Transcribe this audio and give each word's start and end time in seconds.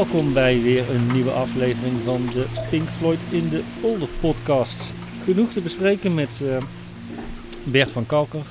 Welkom 0.00 0.32
bij 0.32 0.62
weer 0.62 0.90
een 0.90 1.12
nieuwe 1.12 1.30
aflevering 1.30 2.00
van 2.02 2.26
de 2.26 2.66
Pink 2.70 2.88
Floyd 2.88 3.18
in 3.30 3.48
de 3.48 3.64
Polder 3.80 4.08
podcast. 4.20 4.94
Genoeg 5.24 5.52
te 5.52 5.60
bespreken 5.60 6.14
met 6.14 6.40
uh, 6.42 6.62
Bert 7.64 7.90
van 7.90 8.06
Kalker. 8.06 8.46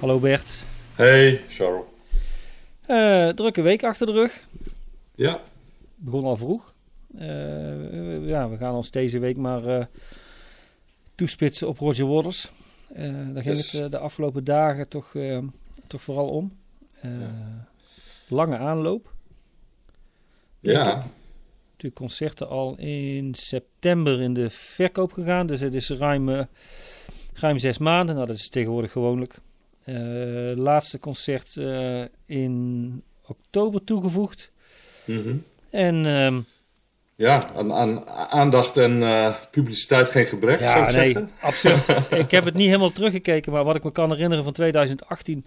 Hallo 0.00 0.18
Bert. 0.18 0.64
Hey 0.94 1.42
Charles. 1.48 1.82
Uh, 2.88 3.28
drukke 3.28 3.62
week 3.62 3.84
achter 3.84 4.06
de 4.06 4.12
rug. 4.12 4.46
Ja. 5.14 5.40
Begon 5.94 6.24
al 6.24 6.36
vroeg. 6.36 6.74
Uh, 7.14 8.28
ja, 8.28 8.48
we 8.48 8.56
gaan 8.56 8.74
ons 8.74 8.90
deze 8.90 9.18
week 9.18 9.36
maar 9.36 9.88
toespitsen 11.14 11.68
op 11.68 11.78
Roger 11.78 12.06
Waters. 12.06 12.50
daar 13.32 13.42
ging 13.42 13.56
yes. 13.56 13.72
het 13.72 13.90
de 13.90 13.98
afgelopen 13.98 14.44
dagen 14.44 14.88
toch, 14.88 15.14
toch 15.86 16.02
vooral 16.02 16.28
om. 16.28 16.56
Ja. 17.02 17.66
Lange 18.28 18.58
aanloop. 18.58 19.18
Ja. 20.60 21.04
Natuurlijk 21.70 21.94
concerten 21.94 22.48
al 22.48 22.74
in 22.78 23.34
september 23.34 24.20
in 24.20 24.34
de 24.34 24.50
verkoop 24.50 25.12
gegaan. 25.12 25.46
Dus 25.46 25.60
het 25.60 25.74
is 25.74 25.90
ruim, 25.90 26.28
uh, 26.28 26.42
ruim 27.34 27.58
zes 27.58 27.78
maanden. 27.78 28.14
Nou, 28.14 28.26
dat 28.26 28.36
is 28.36 28.48
tegenwoordig 28.48 28.92
gewoonlijk. 28.92 29.38
Uh, 29.86 30.56
laatste 30.56 30.98
concert 30.98 31.54
uh, 31.54 32.04
in 32.26 33.02
oktober 33.26 33.84
toegevoegd. 33.84 34.50
Mm 35.04 35.22
-hmm. 35.22 35.44
En... 35.70 36.04
Um, 36.04 36.46
ja, 37.14 37.40
aan, 37.54 37.72
aan, 37.72 38.08
aandacht 38.08 38.76
en 38.76 39.02
publiciteit 39.50 40.08
geen 40.08 40.26
gebrek, 40.26 40.60
ja, 40.60 40.68
zou 40.68 40.86
ik 40.86 40.92
nee, 40.92 41.12
zeggen. 41.12 41.30
absoluut. 41.40 41.88
ik 42.24 42.30
heb 42.30 42.44
het 42.44 42.54
niet 42.54 42.66
helemaal 42.66 42.92
teruggekeken, 42.92 43.52
maar 43.52 43.64
wat 43.64 43.76
ik 43.76 43.84
me 43.84 43.92
kan 43.92 44.10
herinneren 44.10 44.44
van 44.44 44.52
2018 44.52 45.46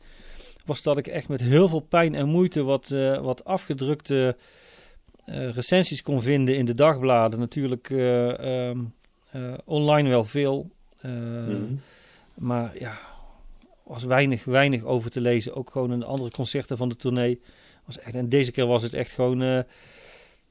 was 0.65 0.81
dat 0.81 0.97
ik 0.97 1.07
echt 1.07 1.27
met 1.27 1.41
heel 1.41 1.67
veel 1.67 1.79
pijn 1.79 2.15
en 2.15 2.27
moeite 2.27 2.63
wat, 2.63 2.89
wat 3.21 3.45
afgedrukte 3.45 4.35
recensies 5.25 6.01
kon 6.01 6.21
vinden 6.21 6.55
in 6.57 6.65
de 6.65 6.73
dagbladen. 6.73 7.39
Natuurlijk 7.39 7.89
uh, 7.89 8.67
um, 8.69 8.93
uh, 9.35 9.53
online 9.65 10.09
wel 10.09 10.23
veel. 10.23 10.69
Mm 11.01 11.45
-hmm. 11.45 11.81
Maar 12.33 12.71
ja, 12.79 12.97
was 13.83 14.03
weinig, 14.03 14.45
weinig 14.45 14.83
over 14.83 15.11
te 15.11 15.21
lezen. 15.21 15.55
Ook 15.55 15.69
gewoon 15.69 15.91
in 15.91 15.99
de 15.99 16.05
andere 16.05 16.31
concerten 16.31 16.77
van 16.77 16.89
de 16.89 16.95
tournee. 16.95 17.41
Was 17.85 17.99
echt, 17.99 18.15
en 18.15 18.29
deze 18.29 18.51
keer 18.51 18.65
was 18.65 18.83
het 18.83 18.93
echt 18.93 19.11
gewoon... 19.11 19.39
ja, 19.39 19.65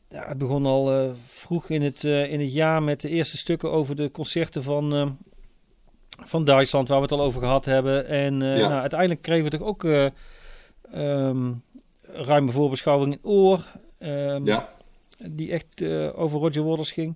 het 0.08 0.38
begon 0.38 0.66
al 0.66 1.14
vroeg 1.26 1.68
in 1.68 1.82
het, 1.82 2.04
in 2.04 2.40
het 2.40 2.52
jaar 2.52 2.82
met 2.82 3.00
de 3.00 3.08
eerste 3.08 3.36
stukken 3.36 3.70
over 3.70 3.96
de 3.96 4.10
concerten 4.10 4.62
van, 4.62 5.16
van 6.24 6.44
Duitsland, 6.44 6.88
waar 6.88 6.96
we 6.96 7.02
het 7.02 7.12
al 7.12 7.20
over 7.20 7.40
gehad 7.40 7.64
hebben. 7.64 8.06
En 8.06 8.34
ja. 8.34 8.68
nou, 8.68 8.72
uiteindelijk 8.72 9.22
kregen 9.22 9.44
we 9.44 9.50
toch 9.50 9.66
ook 9.66 9.82
um, 10.94 11.62
ruime 12.02 12.50
voorbeschouwing 12.50 13.12
in 13.12 13.18
oor. 13.22 13.64
Um, 14.04 14.46
ja. 14.46 14.68
Die 15.18 15.50
echt 15.50 15.80
uh, 15.80 16.18
over 16.18 16.38
Roger 16.38 16.64
Waters 16.64 16.90
ging. 16.92 17.14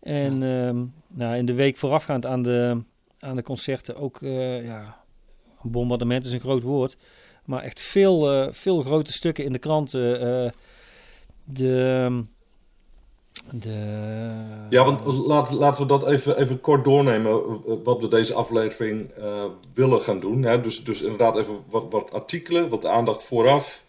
En 0.00 0.40
ja. 0.40 0.68
um, 0.68 0.94
nou, 1.06 1.36
in 1.36 1.46
de 1.46 1.54
week 1.54 1.76
voorafgaand 1.76 2.26
aan 2.26 2.42
de, 2.42 2.82
aan 3.18 3.36
de 3.36 3.42
concerten 3.42 3.96
ook, 3.96 4.20
uh, 4.20 4.64
ja, 4.64 4.96
een 5.62 5.70
bombardement 5.70 6.24
is 6.24 6.32
een 6.32 6.40
groot 6.40 6.62
woord. 6.62 6.96
Maar 7.44 7.62
echt 7.62 7.80
veel, 7.80 8.34
uh, 8.34 8.52
veel 8.52 8.82
grote 8.82 9.12
stukken 9.12 9.44
in 9.44 9.52
de 9.52 9.58
kranten. 9.58 10.02
de, 11.44 12.24
de... 13.50 13.76
Ja, 14.70 14.84
want 14.84 15.16
laat, 15.26 15.52
laten 15.52 15.82
we 15.82 15.88
dat 15.88 16.06
even, 16.06 16.38
even 16.38 16.60
kort 16.60 16.84
doornemen. 16.84 17.40
Wat 17.82 18.00
we 18.00 18.08
deze 18.08 18.34
aflevering 18.34 19.10
willen 19.74 20.00
gaan 20.00 20.20
doen. 20.20 20.42
Hè? 20.42 20.60
Dus, 20.60 20.84
dus 20.84 21.02
inderdaad 21.02 21.36
even 21.36 21.54
wat, 21.68 21.84
wat 21.90 22.12
artikelen, 22.12 22.68
wat 22.68 22.86
aandacht 22.86 23.22
vooraf. 23.22 23.86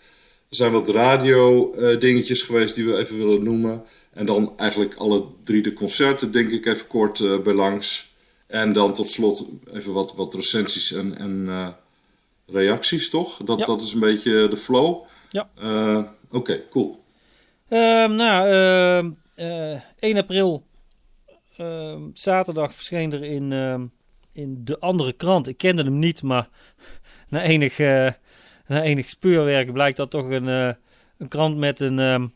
Er 0.49 0.55
zijn 0.55 0.71
wat 0.71 0.89
radio 0.89 1.73
uh, 1.75 1.99
dingetjes 1.99 2.41
geweest 2.41 2.75
die 2.75 2.85
we 2.85 2.97
even 2.97 3.17
willen 3.17 3.43
noemen. 3.43 3.83
En 4.13 4.25
dan 4.25 4.53
eigenlijk 4.57 4.95
alle 4.95 5.25
drie 5.43 5.61
de 5.61 5.73
concerten 5.73 6.31
denk 6.31 6.51
ik 6.51 6.65
even 6.65 6.87
kort 6.87 7.19
uh, 7.19 7.39
bij 7.39 7.53
langs. 7.53 8.13
En 8.47 8.73
dan 8.73 8.93
tot 8.93 9.09
slot 9.09 9.45
even 9.73 9.93
wat, 9.93 10.15
wat 10.15 10.33
recensies 10.33 10.91
en, 10.91 11.17
en 11.17 11.45
uh, 11.47 11.67
reacties, 12.45 13.09
toch? 13.09 13.37
Dat, 13.37 13.59
ja. 13.59 13.65
dat 13.65 13.81
is 13.81 13.93
een 13.93 13.99
beetje 13.99 14.47
de 14.47 14.57
flow. 14.57 15.03
Ja. 15.29 15.49
Oké, 15.55 16.37
okay, 16.37 16.63
cool. 16.69 17.03
Um, 17.69 18.15
nou, 18.15 19.15
1 19.99 20.17
april, 20.17 20.63
ehm, 21.57 22.01
zaterdag, 22.13 22.73
verscheen 22.73 23.13
er 23.13 23.23
in, 23.23 23.51
in 24.31 24.61
de 24.63 24.79
andere 24.79 25.13
krant. 25.13 25.47
Ik 25.47 25.57
kende 25.57 25.83
hem 25.83 25.99
niet, 25.99 26.21
maar 26.21 26.49
na 27.29 27.41
enig 27.41 27.77
na 28.69 28.83
enig 28.83 29.09
speurwerk 29.09 29.73
blijkt 29.73 29.97
dat 29.97 30.09
toch 30.09 30.29
een, 30.29 30.47
uh, 30.47 30.69
een 31.17 31.27
krant 31.27 31.57
met 31.57 31.79
een, 31.79 31.99
um, 31.99 32.31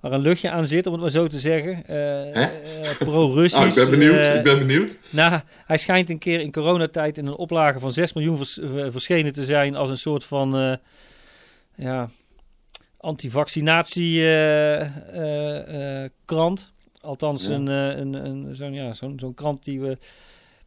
waar 0.00 0.12
een 0.12 0.20
luchtje 0.20 0.50
aan 0.50 0.66
zit, 0.66 0.86
om 0.86 0.92
het 0.92 1.00
maar 1.00 1.10
zo 1.10 1.26
te 1.26 1.38
zeggen. 1.38 1.82
Uh, 1.90 2.36
uh, 2.36 2.96
Pro-Russisch. 2.98 3.60
Ah, 3.60 3.68
ik 3.72 3.74
ben 3.74 3.90
benieuwd, 3.90 4.26
ik 4.26 4.42
ben 4.42 4.58
benieuwd. 4.58 4.98
Nou, 5.10 5.40
hij 5.66 5.78
schijnt 5.78 6.10
een 6.10 6.18
keer 6.18 6.40
in 6.40 6.52
coronatijd 6.52 7.18
in 7.18 7.26
een 7.26 7.34
oplage 7.36 7.80
van 7.80 7.92
6 7.92 8.12
miljoen 8.12 8.36
vers 8.36 8.60
verschenen 8.88 9.32
te 9.32 9.44
zijn 9.44 9.76
als 9.76 9.90
een 9.90 9.98
soort 9.98 10.24
van 10.24 10.78
ja, 11.74 12.08
anti-vaccinatie 12.96 14.20
krant. 16.24 16.72
Althans, 17.00 17.46
ja. 17.46 17.54
een, 17.54 17.66
een, 17.66 18.14
een, 18.14 18.54
zo'n 18.54 18.72
ja, 18.72 18.92
zo'n 18.92 19.18
zo'n 19.18 19.34
krant 19.34 19.64
die 19.64 19.80
we, 19.80 19.98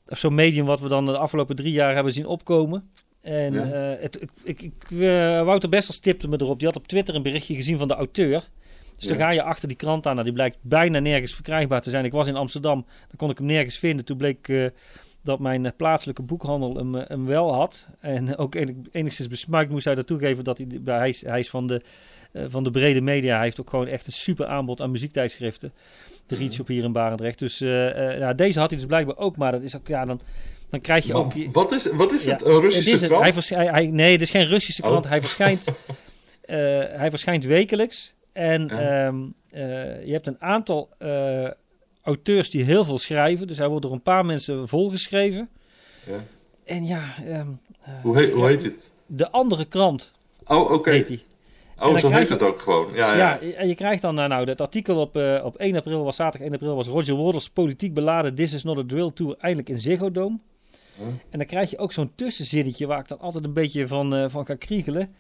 of 0.08 0.18
zo'n 0.18 0.36
medium 0.36 0.66
wat 0.66 0.80
we 0.80 0.88
dan 0.88 1.06
de 1.06 1.18
afgelopen 1.18 1.56
drie 1.56 1.74
jaar 1.74 1.94
hebben 1.94 2.14
zien 2.14 2.26
opkomen. 2.26 2.90
En 3.22 3.54
ja. 3.54 3.94
uh, 3.94 4.02
het, 4.02 4.22
ik, 4.22 4.32
ik, 4.44 4.62
ik, 4.62 4.90
uh, 4.90 5.44
Wouter 5.44 5.70
Bessels 5.70 6.00
tipte 6.00 6.28
me 6.28 6.38
erop. 6.42 6.60
Die 6.60 6.68
had 6.68 6.78
op 6.78 6.88
Twitter 6.88 7.16
een 7.16 7.22
berichtje 7.22 7.56
gezien 7.56 7.78
van 7.78 7.88
de 7.88 7.94
auteur. 7.94 8.50
Dus 8.96 9.04
ja. 9.04 9.10
dan 9.10 9.18
ga 9.18 9.32
je 9.32 9.44
achter 9.44 9.68
die 9.68 9.78
krant 9.78 10.06
aan. 10.06 10.14
Nou, 10.14 10.26
die 10.26 10.34
blijkt 10.34 10.58
bijna 10.62 11.00
nergens 11.00 11.34
verkrijgbaar 11.34 11.82
te 11.82 11.90
zijn. 11.90 12.06
Ik 12.06 12.12
was 12.12 12.28
in 12.28 12.36
Amsterdam. 12.36 12.86
Dan 13.08 13.18
kon 13.18 13.30
ik 13.30 13.38
hem 13.38 13.48
nergens 13.48 13.78
vinden. 13.78 14.06
Toen 14.06 14.18
bleek 14.18 14.48
uh, 14.48 14.68
dat 15.24 15.40
mijn 15.40 15.74
plaatselijke 15.76 16.22
boekhandel 16.22 16.76
hem, 16.76 16.94
hem, 16.96 17.26
wel 17.26 17.54
had. 17.54 17.88
En 18.00 18.38
ook 18.38 18.56
enigszins 18.92 19.28
besmuikt 19.28 19.72
moest 19.72 19.86
hij 19.86 19.96
dat 19.96 20.08
toegeven. 20.08 20.44
Dat 20.44 20.58
hij, 20.58 20.68
hij, 20.86 21.10
is, 21.10 21.22
hij 21.22 21.40
is 21.40 21.50
van 21.50 21.68
de, 21.68 21.82
van 22.34 22.64
de 22.64 22.72
brede 22.72 23.02
media. 23.02 23.36
Hij 23.36 23.44
heeft 23.44 23.60
ook 23.60 23.70
gewoon 23.70 23.88
echt 23.88 24.08
een 24.08 24.14
super 24.14 24.46
aanbod 24.46 24.82
aan 24.82 24.92
muziektijdschriften. 24.92 25.74
De 26.26 26.36
Reach 26.36 26.60
op 26.60 26.68
hier 26.68 26.84
in 26.84 26.92
Barendrecht. 26.92 27.40
Dus 27.40 27.60
nou, 27.60 28.36
deze 28.36 28.60
had 28.60 28.70
hij 28.70 28.80
dus 28.80 28.88
blijkbaar 28.88 29.18
ook. 29.18 29.38
Maar 29.38 29.52
dat 29.52 29.62
is 29.62 29.76
ook, 29.76 29.88
ja, 29.88 30.06
dan 30.06 30.22
dan 30.70 30.82
krijg 30.82 31.06
je 31.06 31.14
maar 31.14 31.22
ook... 31.22 31.34
Wat 31.52 31.72
is, 31.72 31.92
wat 31.92 32.12
is 32.12 32.26
het? 32.26 32.46
Een 32.46 32.62
Russische 32.62 32.92
het 32.92 33.02
is 33.02 33.08
krant? 33.08 33.24
Hij 33.24 33.34
vers, 33.34 33.50
hij, 33.50 33.66
hij, 33.66 33.88
nee, 33.88 34.12
het 34.12 34.22
is 34.22 34.30
geen 34.30 34.48
Russische 34.48 34.82
krant. 34.82 35.04
Oh. 35.04 35.12
Hij, 35.12 35.22
verschijnt, 35.22 35.66
uh, 35.68 35.76
hij 37.02 37.10
verschijnt 37.10 37.44
wekelijks. 37.44 38.14
En 38.34 38.68
ja. 38.68 39.08
um, 39.08 39.34
uh, 39.52 40.06
je 40.06 40.12
hebt 40.12 40.28
een 40.28 40.42
aantal 40.42 40.90
uh, 41.00 41.48
auteurs 42.02 42.50
die 42.50 42.64
heel 42.64 42.84
veel 42.84 42.98
schrijven. 42.98 43.48
Dus 43.48 43.58
hij 43.58 43.68
wordt 43.68 43.84
door 43.84 43.94
een 43.94 44.02
paar 44.02 44.26
mensen 44.26 44.68
volgeschreven. 44.68 45.50
Ja. 46.06 46.24
En 46.66 46.86
ja... 46.86 47.02
Um, 47.28 47.60
hoe, 48.02 48.18
heet, 48.18 48.32
hoe 48.32 48.48
heet 48.48 48.64
het? 48.64 48.92
De 49.06 49.32
andere 49.32 49.66
krant. 49.66 50.12
Oh, 50.46 50.62
oké. 50.62 50.74
Okay. 50.74 50.94
Heet 50.94 51.08
hij. 51.08 51.24
Oh, 51.80 51.98
zo 51.98 52.10
heet 52.10 52.30
het 52.30 52.44
ook 52.44 52.62
gewoon. 52.62 52.88
Ja, 52.94 53.14
ja. 53.14 53.40
ja, 53.42 53.56
en 53.56 53.68
je 53.68 53.76
krijgt 53.76 54.02
dan, 54.02 54.16
nou, 54.16 54.46
dat 54.46 54.62
artikel 54.62 55.02
op, 55.02 55.18
uh, 55.18 55.42
op 55.44 55.58
1 55.58 55.76
april, 55.76 56.04
was 56.04 56.16
zaterdag 56.16 56.48
1 56.48 56.54
april, 56.54 56.76
was 56.76 56.88
Roger 56.88 57.24
Waters 57.24 57.50
politiek 57.50 57.94
beladen. 57.94 58.36
This 58.36 58.54
is 58.54 58.64
not 58.64 58.78
a 58.78 58.84
drill 58.88 59.12
tour, 59.14 59.36
eindelijk 59.40 59.70
in 59.70 59.80
Ziggo 59.80 60.12
Dome. 60.12 60.38
Huh? 61.00 61.08
En 61.08 61.38
dan 61.38 61.46
krijg 61.46 61.70
je 61.70 61.78
ook 61.78 61.94
zo'n 61.94 62.12
tussenzinnetje 62.16 62.88
waar 62.88 63.00
ik 63.00 63.08
dan 63.08 63.20
altijd 63.20 63.44
een 63.44 63.54
beetje 63.54 63.88
van, 63.88 64.16
uh, 64.16 64.26
van 64.30 64.46
ga 64.46 64.56
kriegelen. 64.56 65.14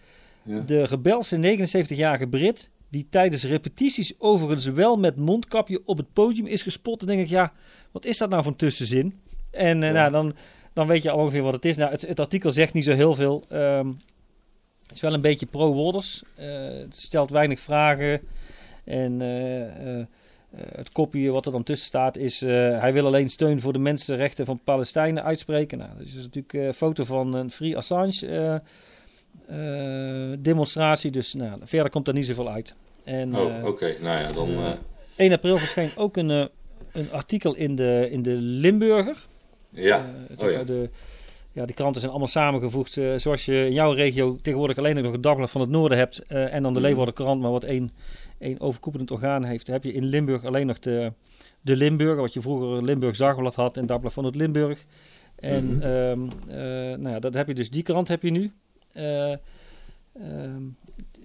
Ja. 0.43 0.59
De 0.59 0.83
rebelse 0.85 1.57
79-jarige 1.57 2.27
Brit, 2.27 2.69
die 2.89 3.07
tijdens 3.09 3.43
repetities 3.43 4.19
overigens 4.19 4.65
wel 4.65 4.97
met 4.97 5.15
mondkapje 5.15 5.81
op 5.85 5.97
het 5.97 6.13
podium 6.13 6.45
is 6.45 6.61
gespot. 6.61 6.99
Dan 6.99 7.07
denk 7.07 7.21
ik, 7.21 7.27
ja, 7.27 7.53
wat 7.91 8.05
is 8.05 8.17
dat 8.17 8.29
nou 8.29 8.43
voor 8.43 8.51
een 8.51 8.57
tussenzin? 8.57 9.19
En 9.51 9.77
uh, 9.81 9.87
Ja. 9.87 9.91
nou, 9.93 10.11
dan, 10.11 10.33
dan 10.73 10.87
weet 10.87 11.03
je 11.03 11.09
al 11.11 11.17
ongeveer 11.17 11.41
wat 11.41 11.53
het 11.53 11.65
is. 11.65 11.77
Nou, 11.77 11.91
het, 11.91 12.01
het 12.01 12.19
artikel 12.19 12.51
zegt 12.51 12.73
niet 12.73 12.83
zo 12.85 12.93
heel 12.93 13.15
veel. 13.15 13.43
Um, 13.51 13.97
het 14.81 14.91
is 14.97 15.01
wel 15.01 15.13
een 15.13 15.21
beetje 15.21 15.45
pro-Wolders. 15.45 16.23
Uh, 16.39 16.45
het 16.67 16.95
stelt 16.97 17.29
weinig 17.29 17.59
vragen. 17.59 18.21
En 18.83 19.21
uh, 20.53 20.59
het 20.75 20.91
kopje 20.91 21.31
wat 21.31 21.45
er 21.45 21.51
dan 21.51 21.63
tussen 21.63 21.87
staat 21.87 22.17
is... 22.17 22.43
uh, 22.43 22.49
hij 22.79 22.93
wil 22.93 23.05
alleen 23.05 23.29
steun 23.29 23.61
voor 23.61 23.73
de 23.73 23.79
mensenrechten 23.79 24.45
van 24.45 24.59
Palestijnen 24.63 25.23
uitspreken. 25.23 25.77
Nou, 25.77 25.89
dat 25.97 26.07
is 26.07 26.13
natuurlijk 26.13 26.53
een 26.53 26.73
foto 26.73 27.03
van 27.03 27.33
een 27.33 27.51
Free 27.51 27.77
Assange 27.77 28.61
demonstratie. 30.39 31.11
Dus 31.11 31.33
nou, 31.33 31.59
verder 31.63 31.91
komt 31.91 32.07
er 32.07 32.13
niet 32.13 32.25
zoveel 32.25 32.49
uit. 32.49 32.75
En, 33.03 33.35
oh, 33.35 33.57
oké. 33.57 33.67
Okay. 33.67 33.97
Nou 34.01 34.19
ja, 34.19 34.27
dan... 34.27 34.77
1 35.15 35.31
april 35.31 35.57
verscheen 35.57 35.89
ook 35.95 36.17
een, 36.17 36.49
een 36.91 37.11
artikel 37.11 37.55
in 37.55 37.75
de, 37.75 38.07
in 38.11 38.23
de 38.23 38.35
Limburger. 38.35 39.27
Ja, 39.69 40.05
oh, 40.37 40.51
ja. 40.51 40.63
De, 40.63 40.89
ja, 41.51 41.65
die 41.65 41.75
kranten 41.75 41.99
zijn 41.99 42.11
allemaal 42.11 42.31
samengevoegd. 42.31 42.95
Uh, 42.95 43.13
zoals 43.17 43.45
je 43.45 43.65
in 43.65 43.73
jouw 43.73 43.91
regio 43.91 44.37
tegenwoordig 44.41 44.77
alleen 44.77 45.03
nog 45.03 45.11
het 45.11 45.23
Dagblad 45.23 45.51
van 45.51 45.61
het 45.61 45.69
Noorden 45.69 45.97
hebt. 45.97 46.23
Uh, 46.29 46.53
en 46.53 46.63
dan 46.63 46.73
de 46.73 46.79
Leeuwarden 46.79 47.13
krant, 47.13 47.41
maar 47.41 47.51
wat 47.51 47.63
één, 47.63 47.91
één 48.39 48.59
overkoepelend 48.59 49.11
orgaan 49.11 49.43
heeft. 49.43 49.67
heb 49.67 49.83
je 49.83 49.93
in 49.93 50.05
Limburg 50.05 50.45
alleen 50.45 50.67
nog 50.67 50.79
de, 50.79 51.13
de 51.61 51.75
Limburger. 51.75 52.21
Wat 52.21 52.33
je 52.33 52.41
vroeger 52.41 52.83
Limburg 52.83 53.17
Dagblad 53.17 53.55
had 53.55 53.77
en 53.77 53.85
Dagblad 53.85 54.13
van 54.13 54.25
het 54.25 54.35
Limburg. 54.35 54.85
En 55.35 55.65
mm 55.65 55.81
-hmm. 55.81 55.91
um, 55.91 56.29
uh, 56.47 56.55
nou 56.97 57.09
ja, 57.09 57.19
dat 57.19 57.33
heb 57.33 57.47
je 57.47 57.53
dus, 57.53 57.69
die 57.69 57.83
krant 57.83 58.07
heb 58.07 58.23
je 58.23 58.31
nu. 58.31 58.51
Um, 58.93 60.77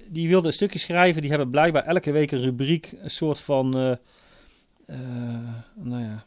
die 0.09 0.29
wilde 0.29 0.47
een 0.47 0.53
stukje 0.53 0.79
schrijven. 0.79 1.21
Die 1.21 1.31
hebben 1.31 1.51
blijkbaar 1.51 1.85
elke 1.85 2.13
week 2.13 2.31
een 2.31 2.41
rubriek, 2.41 2.95
een 3.03 3.11
soort 3.11 3.41
van, 3.41 3.67
uh, 3.67 3.97
nou 5.75 6.03
ja, 6.03 6.25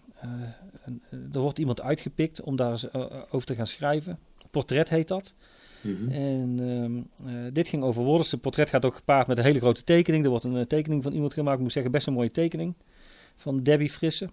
er 1.34 1.40
wordt 1.40 1.60
iemand 1.60 1.82
uitgepikt 1.82 2.42
om 2.42 2.56
daar 2.56 2.82
over 3.30 3.48
te 3.48 3.56
gaan 3.56 3.68
schrijven. 3.68 4.20
Portret 4.52 4.90
heet 4.90 5.08
dat. 5.08 5.34
Mhm. 5.82 6.12
En 6.12 6.60
ehm, 6.60 7.54
dit 7.54 7.68
ging 7.68 7.84
over 7.84 8.04
woorden. 8.04 8.28
Het 8.30 8.42
portret 8.42 8.70
gaat 8.70 8.86
ook 8.86 8.96
gepaard 8.96 9.28
met 9.28 9.38
een 9.38 9.44
hele 9.44 9.60
grote 9.60 9.84
tekening. 9.84 10.24
Er 10.24 10.30
wordt 10.30 10.46
een 10.46 10.68
tekening 10.68 11.04
van 11.04 11.14
iemand 11.14 11.34
gemaakt. 11.34 11.58
Ik 11.58 11.64
moet 11.64 11.72
zeggen, 11.72 11.92
best 11.92 12.08
een 12.08 12.14
mooie 12.14 12.32
tekening. 12.32 12.74
Van 13.36 13.64
Debbie 13.64 13.90
Frisse. 13.90 14.30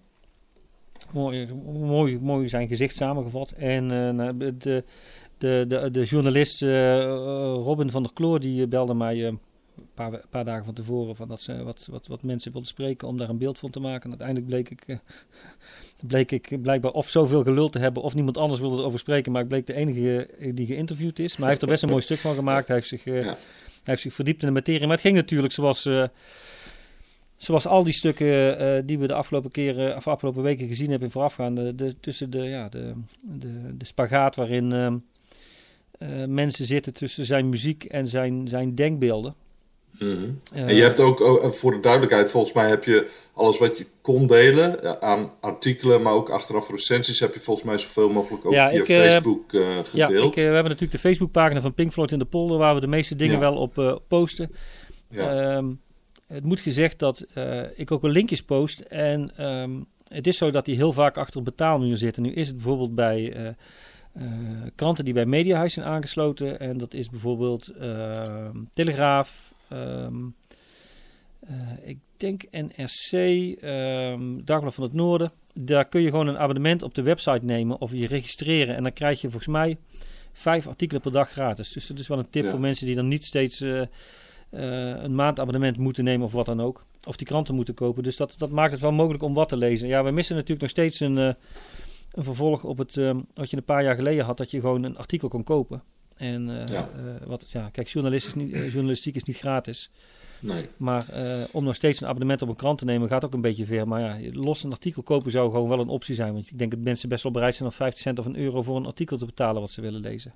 Mooi, 1.11 1.53
mooi, 1.73 2.19
mooi 2.19 2.47
zijn 2.47 2.67
gezicht 2.67 2.95
samengevat. 2.95 3.51
En 3.51 3.85
nou, 4.15 4.37
de, 4.37 4.83
de, 5.37 5.65
de, 5.67 5.89
de 5.91 6.03
journalist 6.03 6.61
Robin 6.61 7.89
van 7.89 8.03
der 8.03 8.13
Kloor 8.13 8.39
die 8.39 8.67
belde 8.67 8.93
mij 8.93 9.25
een 9.25 9.39
paar, 9.93 10.21
paar, 10.29 10.45
dagen 10.45 10.65
van 10.65 10.73
tevoren 10.73 11.15
van 11.15 11.27
dat 11.27 11.41
ze 11.41 11.63
wat, 11.63 11.87
wat, 11.91 12.07
wat 12.07 12.23
mensen 12.23 12.51
wilden 12.51 12.69
spreken 12.69 13.07
om 13.07 13.17
daar 13.17 13.29
een 13.29 13.37
beeld 13.37 13.59
van 13.59 13.69
te 13.69 13.79
maken. 13.79 14.03
En 14.03 14.09
uiteindelijk 14.09 14.47
bleek 14.47 14.69
ik, 14.69 14.99
bleek 16.07 16.31
ik 16.31 16.61
blijkbaar 16.61 16.91
of 16.91 17.09
zoveel 17.09 17.43
gelul 17.43 17.69
te 17.69 17.79
hebben 17.79 18.03
of 18.03 18.15
niemand 18.15 18.37
anders 18.37 18.59
wilde 18.61 18.77
erover 18.77 18.99
spreken. 18.99 19.31
Maar 19.31 19.41
ik 19.41 19.47
bleek 19.47 19.67
de 19.67 19.73
enige 19.73 20.29
die 20.53 20.65
geïnterviewd 20.65 21.19
is. 21.19 21.31
Maar 21.31 21.39
hij 21.39 21.49
heeft 21.49 21.61
er 21.61 21.67
best 21.67 21.83
een 21.83 21.89
mooi 21.95 22.01
stuk 22.01 22.17
van 22.17 22.35
gemaakt. 22.35 22.67
Hij 22.67 22.77
heeft 22.77 22.89
zich, 22.89 23.03
hij 23.03 23.35
heeft 23.83 24.01
zich 24.01 24.13
verdiept 24.13 24.41
in 24.41 24.47
de 24.47 24.53
materie. 24.53 24.81
Maar 24.81 24.95
het 24.95 25.05
ging 25.05 25.15
natuurlijk 25.15 25.53
zoals... 25.53 25.89
Zoals 27.37 27.67
al 27.67 27.83
die 27.83 27.93
stukken 27.93 28.85
die 28.85 28.99
we 28.99 29.07
de 29.07 29.13
afgelopen 29.13 29.51
keren 29.51 29.95
of 29.95 30.07
afgelopen 30.07 30.43
weken 30.43 30.67
gezien 30.67 30.89
hebben 30.89 31.07
in 31.07 31.13
voorafgaande, 31.13 31.75
de, 31.75 31.99
tussen 31.99 32.29
de, 32.29 32.43
ja, 32.43 32.69
de, 32.69 32.93
de, 33.21 33.77
de 33.77 33.85
spagaat 33.85 34.35
waarin 34.35 34.71
ehm, 34.71 34.97
uh, 35.99 36.25
mensen 36.25 36.65
zitten 36.65 36.93
tussen 36.93 37.25
zijn 37.25 37.49
muziek 37.49 37.83
en 37.83 38.07
zijn, 38.07 38.47
zijn 38.47 38.75
denkbeelden. 38.75 39.35
Mhm. 39.99 40.29
en 40.51 40.75
je 40.75 40.81
hebt 40.81 40.99
ook, 40.99 41.19
oh, 41.19 41.51
voor 41.51 41.71
de 41.71 41.79
duidelijkheid, 41.79 42.31
volgens 42.31 42.53
mij 42.53 42.69
heb 42.69 42.83
je 42.83 43.09
alles 43.33 43.57
wat 43.57 43.77
je 43.77 43.85
kon 44.01 44.27
delen 44.27 45.01
aan 45.01 45.31
artikelen, 45.39 46.01
maar 46.01 46.13
ook 46.13 46.29
achteraf 46.29 46.69
recensies, 46.69 47.19
heb 47.19 47.33
je 47.33 47.39
volgens 47.39 47.65
mij 47.65 47.77
zoveel 47.77 48.09
mogelijk 48.09 48.45
ook 48.45 48.53
via 48.53 48.69
ik, 48.69 48.89
uh, 48.89 48.97
Facebook 48.97 49.51
uh, 49.51 49.61
gedeeld. 49.83 49.91
Ja, 49.91 50.07
ik, 50.07 50.35
we 50.35 50.41
hebben 50.41 50.63
natuurlijk 50.63 50.91
de 50.91 50.99
Facebookpagina 51.07 51.61
van 51.61 51.73
Pink 51.73 51.91
Floyd 51.91 52.11
in 52.11 52.19
de 52.19 52.25
polder, 52.25 52.57
waar 52.57 52.75
we 52.75 52.81
de 52.81 52.87
meeste 52.87 53.15
dingen 53.15 53.39
wel 53.39 53.55
op 53.55 54.01
posten. 54.07 54.51
Ja. 55.09 55.55
Um, 55.55 55.81
het 56.27 56.43
moet 56.43 56.59
gezegd 56.59 56.99
dat 56.99 57.25
ik 57.75 57.91
ook 57.91 58.01
wel 58.01 58.11
linkjes 58.11 58.43
post 58.43 58.79
en 58.79 59.45
um, 59.45 59.85
het 60.07 60.27
is 60.27 60.37
zo 60.37 60.51
dat 60.51 60.65
die 60.65 60.75
heel 60.75 60.91
vaak 60.91 61.17
achter 61.17 61.43
betaalmuur 61.43 61.97
zitten. 61.97 62.23
Nu 62.23 62.31
is 62.31 62.47
het 62.47 62.55
bijvoorbeeld 62.55 62.95
bij 62.95 63.37
uh, 63.37 64.23
kranten 64.75 65.05
die 65.05 65.13
bij 65.13 65.25
Mediahuis 65.25 65.73
zijn 65.73 65.85
aangesloten. 65.85 66.59
En 66.59 66.77
dat 66.77 66.93
is 66.93 67.09
bijvoorbeeld 67.09 67.71
uh, 67.81 68.11
Telegraaf, 68.73 69.53
um, 69.75 70.35
ik 71.81 71.97
denk 72.17 72.43
NRC, 72.51 73.11
um, 73.63 74.45
Dagblad 74.45 74.73
van 74.73 74.83
het 74.83 74.93
Noorden. 74.93 75.31
Daar 75.53 75.85
kun 75.85 76.01
je 76.01 76.09
gewoon 76.09 76.27
een 76.27 76.37
abonnement 76.37 76.83
op 76.83 76.95
de 76.95 77.01
website 77.01 77.45
nemen 77.45 77.81
of 77.81 77.91
je 77.91 78.07
registreren. 78.07 78.75
En 78.75 78.83
dan 78.83 78.93
krijg 78.93 79.21
je 79.21 79.29
volgens 79.29 79.51
mij 79.51 79.77
vijf 80.33 80.67
artikelen 80.67 81.01
per 81.01 81.11
dag 81.11 81.29
gratis. 81.29 81.71
Dus 81.71 81.87
dat 81.87 81.99
is 81.99 82.07
wel 82.07 82.19
een 82.19 82.29
tip 82.29 82.47
voor 82.47 82.59
mensen 82.59 82.85
die 82.85 82.95
dan 82.95 83.07
niet 83.07 83.23
steeds 83.23 83.63
een 84.49 85.15
maandabonnement 85.15 85.77
moeten 85.77 86.03
nemen 86.03 86.25
of 86.25 86.31
wat 86.31 86.45
dan 86.45 86.61
ook. 86.61 86.85
Of 87.07 87.15
die 87.15 87.27
kranten 87.27 87.55
moeten 87.55 87.73
kopen. 87.73 88.03
Dus 88.03 88.17
dat, 88.17 88.35
dat 88.37 88.49
maakt 88.49 88.71
het 88.71 88.81
wel 88.81 88.91
mogelijk 88.91 89.23
om 89.23 89.33
wat 89.33 89.49
te 89.49 89.57
lezen. 89.57 89.87
Ja, 89.87 90.03
we 90.03 90.11
missen 90.11 90.35
natuurlijk 90.35 90.61
nog 90.61 90.69
steeds 90.69 90.99
een 90.99 91.35
een 92.15 92.23
vervolg 92.23 92.63
op 92.63 92.77
het 92.77 92.95
uh, 92.95 93.15
wat 93.33 93.49
je 93.49 93.57
een 93.57 93.63
paar 93.63 93.83
jaar 93.83 93.95
geleden 93.95 94.25
had, 94.25 94.37
dat 94.37 94.51
je 94.51 94.59
gewoon 94.59 94.83
een 94.83 94.97
artikel 94.97 95.27
kon 95.27 95.43
kopen. 95.43 95.83
En 96.15 96.49
uh, 96.49 96.67
ja. 96.67 96.89
Uh, 96.97 97.27
wat, 97.27 97.45
ja, 97.51 97.69
kijk, 97.71 97.87
journalistiek 97.87 98.35
is 98.35 98.41
niet, 98.43 98.53
eh, 98.53 98.71
journalistiek 98.71 99.15
is 99.15 99.23
niet 99.23 99.37
gratis. 99.37 99.89
Nee. 100.39 100.69
Maar 100.77 101.05
om 101.51 101.63
nog 101.63 101.75
steeds 101.75 102.01
een 102.01 102.07
abonnement 102.07 102.41
op 102.41 102.49
een 102.49 102.55
krant 102.55 102.77
te 102.77 102.85
nemen 102.85 103.07
gaat 103.07 103.25
ook 103.25 103.33
een 103.33 103.41
beetje 103.41 103.65
ver. 103.65 103.87
Maar 103.87 104.01
ja, 104.01 104.29
los 104.33 104.63
een 104.63 104.71
artikel 104.71 105.03
kopen 105.03 105.31
zou 105.31 105.51
gewoon 105.51 105.69
wel 105.69 105.79
een 105.79 105.87
optie 105.87 106.15
zijn. 106.15 106.33
Want 106.33 106.49
ik 106.49 106.57
denk 106.57 106.71
dat 106.71 106.79
mensen 106.79 107.09
best 107.09 107.23
wel 107.23 107.31
bereid 107.31 107.55
zijn 107.55 107.69
om 107.69 107.75
50 107.75 108.01
cent 108.01 108.19
of 108.19 108.25
een 108.25 108.37
euro 108.37 108.61
voor 108.61 108.75
een 108.75 108.85
artikel 108.85 109.17
te 109.17 109.25
betalen 109.25 109.61
wat 109.61 109.71
ze 109.71 109.81
willen 109.81 110.01
lezen. 110.01 110.33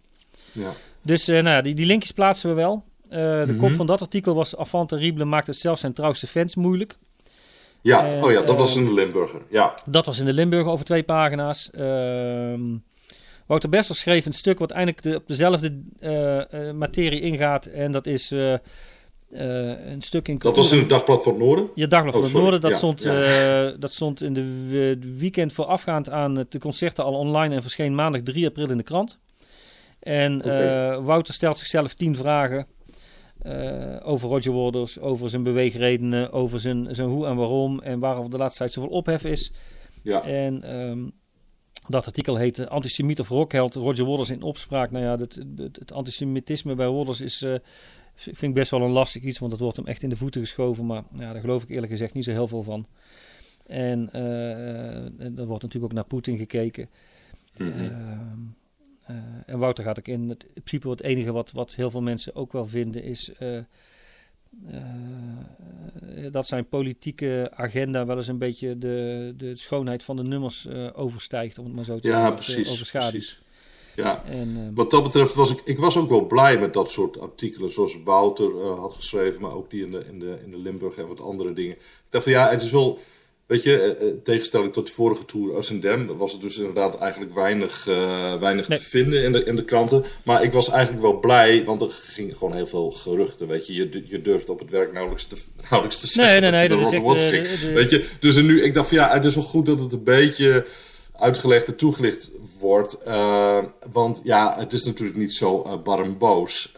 Ja. 0.52 0.72
Dus 1.02 1.26
nou 1.26 1.44
ja, 1.44 1.62
die, 1.62 1.76
die 1.76 1.86
linkjes 1.86 2.12
plaatsen 2.12 2.50
we 2.50 2.56
wel. 2.56 2.84
de 3.10 3.44
mm 3.46 3.50
-hmm. 3.50 3.58
kop 3.58 3.72
van 3.72 3.86
dat 3.86 4.02
artikel 4.02 4.36
was 4.36 4.58
Avant 4.58 4.90
terrible 4.90 5.26
maakt 5.26 5.48
het 5.48 5.58
zelfs 5.58 5.82
zijn 5.82 5.94
trouwste 5.94 6.28
fans 6.28 6.56
moeilijk. 6.56 6.98
Ja, 7.82 8.24
oh 8.24 8.32
ja, 8.32 8.42
dat 8.42 8.58
was 8.58 8.76
in 8.76 8.86
de 8.86 8.94
Limburger. 8.94 9.42
Ja. 9.50 9.74
Dat 9.86 10.06
was 10.06 10.20
in 10.20 10.26
de 10.26 10.34
Limburger 10.34 10.72
over 10.72 10.86
twee 10.86 11.04
pagina's. 11.04 11.70
Uh, 11.74 11.84
Wouter 13.50 13.70
Bester 13.70 13.96
schreef 13.96 14.26
een 14.26 14.34
stuk 14.34 14.60
wat 14.60 14.72
eigenlijk 14.72 15.04
de, 15.04 15.16
op 15.16 15.28
dezelfde 15.28 15.82
uh, 16.02 16.72
materie 16.72 17.22
ingaat. 17.22 17.66
En 17.66 17.92
dat 17.92 18.08
is 18.08 18.32
uh, 18.32 18.56
een 19.30 20.02
stuk 20.02 20.28
in... 20.28 20.38
Dat 20.38 20.56
was 20.56 20.72
in 20.72 20.78
het 20.78 20.90
Dagblad 20.90 21.24
van 21.24 21.32
het 21.34 21.42
Noorden? 21.42 21.70
Ja, 21.76 21.88
Dagblad 21.88 22.14
oh, 22.14 22.20
van 22.20 22.30
het 22.30 22.40
Noorden. 22.40 22.62
Dat, 22.62 22.76
stond, 22.76 23.04
ja. 23.04 23.72
dat 23.72 23.92
stond 23.92 24.22
in 24.22 24.34
de 24.34 24.98
weekend 25.18 25.54
voorafgaand 25.54 26.10
aan 26.10 26.34
de 26.34 26.60
concerten 26.60 27.04
al 27.04 27.14
online 27.14 27.56
en 27.56 27.62
verscheen 27.62 27.96
maandag 27.96 28.22
3 28.22 28.48
april 28.48 28.70
in 28.70 28.78
de 28.78 28.84
krant. 28.84 29.20
En 30.00 30.40
okay. 30.40 31.00
Wouter 31.00 31.34
stelt 31.34 31.58
zichzelf 31.58 31.94
tien 31.94 32.16
vragen 32.16 32.68
uh, 33.46 33.96
over 34.04 34.30
Roger 34.30 34.54
Waters, 34.54 35.00
over 35.00 35.30
zijn 35.30 35.44
beweegredenen, 35.44 36.32
over 36.32 36.60
zijn, 36.60 36.96
zijn 36.96 37.08
hoe 37.08 37.26
en 37.28 37.36
waarom 37.36 37.80
en 37.80 38.00
waarom 38.00 38.30
de 38.30 38.38
laatste 38.38 38.60
tijd 38.60 38.74
zoveel 38.74 38.90
ophef 38.90 39.24
is. 39.24 39.52
Ja. 40.04 40.24
En 40.24 40.76
um, 40.76 41.12
dat 41.90 42.06
artikel 42.06 42.36
heet 42.36 42.68
Antisemiet 42.68 43.20
of 43.20 43.30
Rockheld, 43.30 43.76
Roger 43.76 44.06
Waters 44.06 44.30
in 44.30 44.42
opspraak. 44.42 44.92
Nou 44.92 45.06
ja, 45.06 45.16
het, 45.16 45.44
het 45.80 45.92
antisemitisme 45.92 46.76
bij 46.76 46.90
Waters 46.90 47.22
is, 47.22 47.42
uh, 47.42 47.56
vind 48.16 48.42
ik 48.42 48.54
best 48.54 48.72
wel 48.72 48.82
een 48.82 48.92
lastig 48.92 49.24
iets, 49.24 49.40
want 49.40 49.52
dat 49.52 49.60
wordt 49.60 49.78
hem 49.78 49.86
echt 49.88 50.04
in 50.04 50.10
de 50.10 50.16
voeten 50.16 50.42
geschoven. 50.42 50.86
Maar 50.86 51.04
ja, 51.18 51.32
daar 51.34 51.42
geloof 51.42 51.64
ik 51.64 51.70
eerlijk 51.70 51.92
gezegd 51.92 52.14
niet 52.14 52.24
zo 52.24 52.32
heel 52.32 52.48
veel 52.48 52.64
van. 52.64 52.86
En 53.66 54.10
uh, 54.14 55.38
er 55.40 55.46
wordt 55.46 55.64
natuurlijk 55.64 55.84
ook 55.84 55.94
naar 55.94 56.04
Poetin 56.04 56.38
gekeken. 56.38 56.90
Mm 57.58 57.72
-hmm. 57.72 58.56
Uh, 59.10 59.16
en 59.46 59.60
Wouter 59.60 59.84
gaat 59.84 60.00
ook 60.00 60.08
in. 60.08 60.30
Het, 60.30 60.44
in 60.44 60.50
principe 60.54 60.90
het 60.90 61.02
enige 61.02 61.32
wat, 61.32 61.52
wat 61.52 61.76
heel 61.76 61.92
veel 61.92 62.02
mensen 62.02 62.36
ook 62.36 62.52
wel 62.52 62.68
vinden 62.68 63.04
is 63.04 63.32
uh, 64.72 64.78
uh, 66.18 66.32
dat 66.32 66.48
zijn 66.48 66.68
politieke 66.68 67.52
agenda 67.54 68.06
wel 68.06 68.18
eens 68.18 68.28
een 68.28 68.38
beetje 68.38 68.78
de, 68.78 69.34
de 69.38 69.56
schoonheid 69.56 70.04
van 70.04 70.16
de 70.16 70.22
nummers 70.22 70.68
overstijgt, 70.94 71.58
om 71.58 71.66
het 71.66 71.74
maar 71.76 71.86
zo 71.86 72.00
te 72.00 72.08
ja, 72.08 72.14
zeggen. 72.14 72.36
Precies, 72.36 72.92
precies. 72.92 73.42
Ja, 73.96 74.24
en, 74.26 74.72
wat 74.76 74.92
dat 74.92 75.04
betreft 75.04 75.34
was 75.34 75.52
ik, 75.52 75.62
ik 75.64 75.80
was 75.80 75.98
ook 75.98 76.10
wel 76.10 76.26
blij 76.26 76.60
met 76.60 76.74
dat 76.74 76.92
soort 76.92 77.20
artikelen, 77.20 77.72
zoals 77.72 78.04
Wouter 78.04 78.62
had 78.62 78.94
geschreven, 78.94 79.42
maar 79.42 79.54
ook 79.54 79.70
die 79.70 79.86
in 79.86 79.92
de, 79.92 80.06
in, 80.06 80.20
de, 80.20 80.40
in 80.44 80.52
de 80.52 80.58
Limburg 80.58 80.98
en 80.98 81.08
wat 81.08 81.22
andere 81.22 81.54
dingen. 81.54 81.76
Ik 81.76 82.06
dacht 82.10 82.24
van 82.24 82.34
ja, 82.34 82.50
het 82.50 82.62
is 82.62 82.72
wel 82.72 83.00
Weet 83.50 83.64
je, 83.64 83.82
eh, 83.82 84.08
eh, 84.08 84.14
tegenstelling 84.24 84.74
tot 84.74 84.88
de 84.88 84.94
vorige 84.94 85.26
tour 85.26 85.56
Ascendem 85.58 86.18
was 86.18 86.34
er 86.34 86.40
dus 86.40 86.58
inderdaad 86.58 86.98
eigenlijk 86.98 87.34
weinig, 87.34 87.88
uh, 87.88 88.36
weinig 88.36 88.66
te 88.66 88.82
vinden 88.82 89.24
in 89.24 89.32
de, 89.32 89.44
in 89.44 89.56
de 89.56 89.66
kranten. 89.66 90.04
Maar 90.24 90.44
ik 90.44 90.52
was 90.52 90.70
eigenlijk 90.70 91.02
wel 91.02 91.20
blij, 91.20 91.64
want 91.66 91.82
er 91.82 91.90
gingen 91.92 92.36
gewoon 92.36 92.54
heel 92.54 92.68
veel 92.68 92.92
geruchten. 92.92 93.48
Weet 93.48 93.68
je, 93.68 93.74
je, 93.74 94.04
je 94.06 94.22
durft 94.22 94.50
op 94.50 94.60
het 94.60 94.70
werk 94.70 94.94
nauwelijks 94.94 95.26
te, 95.26 95.36
nauwelijks 95.70 96.00
te 96.00 96.08
zeggen. 96.08 96.42
Nee, 96.42 96.52
nee, 96.52 96.60
nee, 96.60 96.70
dat, 96.70 96.92
dat 96.92 97.16
is 97.16 97.24
echt, 97.24 97.64
uh, 97.64 97.74
Weet 97.74 97.90
je, 97.90 98.06
dus 98.20 98.36
nu, 98.36 98.64
ik 98.64 98.74
dacht 98.74 98.88
van 98.88 98.98
ja, 98.98 99.14
het 99.14 99.26
is 99.26 99.36
wel 99.36 99.44
goed 99.44 99.66
dat 99.66 99.80
het 99.80 99.94
een 99.94 100.04
beetje 100.04 100.66
uitgelegd 101.14 101.68
en 101.68 101.76
toegelicht 101.76 102.32
wordt. 102.60 102.98
Uh, 103.08 103.64
want 103.92 104.22
ja, 104.24 104.56
het 104.58 104.74
is 104.74 104.86
natuurlijk 104.86 105.18
niet 105.18 105.34
zo 105.34 105.82
bar 105.84 106.18
boos. 106.18 106.74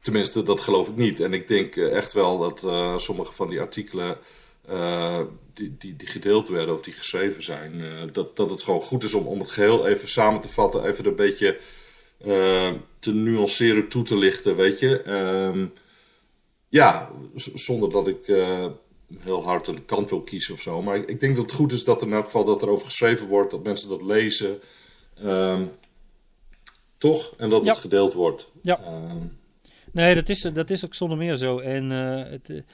tenminste, 0.00 0.42
dat 0.42 0.60
geloof 0.60 0.88
ik 0.88 0.96
niet. 0.96 1.20
En 1.20 1.32
ik 1.32 1.48
denk 1.48 1.76
echt 1.76 2.12
wel 2.12 2.38
dat 2.38 2.64
sommige 3.00 3.32
van 3.32 3.48
die 3.48 3.60
artikelen 3.60 4.16
uh, 4.70 5.20
die, 5.54 5.76
die, 5.78 5.96
die, 5.96 6.08
gedeeld 6.08 6.48
werden 6.48 6.74
of 6.74 6.80
die 6.80 6.92
geschreven 6.92 7.44
zijn. 7.44 7.74
Uh, 7.74 8.02
dat, 8.12 8.36
dat 8.36 8.50
het 8.50 8.62
gewoon 8.62 8.82
goed 8.82 9.02
is 9.02 9.14
om, 9.14 9.26
om 9.26 9.38
het 9.38 9.50
geheel 9.50 9.86
even 9.86 10.08
samen 10.08 10.40
te 10.40 10.48
vatten, 10.48 10.84
even 10.84 11.06
een 11.06 11.16
beetje 11.16 11.58
uh, 12.26 12.70
te 12.98 13.14
nuanceren, 13.14 13.88
toe 13.88 14.02
te 14.02 14.16
lichten, 14.16 14.56
weet 14.56 14.78
je. 14.78 15.10
Um, 15.10 15.72
ja, 16.68 17.10
zonder 17.54 17.90
dat 17.90 18.08
ik 18.08 18.26
heel 19.18 19.44
hard 19.44 19.66
een 19.66 19.84
kant 19.84 20.10
wil 20.10 20.20
kiezen 20.20 20.54
of 20.54 20.60
zo. 20.60 20.82
Maar 20.82 20.96
ik, 20.96 21.08
ik, 21.10 21.20
denk 21.20 21.36
dat 21.36 21.44
het 21.44 21.54
goed 21.54 21.72
is 21.72 21.84
dat 21.84 22.00
er 22.00 22.06
in 22.06 22.12
elk 22.12 22.24
geval 22.24 22.44
dat 22.44 22.62
er 22.62 22.68
over 22.68 22.86
geschreven 22.86 23.26
wordt, 23.26 23.50
dat 23.50 23.62
mensen 23.62 23.88
dat 23.88 24.02
lezen. 24.02 24.60
Um, 25.24 25.70
toch? 26.98 27.34
En 27.36 27.50
dat 27.50 27.66
het 27.66 27.76
gedeeld 27.78 28.12
wordt. 28.12 28.50
Ja. 28.62 28.80
Um, 28.86 29.38
nee, 29.92 30.14
dat 30.14 30.28
is, 30.28 30.40
dat 30.40 30.70
is 30.70 30.84
ook 30.84 30.94
zonder 30.94 31.18
meer 31.18 31.36
zo. 31.36 31.58
En 31.58 31.90
het 31.90 32.64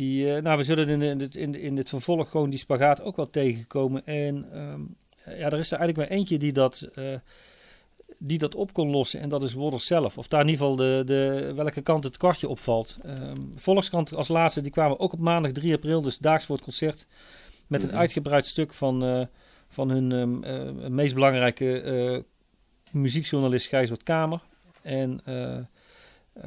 die, 0.00 0.26
uh, 0.26 0.42
nou, 0.42 0.56
we 0.56 0.64
zullen 0.64 0.88
in, 0.88 1.02
in, 1.02 1.30
in, 1.30 1.54
in 1.54 1.76
het 1.76 1.88
vervolg 1.88 2.30
gewoon 2.30 2.50
die 2.50 2.58
spagaat 2.58 3.02
ook 3.02 3.16
wel 3.16 3.30
tegenkomen. 3.30 4.06
En 4.06 4.58
um, 4.58 4.96
ja, 5.24 5.50
er 5.50 5.58
is 5.58 5.70
er 5.70 5.78
eigenlijk 5.78 5.96
maar 5.96 6.18
eentje 6.18 6.38
die 6.38 6.52
dat, 6.52 6.88
uh, 6.94 7.14
die 8.18 8.38
dat 8.38 8.54
op 8.54 8.72
kon 8.72 8.90
lossen. 8.90 9.20
En 9.20 9.28
dat 9.28 9.42
is 9.42 9.52
Wodders 9.52 9.86
zelf. 9.86 10.18
Of 10.18 10.28
daar 10.28 10.40
in 10.40 10.48
ieder 10.48 10.60
geval 10.66 10.76
de, 10.76 11.02
de, 11.06 11.52
welke 11.54 11.80
kant 11.80 12.04
het 12.04 12.16
kwartje 12.16 12.48
opvalt. 12.48 12.98
Um, 13.06 13.52
Volkskrant 13.56 14.14
als 14.14 14.28
laatste, 14.28 14.60
die 14.60 14.70
kwamen 14.70 14.98
ook 14.98 15.12
op 15.12 15.18
maandag 15.18 15.52
3 15.52 15.74
april, 15.74 16.02
dus 16.02 16.18
daags 16.18 16.44
voor 16.44 16.54
het 16.54 16.64
concert. 16.64 17.06
Met 17.66 17.82
een 17.82 17.88
mhm. 17.88 17.98
uitgebreid 17.98 18.46
stuk 18.46 18.74
van, 18.74 19.04
uh, 19.04 19.26
van 19.68 19.90
hun 19.90 20.12
um, 20.12 20.94
meest 20.94 21.14
belangrijke 21.14 22.24
muziekjournalist 22.90 23.68
Gijsbert 23.68 24.02
Kamer. 24.02 24.40
En 24.82 25.20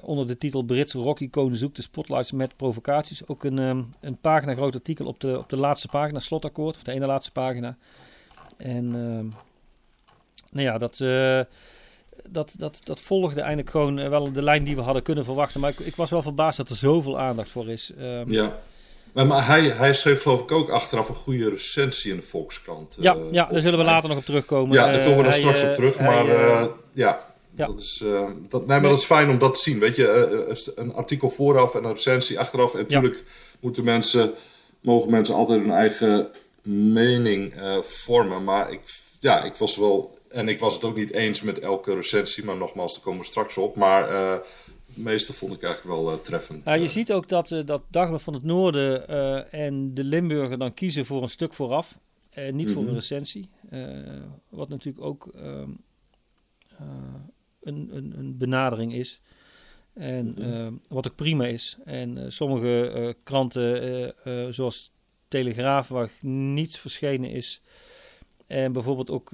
onder 0.02 0.28
de 0.28 0.38
titel 0.38 0.63
Britse 0.63 0.98
rock-iconen 0.98 1.58
zoekt 1.58 1.75
de 1.75 1.82
spotlights 1.82 2.32
met 2.32 2.58
provocaties. 2.58 3.28
Ook 3.28 3.44
een, 3.44 3.60
ehm, 3.60 3.82
een 4.02 4.18
pagina 4.18 4.54
groot 4.54 4.75
artikel 4.75 5.06
op 5.06 5.20
de, 5.20 5.38
op 5.38 5.50
de 5.50 5.58
laatste 5.58 5.88
pagina, 5.88 6.20
slotakkoord, 6.20 6.75
of 6.75 6.84
de 6.84 6.92
ene 6.92 7.06
laatste 7.06 7.32
pagina. 7.32 7.78
En 8.58 8.86
ehm, 8.86 9.28
nou 10.52 10.68
ja, 10.68 10.78
dat, 10.78 10.98
dat, 12.30 12.56
dat, 12.58 12.80
dat 12.84 13.02
volgde 13.02 13.40
eigenlijk 13.40 13.70
gewoon 13.70 14.10
wel 14.10 14.32
de 14.32 14.42
lijn 14.42 14.63
die 14.63 14.75
we 14.75 14.82
hadden 14.82 15.04
kunnen 15.04 15.25
verwachten. 15.25 15.60
Maar 15.60 15.70
ik, 15.70 15.80
ik 15.80 15.96
was 15.96 16.10
wel 16.10 16.22
verbaasd 16.22 16.58
dat 16.58 16.70
er 16.70 16.75
zoveel 16.75 17.20
aandacht 17.20 17.50
voor 17.50 17.70
is. 17.70 17.92
Ehm, 17.98 18.32
ja. 18.32 18.60
Maar, 19.13 19.48
hij, 19.48 19.62
hij 19.62 19.94
schreef 19.94 20.22
geloof 20.22 20.42
ik 20.42 20.52
ook 20.52 20.70
achteraf 20.70 21.10
een 21.10 21.16
goede 21.16 21.50
recensie 21.50 22.12
in 22.12 22.18
de 22.18 22.24
Volkskrant. 22.24 22.98
Ja, 23.00 23.18
ja 23.32 23.48
daar 23.52 23.62
zullen 23.62 23.80
we 23.80 23.86
later 23.86 24.10
nog 24.10 24.18
op 24.18 24.25
terugkomen. 24.25 24.75
Ja, 24.75 24.92
daar 24.92 25.04
komen 25.04 25.18
we 25.18 25.24
nog 25.24 25.34
straks 25.34 25.63
op 25.63 25.75
terug. 25.75 26.00
maar 26.00 26.25
ja, 26.94 27.33
ja. 27.55 27.67
Dat, 27.67 27.79
is, 27.79 28.01
uh, 28.03 28.29
dat, 28.50 28.67
nee, 28.67 28.79
maar 28.79 28.89
dat 28.89 29.00
is 29.00 29.05
fijn 29.05 29.29
om 29.29 29.38
dat 29.38 29.53
te 29.53 29.62
zien. 29.62 29.79
Weet 29.79 29.95
je, 29.95 30.45
uh, 30.50 30.74
een 30.75 30.93
artikel 30.93 31.29
vooraf 31.29 31.75
en 31.75 31.83
een 31.83 31.93
recensie 31.93 32.39
achteraf. 32.39 32.74
En 32.74 32.79
natuurlijk 32.79 33.24
moeten 33.60 33.83
mensen, 33.83 34.33
mogen 34.81 35.12
mensen 35.12 35.36
altijd 35.36 35.62
hun 35.62 35.72
eigen 35.72 36.27
mening 36.93 37.55
uh, 37.55 37.77
vormen. 37.77 38.43
Maar 38.43 38.72
ik, 38.72 38.81
ja, 39.19 39.43
ik 39.43 39.55
was 39.55 39.77
wel, 39.77 40.17
en 40.29 40.48
ik 40.48 40.60
was 40.60 40.74
het 40.74 40.83
ook 40.83 40.95
niet 40.95 41.12
eens 41.12 41.41
met 41.41 41.60
elke 41.60 41.93
recensie. 41.93 42.45
Maar 42.45 42.57
nogmaals, 42.57 42.93
daar 42.93 43.03
komen 43.03 43.19
we 43.19 43.25
straks 43.25 43.57
op. 43.57 43.75
Maar 43.75 44.07
de 44.95 45.01
meeste 45.01 45.33
vond 45.33 45.53
ik 45.53 45.63
eigenlijk 45.63 46.01
wel 46.01 46.22
treffend. 46.22 46.65
Ja, 46.65 46.74
je 46.74 46.88
ziet 46.88 47.12
ook 47.12 47.29
dat, 47.29 47.62
dat 47.65 47.81
Dagblad 47.88 48.22
van 48.22 48.33
het 48.33 48.43
Noorden 48.43 49.07
en 49.51 49.93
de 49.93 50.03
Limburger 50.03 50.57
dan 50.57 50.74
kiezen 50.74 51.05
voor 51.05 51.22
een 51.22 51.29
stuk 51.29 51.53
vooraf. 51.53 51.98
niet 52.36 52.51
mm 52.51 52.57
-hmm. 52.57 52.67
voor 52.67 52.81
een 52.81 52.88
mhm. 52.88 52.95
recensie. 52.95 53.50
wat 54.50 54.69
natuurlijk 54.69 55.05
ook 55.05 55.27
ehm, 55.36 55.69
een, 57.63 57.89
een, 57.91 58.13
een 58.17 58.38
benadering 58.38 58.93
is. 58.93 59.22
En 59.93 60.36
mhm. 60.38 60.41
eh, 60.41 60.67
wat 60.88 61.08
ook 61.08 61.15
prima 61.15 61.46
is. 61.46 61.77
En 61.86 62.17
uh, 62.17 62.24
sommige 62.27 62.93
uh, 62.96 63.13
kranten, 63.24 64.13
zoals 64.53 64.91
Telegraaf, 65.27 65.88
waar 65.88 66.10
niets 66.22 66.77
verschenen 66.77 67.29
is. 67.29 67.62
En 68.48 68.72
bijvoorbeeld 68.72 69.12
ook 69.12 69.34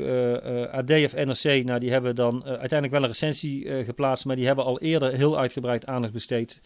AD 0.71 0.91
of 0.91 1.13
NRC, 1.13 1.65
nou, 1.65 1.79
die 1.79 1.91
hebben 1.91 2.15
dan 2.15 2.43
uiteindelijk 2.43 2.91
wel 2.91 3.01
een 3.01 3.07
recensie 3.07 3.83
geplaatst. 3.83 4.25
Maar 4.25 4.35
die 4.35 4.45
hebben 4.45 4.65
al 4.65 4.79
eerder 4.79 5.13
heel 5.13 5.37
uitgebreid 5.37 5.85
aandacht 5.85 6.13
besteed. 6.13 6.61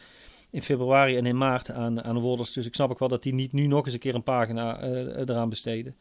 In 0.50 0.62
februari 0.62 1.17
en 1.17 1.25
in 1.25 1.38
maart 1.38 1.72
aan, 1.72 2.03
aan 2.03 2.20
Worders. 2.20 2.53
Dus 2.53 2.65
ik 2.65 2.75
snap 2.75 2.91
ook 2.91 3.00
wel 3.00 3.08
dat 3.08 3.24
die 3.24 3.34
niet 3.34 3.53
nu 3.53 3.67
nog 3.67 3.86
eens 3.86 3.93
een 3.93 4.00
keer 4.00 4.15
een 4.15 4.24
pagina 4.24 4.82
eraan 5.15 5.50
besteden. 5.50 5.96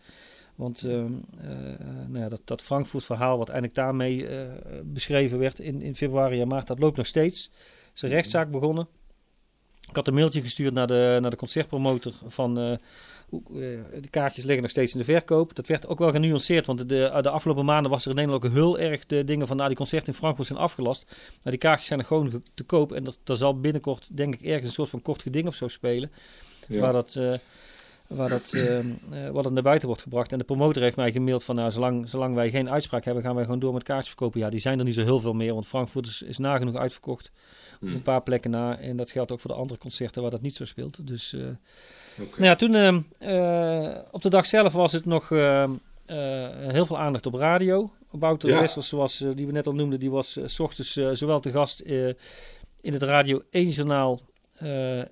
Want 0.62 0.82
ehm, 0.82 1.12
eh, 1.40 1.50
nou 2.08 2.18
ja, 2.18 2.28
dat, 2.28 2.40
dat 2.44 2.62
Frankfurt-verhaal, 2.62 3.38
wat 3.38 3.48
eigenlijk 3.48 3.78
daarmee 3.78 4.26
eh, 4.26 4.46
beschreven 4.84 5.38
werd 5.38 5.58
in, 5.58 5.82
in 5.82 5.96
februari 5.96 6.40
en 6.40 6.48
maart, 6.48 6.66
dat 6.66 6.78
loopt 6.78 6.96
nog 6.96 7.06
steeds. 7.06 7.50
Er 7.52 7.90
is 7.94 8.02
een 8.02 8.08
rechtszaak 8.08 8.50
begonnen. 8.50 8.88
Ik 9.88 9.96
had 9.96 10.06
een 10.06 10.14
mailtje 10.14 10.40
gestuurd 10.40 10.74
naar 10.74 10.86
de, 10.86 11.18
naar 11.20 11.30
de 11.30 11.36
concertpromotor 11.36 12.12
van 12.26 12.54
de 12.54 14.08
kaartjes 14.10 14.44
liggen 14.44 14.62
nog 14.62 14.70
steeds 14.70 14.92
in 14.92 14.98
de 14.98 15.04
verkoop. 15.04 15.54
Dat 15.54 15.66
werd 15.66 15.86
ook 15.86 15.98
wel 15.98 16.10
genuanceerd, 16.10 16.66
want 16.66 16.88
de, 16.88 17.18
de 17.22 17.30
afgelopen 17.30 17.64
maanden 17.64 17.90
was 17.90 18.04
er 18.04 18.10
in 18.10 18.16
Nederland 18.16 18.44
ook 18.44 18.50
heel 18.50 18.78
erg 18.78 19.06
de 19.06 19.24
dingen 19.24 19.46
van, 19.46 19.56
nou 19.56 19.68
die 19.68 19.78
concerten 19.78 20.08
in 20.08 20.18
Frankfurt 20.18 20.46
zijn 20.46 20.58
afgelast. 20.58 21.04
Maar 21.42 21.52
die 21.52 21.58
kaartjes 21.58 21.86
zijn 21.86 21.98
er 21.98 22.04
gewoon 22.04 22.42
te 22.54 22.64
koop 22.64 22.92
en 22.92 23.06
er, 23.24 23.36
zal 23.36 23.60
binnenkort 23.60 24.16
denk 24.16 24.34
ik 24.34 24.42
ergens 24.42 24.66
een 24.66 24.72
soort 24.72 24.90
van 24.90 25.02
kort 25.02 25.22
geding 25.22 25.46
of 25.46 25.54
zo 25.54 25.68
spelen. 25.68 26.10
Ja. 26.68 26.80
Waar 26.80 26.92
dat 26.92 27.18
waar 28.14 28.28
dat, 28.28 28.52
uh, 28.54 28.78
wat 29.30 29.44
er 29.44 29.52
naar 29.52 29.62
buiten 29.62 29.88
wordt 29.88 30.02
gebracht. 30.02 30.32
En 30.32 30.38
de 30.38 30.44
promotor 30.44 30.82
heeft 30.82 30.96
mij 30.96 31.12
gemaild 31.12 31.44
van, 31.44 31.54
nou, 31.54 31.70
zolang, 31.70 32.08
zolang 32.08 32.34
wij 32.34 32.50
geen 32.50 32.70
uitspraak 32.70 33.04
hebben, 33.04 33.22
gaan 33.22 33.34
wij 33.34 33.44
gewoon 33.44 33.58
door 33.58 33.72
met 33.72 33.82
kaartjes 33.82 34.08
verkopen. 34.08 34.40
Ja, 34.40 34.50
die 34.50 34.60
zijn 34.60 34.78
er 34.78 34.84
niet 34.84 34.94
zo 34.94 35.02
heel 35.02 35.20
veel 35.20 35.32
meer, 35.32 35.54
want 35.54 35.66
Frankfurt 35.66 36.06
is, 36.06 36.22
is 36.22 36.38
nagenoeg 36.38 36.76
uitverkocht. 36.76 37.30
Op 37.74 37.88
hmm. 37.88 37.94
een 37.94 38.02
paar 38.02 38.22
plekken 38.22 38.50
na. 38.50 38.78
En 38.78 38.96
dat 38.96 39.10
geldt 39.10 39.32
ook 39.32 39.40
voor 39.40 39.50
de 39.50 39.56
andere 39.56 39.80
concerten 39.80 40.22
waar 40.22 40.30
dat 40.30 40.40
niet 40.40 40.56
zo 40.56 40.64
speelt. 40.64 41.06
Dus, 41.06 41.32
uh, 41.32 41.42
nou 42.16 42.28
ja, 42.36 42.54
toen, 42.54 42.96
op 44.10 44.22
de 44.22 44.30
dag 44.30 44.46
zelf 44.46 44.72
was 44.72 44.92
het 44.92 45.04
nog 45.04 45.28
heel 45.28 46.86
veel 46.86 46.98
aandacht 46.98 47.26
op 47.26 47.34
radio. 47.34 47.90
Wouter 48.10 48.48
ja. 48.48 48.60
Wessels, 48.60 48.88
zoals 48.88 49.24
die 49.34 49.46
we 49.46 49.52
net 49.52 49.66
al 49.66 49.74
noemden, 49.74 50.00
die 50.00 50.10
was 50.10 50.38
s 50.44 50.60
ochtends 50.60 50.92
zowel 51.12 51.40
te 51.40 51.50
gast 51.50 51.80
in 52.80 52.92
het 52.92 53.02
Radio 53.02 53.42
1 53.50 53.68
journaal 53.68 54.20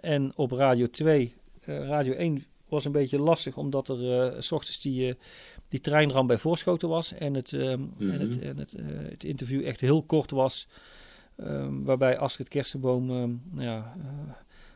en 0.00 0.33
op 0.35 0.52
Radio 0.52 0.90
2. 0.90 1.35
Radio 1.64 2.12
1 2.12 2.45
was 2.71 2.85
een 2.85 2.93
beetje 2.93 3.19
lastig, 3.19 3.57
omdat 3.57 3.89
er 3.89 4.33
uh, 4.35 4.41
s 4.41 4.53
ochtends 4.53 4.81
die, 4.81 5.09
uh, 5.09 5.15
die 5.69 5.81
treinram 5.81 6.27
bij 6.27 6.39
Voorschoten 6.39 6.89
was. 6.89 7.12
En 7.12 7.35
het, 7.35 7.53
uh, 7.53 7.73
en 7.73 7.81
het, 7.99 8.37
mhm. 8.37 8.43
en 8.43 8.59
het, 8.59 8.75
uh, 8.79 8.87
het, 9.09 9.25
interview 9.25 9.67
echt 9.67 9.81
heel 9.81 10.03
kort 10.03 10.31
was. 10.31 10.69
Um, 11.37 11.85
waarbij 11.85 12.19
Astrid 12.19 12.49
Kersenboom, 12.49 13.11
um, 13.11 13.43
nou 13.50 13.65
ja, 13.65 13.97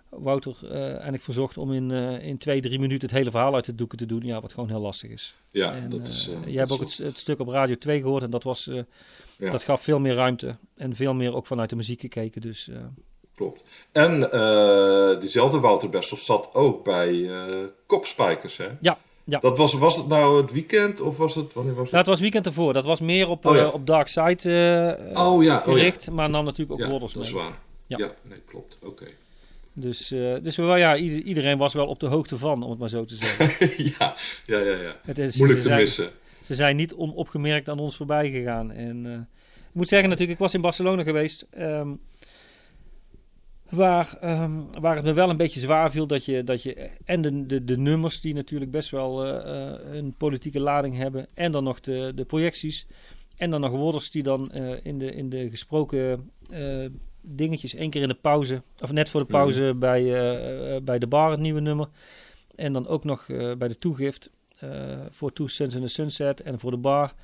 Wouter 0.09 0.73
eigenlijk 0.73 1.23
verzocht 1.23 1.59
om 1.59 1.73
in, 1.73 1.91
in 2.21 2.39
twee, 2.39 2.61
drie 2.61 2.79
minuten 2.79 3.09
het 3.09 3.17
hele 3.17 3.31
verhaal 3.31 3.55
uit 3.55 3.65
de 3.65 3.75
doeken 3.75 3.99
te 3.99 4.07
doen. 4.07 4.23
Ja, 4.23 4.41
wat 4.41 4.53
gewoon 4.53 4.69
heel 4.69 4.81
lastig 4.81 5.11
is. 5.11 5.35
Ja, 5.51 5.75
en, 5.75 5.91
dat 5.91 6.07
is... 6.07 6.31
jij 6.45 6.59
hebt 6.59 6.73
ook 6.73 6.81
het, 6.81 6.97
het, 6.97 7.19
stuk 7.19 7.39
op 7.39 7.49
Radio 7.49 7.75
2 7.75 8.01
gehoord 8.01 8.23
en 8.23 8.31
dat, 8.31 8.43
was, 8.43 8.65
ja. 9.39 9.51
dat 9.51 9.63
gaf 9.63 9.83
veel 9.83 10.01
meer 10.01 10.15
ruimte. 10.15 10.57
En 10.77 10.97
veel 10.97 11.15
meer 11.15 11.35
ook 11.35 11.47
vanuit 11.47 11.71
de 11.71 11.77
muziek 11.77 12.01
gekeken. 12.01 12.41
Dus 12.41 12.71
klopt. 13.35 13.63
En 13.93 14.29
uh, 14.33 15.21
diezelfde 15.21 15.61
Wouter 15.61 15.89
Bessel 15.89 16.17
zat 16.17 16.51
ook 16.53 16.85
bij 16.85 17.13
uh, 17.13 17.45
Kopspijkers, 17.87 18.57
hè? 18.57 18.69
Ja. 18.81 18.99
Ja. 19.27 19.39
Dat 19.39 19.59
was, 19.59 19.73
was 19.73 19.97
het 19.97 20.07
nou 20.07 20.43
het 20.43 20.53
weekend 20.53 21.01
of 21.01 21.17
was 21.17 21.35
het, 21.35 21.53
wanneer 21.53 21.75
was 21.75 21.83
het? 21.83 21.91
Ja, 21.91 21.99
het 21.99 22.07
was 22.07 22.21
weekend 22.21 22.47
ervoor. 22.47 22.73
Dat 22.73 22.85
was 22.85 23.01
meer 23.01 23.29
op, 23.29 23.47
oh, 23.47 23.55
ja. 23.55 23.63
uh, 23.63 23.75
op 23.75 23.87
Dark 23.87 24.09
Side 24.09 24.99
oh, 25.15 25.43
ja. 25.43 25.59
gericht, 25.59 26.09
oh, 26.09 26.15
maar 26.15 26.31
nam 26.31 26.45
natuurlijk 26.45 26.73
ook 26.73 26.87
ja, 26.87 26.91
mee. 26.91 26.99
dat 26.99 27.17
is 27.17 27.31
waar. 27.31 27.59
Ja, 27.87 27.99
ja 27.99 28.15
nee, 28.23 28.39
klopt. 28.47 28.79
Oké. 28.83 28.91
Okay. 28.91 29.15
Dus, 29.73 30.09
dus 30.43 30.57
wel, 30.57 30.77
ja, 30.77 30.97
iedereen 30.97 31.59
was 31.59 31.75
wel 31.75 31.87
op 31.87 32.01
de 32.01 32.07
hoogte 32.07 32.39
van, 32.39 32.63
om 32.63 32.71
het 32.71 32.79
maar 32.79 32.89
zo 32.89 33.05
te 33.05 33.17
zeggen. 33.17 33.71
ja, 33.99 34.15
ja, 34.47 34.59
ja. 34.59 34.83
ja. 34.83 34.97
Het 35.05 35.19
is, 35.19 35.37
Moeilijk 35.37 35.61
te 35.61 35.67
zijn, 35.67 35.81
missen. 35.81 36.09
Ze 36.43 36.55
zijn 36.55 36.77
niet 36.77 36.95
onopgemerkt 36.95 37.69
aan 37.69 37.79
ons 37.79 37.97
voorbij 37.97 38.31
gegaan. 38.31 38.73
En 38.73 39.29
ik 39.69 39.75
moet 39.75 39.89
zeggen 39.89 40.09
natuurlijk, 40.09 40.39
ik 40.39 40.45
was 40.45 40.55
in 40.55 40.61
Barcelona 40.61 41.03
geweest... 41.03 41.47
Um, 41.59 42.01
Waar, 43.71 44.19
um, 44.43 44.67
waar 44.81 44.97
het 44.97 45.05
me 45.05 45.13
wel 45.13 45.31
een 45.31 45.37
beetje 45.37 45.61
zwaar 45.61 45.91
viel 45.91 46.07
dat 46.07 46.25
je, 46.25 46.45
dat 46.45 46.63
je 46.63 46.91
en 47.05 47.23
de, 47.23 47.47
de, 47.47 47.65
de 47.65 47.79
nummers 47.79 48.21
die 48.21 48.35
natuurlijk 48.35 48.71
best 48.71 48.91
wel 48.91 49.27
uh, 49.27 49.73
een 49.93 50.15
politieke 50.17 50.61
lading 50.61 50.97
hebben, 50.97 51.27
en 51.35 51.53
dan 51.53 51.65
nog 51.65 51.81
de, 51.81 52.13
de 52.15 52.25
projecties, 52.25 52.87
en 53.37 53.51
dan 53.51 53.61
nog 53.61 53.71
woorders 53.71 54.11
die 54.11 54.23
dan 54.23 54.51
uh, 54.55 54.73
in, 54.83 54.99
de, 54.99 55.15
in 55.15 55.29
de 55.29 55.51
gesproken 55.51 56.31
dingetjes 57.21 57.75
één 57.75 57.91
keer 57.91 58.03
in 58.03 58.09
de 58.09 58.15
pauze, 58.15 58.63
of 58.81 58.93
net 58.93 59.09
voor 59.09 59.21
de 59.21 59.27
pauze 59.27 59.73
mm. 59.73 59.79
bij, 59.79 60.03
bij 60.83 60.99
de 60.99 61.07
bar 61.07 61.31
het 61.31 61.41
nieuwe 61.41 61.61
nummer, 61.61 61.89
en 62.55 62.73
dan 62.73 62.87
ook 62.87 63.05
nog 63.05 63.27
bij 63.59 63.69
de 63.69 63.79
toegift 63.79 64.31
voor 65.11 65.33
Two 65.33 65.47
Cents 65.47 65.75
in 65.75 65.81
the 65.81 65.89
Sunset 65.89 66.41
en 66.41 66.59
voor 66.59 66.71
de 66.71 66.77
bar, 66.77 67.15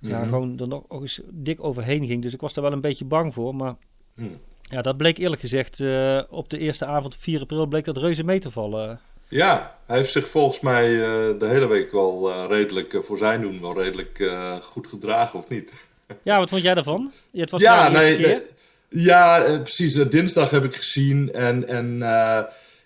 mm. 0.00 0.08
ja, 0.08 0.18
mhm. 0.18 0.28
gewoon 0.28 0.58
er 0.58 0.68
nog, 0.68 0.88
nog 0.88 1.00
eens 1.00 1.20
dik 1.30 1.64
overheen 1.64 2.06
ging. 2.06 2.22
Dus 2.22 2.34
ik 2.34 2.40
was 2.40 2.54
daar 2.54 2.64
wel 2.64 2.72
een 2.72 2.80
beetje 2.80 3.04
bang 3.04 3.34
voor, 3.34 3.54
maar... 3.54 3.76
Mm. 4.14 4.38
Ja, 4.70 4.82
dat 4.82 4.96
bleek 4.96 5.18
eerlijk 5.18 5.40
gezegd 5.40 5.78
uh, 5.78 6.22
op 6.28 6.50
de 6.50 6.58
eerste 6.58 6.84
avond, 6.84 7.16
4 7.18 7.40
april, 7.40 7.66
bleek 7.66 7.84
dat 7.84 7.96
reuze 7.96 8.24
mee 8.24 8.38
te 8.38 8.50
vallen. 8.50 9.00
Ja, 9.28 9.78
hij 9.86 9.96
heeft 9.96 10.12
zich 10.12 10.28
volgens 10.28 10.60
mij 10.60 10.90
uh, 10.90 11.38
de 11.38 11.46
hele 11.46 11.66
week 11.66 11.92
wel 11.92 12.30
uh, 12.30 12.44
redelijk, 12.48 12.98
voor 13.00 13.18
zijn 13.18 13.40
doen, 13.40 13.60
wel 13.60 13.82
redelijk 13.82 14.32
goed 14.62 14.86
gedragen, 14.86 15.38
of 15.38 15.48
niet? 15.48 15.72
Ja, 16.22 16.38
wat 16.38 16.48
vond 16.48 16.62
jij 16.62 16.74
daarvan? 16.74 17.12
Ja, 17.30 17.40
het 17.40 17.50
was 17.50 17.60
ja, 17.62 17.88
nee, 17.88 18.16
keer. 18.16 18.42
ja, 18.88 19.58
precies. 19.62 19.94
dinsdag 19.94 20.50
heb 20.50 20.64
ik 20.64 20.74
gezien 20.74 21.32
en, 21.32 21.68
en 21.68 22.02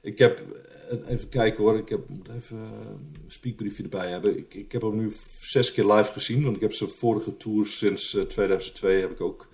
ik 0.02 0.18
heb, 0.18 0.42
even 1.08 1.28
kijken 1.28 1.64
hoor, 1.64 1.78
ik 1.78 1.88
heb, 1.88 2.08
moet 2.08 2.28
even 2.36 2.56
een 2.56 3.24
speakbriefje 3.28 3.82
erbij 3.82 4.08
hebben. 4.08 4.38
Ik, 4.38 4.54
ik 4.54 4.72
heb 4.72 4.82
hem 4.82 4.96
nu 4.96 5.12
zes 5.40 5.72
keer 5.72 5.92
live 5.92 6.12
gezien, 6.12 6.44
want 6.44 6.56
ik 6.56 6.62
heb 6.62 6.72
zijn 6.72 6.90
vorige 6.90 7.36
tour 7.36 7.66
sinds 7.66 8.16
2002 8.28 9.00
heb 9.00 9.10
ik 9.10 9.20
ook 9.20 9.48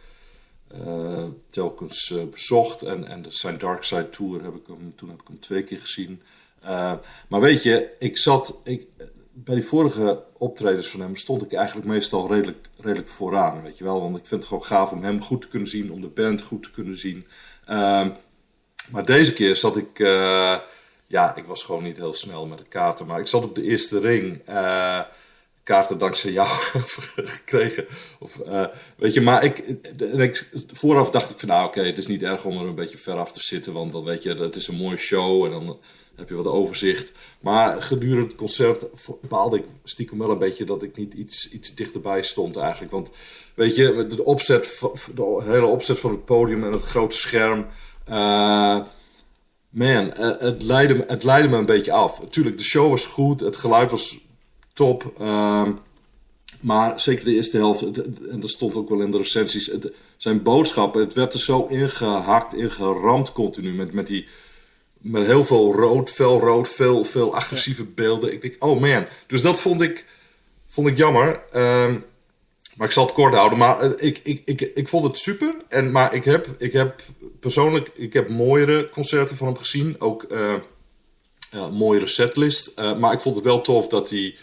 uh, 0.74 1.24
telkens 1.50 2.10
uh, 2.10 2.22
bezocht. 2.24 2.82
En, 2.82 3.06
en 3.06 3.24
zijn 3.28 3.58
Dark 3.58 3.84
Side 3.84 4.10
Tour 4.10 4.42
heb 4.42 4.54
ik 4.54 4.66
hem, 4.66 4.92
toen 4.96 5.08
heb 5.08 5.20
ik 5.20 5.26
hem 5.26 5.40
twee 5.40 5.64
keer 5.64 5.80
gezien. 5.80 6.22
Uh, 6.64 6.92
maar 7.28 7.40
weet 7.40 7.62
je, 7.62 7.90
ik 7.98 8.16
zat. 8.16 8.60
Ik, 8.64 8.86
bij 9.32 9.54
die 9.54 9.64
vorige 9.64 10.22
optredens 10.38 10.88
van 10.88 11.00
hem 11.00 11.16
stond 11.16 11.42
ik 11.42 11.52
eigenlijk 11.52 11.86
meestal 11.88 12.28
redelijk, 12.28 12.68
redelijk 12.76 13.08
vooraan. 13.08 13.62
Weet 13.62 13.78
je 13.78 13.84
wel, 13.84 14.00
want 14.00 14.16
ik 14.16 14.26
vind 14.26 14.40
het 14.40 14.48
gewoon 14.48 14.64
gaaf 14.64 14.92
om 14.92 15.02
hem 15.02 15.22
goed 15.22 15.40
te 15.40 15.48
kunnen 15.48 15.68
zien, 15.68 15.92
om 15.92 16.00
de 16.00 16.06
band 16.06 16.42
goed 16.42 16.62
te 16.62 16.70
kunnen 16.70 16.98
zien. 16.98 17.26
Ehm, 17.66 18.10
maar 18.90 19.04
deze 19.04 19.32
keer 19.32 19.56
zat 19.56 19.76
ik. 19.76 19.98
ja, 21.06 21.36
ik 21.36 21.44
was 21.44 21.62
gewoon 21.62 21.82
niet 21.82 21.96
heel 21.96 22.12
snel 22.12 22.46
met 22.46 22.58
de 22.58 22.64
kaarten. 22.64 23.06
Maar 23.06 23.20
ik 23.20 23.26
zat 23.26 23.44
op 23.44 23.54
de 23.54 23.62
eerste 23.62 23.98
ring 23.98 24.42
kaarten 25.70 25.98
dankzij 25.98 26.32
jou 26.32 26.48
gekregen. 27.36 27.86
Of, 28.18 28.38
uh, 28.46 28.66
weet 28.96 29.14
je, 29.14 29.20
maar 29.20 29.44
ik, 29.44 29.64
vooraf 30.72 31.10
dacht 31.10 31.30
ik 31.30 31.38
van 31.38 31.48
nou 31.48 31.66
oké, 31.66 31.82
het 31.82 31.98
is 31.98 32.06
niet 32.06 32.22
erg 32.22 32.44
om 32.44 32.58
er 32.58 32.66
een 32.66 32.74
beetje 32.74 32.98
ver 32.98 33.16
af 33.16 33.32
te 33.32 33.40
zitten. 33.40 33.72
Want 33.72 33.92
dan 33.92 34.04
weet 34.04 34.22
je, 34.22 34.34
dat 34.34 34.56
is 34.56 34.68
een 34.68 34.76
mooie 34.76 34.96
show 34.96 35.44
en 35.44 35.50
dan 35.50 35.78
heb 36.16 36.28
je 36.28 36.34
wat 36.34 36.46
overzicht. 36.46 37.12
Maar 37.40 37.82
gedurende 37.82 38.22
het 38.22 38.34
concert 38.34 38.86
baalde 39.28 39.56
ik 39.56 39.64
stiekem 39.84 40.18
wel 40.18 40.30
een 40.30 40.38
beetje 40.38 40.64
dat 40.64 40.82
ik 40.82 40.96
niet 40.96 41.14
iets, 41.14 41.50
iets 41.50 41.74
dichterbij 41.74 42.22
stond 42.22 42.56
eigenlijk. 42.56 42.92
Want 42.92 43.10
weet 43.54 43.76
je, 43.76 44.06
de, 44.06 44.24
opzet, 44.24 44.80
de 45.14 45.42
hele 45.44 45.66
opzet 45.66 45.98
van 45.98 46.10
het 46.10 46.24
podium 46.24 46.64
en 46.64 46.72
het 46.72 46.82
grote 46.82 47.16
scherm. 47.16 47.66
Uh, 48.08 48.80
man, 49.68 50.12
uh, 50.18 50.38
het, 50.38 50.62
leidde, 50.62 51.04
het 51.06 51.24
leidde 51.24 51.48
me 51.48 51.56
een 51.56 51.66
beetje 51.66 51.92
af. 51.92 52.20
Tuurlijk, 52.30 52.56
de 52.56 52.64
show 52.64 52.90
was 52.90 53.06
goed, 53.06 53.40
het 53.40 53.56
geluid 53.56 53.90
was 53.90 54.18
top. 54.72 55.12
Uh, 55.20 55.68
maar 56.60 57.00
zeker 57.00 57.24
de 57.24 57.34
eerste 57.34 57.56
helft, 57.56 57.82
en 58.30 58.40
dat 58.40 58.50
stond 58.50 58.76
ook 58.76 58.88
wel 58.88 59.00
in 59.00 59.10
de 59.10 59.18
recensies, 59.18 59.66
het, 59.66 59.92
zijn 60.16 60.42
boodschappen, 60.42 61.00
het 61.00 61.14
werd 61.14 61.32
er 61.32 61.40
zo 61.40 61.66
ingehakt, 61.66 62.54
ingeramd 62.54 63.32
continu 63.32 63.72
met, 63.72 63.92
met 63.92 64.06
die 64.06 64.26
met 65.00 65.26
heel 65.26 65.44
veel 65.44 65.72
rood, 65.74 66.10
fel 66.10 66.40
rood, 66.40 66.68
veel, 66.68 67.04
veel 67.04 67.34
agressieve 67.34 67.84
beelden. 67.84 68.32
Ik 68.32 68.42
denk, 68.42 68.56
oh 68.58 68.80
man. 68.80 69.06
Dus 69.26 69.42
dat 69.42 69.60
vond 69.60 69.82
ik, 69.82 70.06
vond 70.68 70.88
ik 70.88 70.96
jammer. 70.96 71.42
Ehm, 71.50 71.98
maar 72.76 72.86
ik 72.86 72.92
zal 72.92 73.04
het 73.04 73.14
kort 73.14 73.34
houden. 73.34 73.58
Maar 73.58 73.84
uh, 73.84 73.92
ik, 73.96 74.20
ik, 74.22 74.42
ik, 74.44 74.60
ik 74.60 74.88
vond 74.88 75.04
het 75.04 75.18
super. 75.18 75.54
En, 75.68 75.90
maar 75.90 76.14
ik 76.14 76.24
heb, 76.24 76.48
ik 76.58 76.72
heb 76.72 77.02
persoonlijk 77.40 77.90
ik 77.94 78.12
heb 78.12 78.28
mooiere 78.28 78.88
concerten 78.88 79.36
van 79.36 79.46
hem 79.46 79.56
gezien. 79.56 79.96
Ook 79.98 80.26
uh, 80.28 80.54
uh, 81.54 81.70
mooiere 81.70 82.06
setlist. 82.06 82.80
maar 82.98 83.12
ik 83.12 83.20
vond 83.20 83.36
het 83.36 83.44
wel 83.44 83.60
tof 83.60 83.86
dat 83.86 84.10
hij 84.10 84.34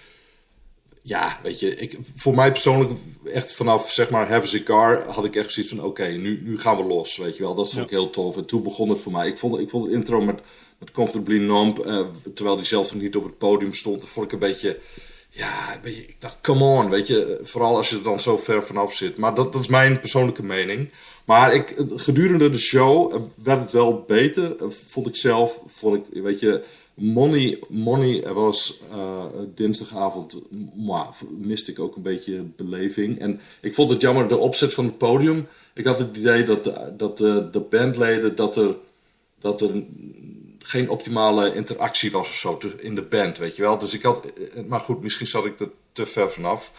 ja, 1.07 1.39
weet 1.43 1.59
je, 1.59 1.75
ik, 1.75 1.97
voor 2.15 2.35
mij 2.35 2.51
persoonlijk, 2.51 2.91
echt 3.33 3.53
vanaf 3.53 3.91
zeg 3.91 4.09
maar 4.09 4.29
Have 4.29 4.41
a 4.41 4.45
Cigar, 4.45 5.05
had 5.07 5.25
ik 5.25 5.35
echt 5.35 5.51
zoiets 5.51 5.73
van: 5.73 5.83
oké, 5.83 6.07
nu, 6.07 6.41
nu 6.43 6.59
gaan 6.59 6.77
we 6.77 6.83
los, 6.83 7.17
weet 7.17 7.37
je 7.37 7.43
wel. 7.43 7.55
Dat 7.55 7.69
vond 7.69 7.83
ik 7.83 7.89
heel 7.89 8.09
tof. 8.09 8.37
En 8.37 8.45
toen 8.45 8.63
begon 8.63 8.89
het 8.89 8.99
voor 8.99 9.11
mij. 9.11 9.27
Ik 9.27 9.37
vond, 9.37 9.59
ik 9.59 9.69
vond 9.69 9.85
het 9.85 9.93
intro 9.93 10.21
met, 10.21 10.39
met 10.77 10.91
Comfortably 10.91 11.37
Numb, 11.37 11.85
uh, 11.85 12.05
terwijl 12.33 12.55
die 12.55 12.65
zelf 12.65 12.93
nog 12.93 13.01
niet 13.01 13.15
op 13.15 13.23
het 13.23 13.37
podium 13.37 13.73
stond, 13.73 14.07
vond 14.07 14.25
ik 14.25 14.31
een 14.31 14.39
beetje. 14.39 14.79
Ja, 15.29 15.73
een 15.73 15.81
beetje, 15.81 16.01
ik 16.01 16.21
dacht, 16.21 16.37
come 16.41 16.63
on, 16.63 16.89
weet 16.89 17.07
je. 17.07 17.39
Vooral 17.43 17.77
als 17.77 17.89
je 17.89 17.95
er 17.95 18.03
dan 18.03 18.19
zo 18.19 18.37
ver 18.37 18.63
vanaf 18.63 18.93
zit. 18.93 19.17
Maar 19.17 19.33
dat, 19.33 19.53
dat 19.53 19.61
is 19.61 19.67
mijn 19.67 19.99
persoonlijke 19.99 20.43
mening. 20.43 20.91
Maar 21.25 21.53
ik, 21.53 21.75
gedurende 21.95 22.49
de 22.49 22.59
show 22.59 23.13
eh, 23.13 23.21
werd 23.43 23.59
het 23.59 23.71
wel 23.71 24.03
beter, 24.07 24.55
eh, 24.57 24.67
vond 24.69 25.07
ik 25.07 25.15
zelf. 25.15 25.59
Vond 25.65 25.95
ik, 25.95 26.23
weet 26.23 26.39
je, 26.39 26.63
Money, 26.99 27.59
Money 27.67 28.33
was 28.33 28.81
uh, 28.91 29.23
dinsdagavond, 29.55 30.41
maar, 30.75 31.07
miste 31.37 31.71
ik 31.71 31.79
ook 31.79 31.95
een 31.95 32.01
beetje 32.01 32.41
beleving. 32.55 33.19
En 33.19 33.41
ik 33.61 33.73
vond 33.73 33.89
het 33.89 34.01
jammer, 34.01 34.27
de 34.27 34.37
opzet 34.37 34.73
van 34.73 34.85
het 34.85 34.97
podium. 34.97 35.47
Ik 35.73 35.85
had 35.85 35.99
het 35.99 36.17
idee 36.17 36.43
dat, 36.43 36.63
de, 36.63 36.93
dat 36.97 37.17
de, 37.17 37.49
de 37.51 37.59
bandleden, 37.59 38.35
dat 38.35 38.55
er, 38.55 38.75
dat 39.39 39.61
er 39.61 39.83
geen 40.59 40.89
optimale 40.89 41.55
interactie 41.55 42.11
was 42.11 42.29
of 42.29 42.35
zo 42.35 42.59
in 42.77 42.95
de 42.95 43.01
band, 43.01 43.37
weet 43.37 43.55
je 43.55 43.61
wel. 43.61 43.77
Dus 43.77 43.93
ik 43.93 44.01
had, 44.01 44.25
eh, 44.25 44.63
maar 44.63 44.79
goed, 44.79 45.01
misschien 45.01 45.27
zat 45.27 45.45
ik 45.45 45.59
er 45.59 45.69
te 45.91 46.05
ver 46.05 46.31
vanaf. 46.31 46.71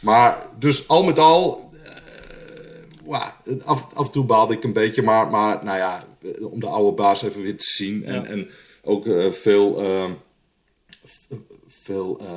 Maar 0.00 0.46
dus 0.58 0.88
al 0.88 1.02
met 1.02 1.18
al, 1.18 1.70
uh, 3.06 3.20
af, 3.64 3.94
af 3.94 4.06
en 4.06 4.12
toe 4.12 4.24
baalde 4.24 4.54
ik 4.54 4.64
een 4.64 4.72
beetje, 4.72 5.02
maar, 5.02 5.30
maar 5.30 5.64
nou 5.64 5.78
ja, 5.78 6.04
om 6.40 6.60
de 6.60 6.66
oude 6.66 6.96
baas 6.96 7.22
even 7.22 7.42
weer 7.42 7.56
te 7.56 7.64
zien. 7.64 8.04
En, 8.04 8.26
en 8.26 8.50
ook 8.84 9.06
uh, 9.06 9.32
veel, 9.32 9.82
uh, 9.82 10.10
veel, 11.66 12.20
uh, 12.22 12.28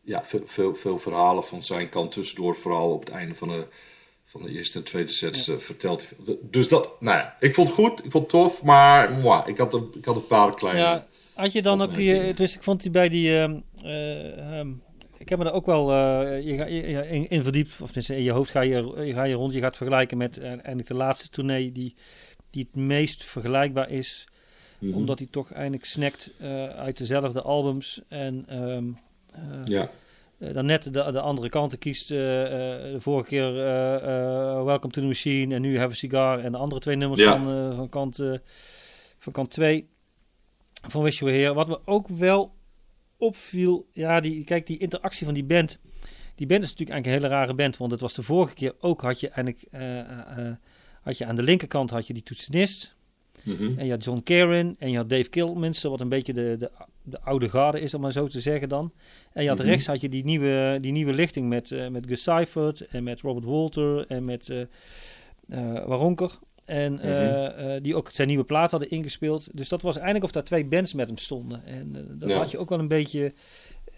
ja, 0.00 0.24
veel, 0.24 0.42
veel, 0.44 0.74
veel, 0.74 0.98
verhalen 0.98 1.44
van 1.44 1.62
zijn 1.62 1.88
kant 1.88 2.12
tussendoor, 2.12 2.56
vooral 2.56 2.92
op 2.92 3.00
het 3.00 3.14
einde 3.14 3.34
van 3.34 3.48
de, 3.48 3.66
van 4.24 4.42
de 4.42 4.50
eerste 4.50 4.78
en 4.78 4.84
tweede 4.84 5.12
sets 5.12 5.46
ja. 5.46 5.58
verteld. 5.58 6.06
Dus 6.40 6.68
dat, 6.68 7.00
nou 7.00 7.18
ja, 7.18 7.36
ik 7.40 7.54
vond 7.54 7.68
het 7.68 7.76
goed, 7.76 8.04
ik 8.04 8.10
vond 8.10 8.32
het 8.32 8.42
tof, 8.42 8.62
maar 8.62 9.12
moi, 9.12 9.42
ik, 9.46 9.58
had 9.58 9.74
een, 9.74 9.88
ik 9.94 10.04
had 10.04 10.16
een 10.16 10.26
paar 10.26 10.54
kleine. 10.54 10.80
Ja, 10.80 11.06
had 11.34 11.52
je 11.52 11.62
dan 11.62 11.82
ook 11.82 11.96
je, 11.96 12.32
dus 12.34 12.54
ik 12.54 12.62
vond 12.62 12.82
die 12.82 12.90
bij 12.90 13.08
die. 13.08 13.30
Um, 13.30 13.64
ik 15.18 15.30
heb 15.30 15.38
me 15.38 15.44
er 15.44 15.52
ook 15.52 15.66
wel 15.66 15.90
uh, 15.90 16.42
je, 16.42 16.54
je, 16.54 17.08
in, 17.08 17.28
in, 17.28 17.42
verdiept. 17.42 17.80
Of 17.80 17.96
in 17.96 18.22
je 18.22 18.30
hoofd 18.30 18.50
ga 18.50 18.60
je, 18.60 19.02
je, 19.04 19.12
ga 19.12 19.24
je 19.24 19.34
rond. 19.34 19.52
Je 19.52 19.60
gaat 19.60 19.76
vergelijken 19.76 20.16
met 20.16 20.38
uh, 20.38 20.44
eigenlijk 20.44 20.86
de 20.86 20.94
laatste 20.94 21.28
tournee 21.28 21.72
die, 21.72 21.94
die 22.50 22.68
het 22.72 22.82
meest 22.82 23.24
vergelijkbaar 23.24 23.90
is 23.90 24.26
Mhm. 24.84 24.96
Omdat 24.96 25.18
hij 25.18 25.28
toch 25.30 25.52
eindelijk 25.52 25.84
snackt 25.84 26.30
uh, 26.40 26.66
uit 26.66 26.98
dezelfde 26.98 27.42
albums. 27.42 28.02
En 28.08 28.62
um, 28.62 28.98
ja. 29.64 29.90
Uh, 30.38 30.54
dan 30.54 30.66
net 30.66 30.82
de, 30.82 30.90
de 30.90 31.20
andere 31.20 31.48
kanten 31.48 31.78
kiest. 31.78 32.08
de 32.08 32.96
vorige 32.98 33.28
keer 33.28 33.52
Welcome 34.64 34.92
to 34.92 35.00
the 35.00 35.06
Machine 35.06 35.54
en 35.54 35.60
nu 35.60 35.78
Have 35.78 35.90
a 35.90 35.94
Cigar. 35.94 36.38
En 36.38 36.52
de 36.52 36.58
andere 36.58 36.80
twee 36.80 36.96
nummers 36.96 37.20
ja. 37.20 37.42
van, 37.42 37.74
van, 37.76 37.88
kant, 37.88 38.16
van 39.18 39.32
kant 39.32 39.50
2 39.50 39.88
van 40.88 41.02
Wish 41.02 41.18
You 41.18 41.30
Were 41.30 41.42
Here. 41.42 41.54
Wat 41.54 41.68
me 41.68 41.80
ook 41.84 42.08
wel 42.08 42.54
opviel, 43.16 43.86
ja, 43.92 44.20
die, 44.20 44.44
kijk, 44.44 44.66
die 44.66 44.78
interactie 44.78 45.24
van 45.24 45.34
die 45.34 45.44
band. 45.44 45.78
Die 46.34 46.46
band 46.46 46.62
is 46.62 46.70
natuurlijk 46.70 46.90
eigenlijk 46.90 47.06
een 47.06 47.30
hele 47.30 47.40
rare 47.40 47.54
band, 47.54 47.76
want 47.76 47.90
het 47.90 48.00
was 48.00 48.14
de 48.14 48.22
vorige 48.22 48.54
keer 48.54 48.74
ook 48.80 49.00
had 49.00 49.20
je 49.20 49.28
eigenlijk 49.28 49.66
had 51.04 51.18
je 51.18 51.26
aan 51.26 51.36
de 51.36 51.42
linkerkant 51.42 51.90
had 51.90 52.06
je 52.06 52.12
die 52.12 52.22
toetsenist. 52.22 52.94
Mhm. 53.44 53.78
En 53.78 53.84
je 53.84 53.90
had 53.90 54.04
John 54.04 54.20
Karen 54.22 54.76
en 54.78 54.90
je 54.90 54.96
had 54.96 55.10
Dave 55.10 55.28
Kilminster, 55.28 55.90
wat 55.90 56.00
een 56.00 56.08
beetje 56.08 56.32
de, 56.32 56.56
de, 56.58 56.70
de 57.02 57.20
oude 57.20 57.48
garde 57.48 57.80
is, 57.80 57.94
om 57.94 58.00
maar 58.00 58.12
zo 58.12 58.26
te 58.26 58.40
zeggen 58.40 58.68
dan. 58.68 58.92
En 59.32 59.42
je 59.42 59.48
had 59.48 59.58
mhm. 59.58 59.68
rechts 59.68 59.86
had 59.86 60.00
je 60.00 60.08
die 60.08 60.24
nieuwe, 60.24 60.78
die 60.80 60.92
nieuwe 60.92 61.12
lichting 61.12 61.48
met, 61.48 61.70
uh, 61.70 61.88
met 61.88 62.06
Gus 62.06 62.22
Seifert 62.22 62.80
en 62.80 63.02
met 63.02 63.20
Robert 63.20 63.44
Walter 63.44 64.06
en 64.06 64.24
met 64.24 64.48
uh, 64.48 64.60
uh, 65.48 65.86
Waronker. 65.86 66.38
En 66.64 66.92
mhm. 66.92 67.82
die 67.82 67.96
ook 67.96 68.10
zijn 68.10 68.28
nieuwe 68.28 68.44
plaat 68.44 68.70
hadden 68.70 68.90
ingespeeld. 68.90 69.48
Dus 69.52 69.68
dat 69.68 69.82
was 69.82 69.94
eigenlijk 69.94 70.24
of 70.24 70.32
daar 70.32 70.44
twee 70.44 70.64
bands 70.64 70.94
met 70.94 71.06
hem 71.06 71.16
stonden. 71.16 71.64
En 71.64 72.16
dat 72.18 72.32
had 72.32 72.50
je 72.50 72.58
ook 72.58 72.68
wel 72.68 72.78
een 72.78 72.88
beetje 72.88 73.32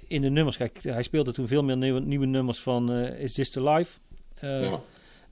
in 0.07 0.23
de 0.23 0.31
nummers. 0.31 0.57
Kijk, 0.57 0.79
hij 0.83 1.03
speelde 1.03 1.33
toen 1.33 1.47
veel 1.47 1.65
meer 1.65 1.77
nieuwe, 1.77 2.01
nieuwe 2.01 2.27
nummers 2.27 2.59
van 2.59 2.93
Is 2.93 3.33
This 3.33 3.51
The 3.51 3.63
Life? 3.63 3.99
Ja. 4.41 4.81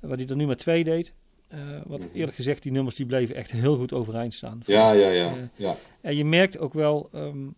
Wat 0.01 0.19
hij 0.19 0.29
er 0.29 0.37
nu 0.37 0.47
maar 0.47 0.57
twee 0.57 0.85
deed. 0.85 1.13
Uh, 1.55 1.81
wat 1.87 2.07
eerlijk 2.13 2.37
gezegd, 2.37 2.63
die 2.63 2.73
nummers 2.73 2.95
die 2.95 3.07
bleven 3.07 3.35
echt 3.35 3.51
heel 3.51 3.77
goed 3.77 3.93
overeind 3.93 4.35
staan. 4.35 4.63
Ja, 4.67 4.93
ja, 4.93 5.09
ja. 5.09 5.37
Uh, 5.37 5.43
ja. 5.57 5.77
En 6.01 6.17
je 6.17 6.25
merkt 6.25 6.59
ook 6.59 6.73
wel, 6.73 7.11
um, 7.15 7.55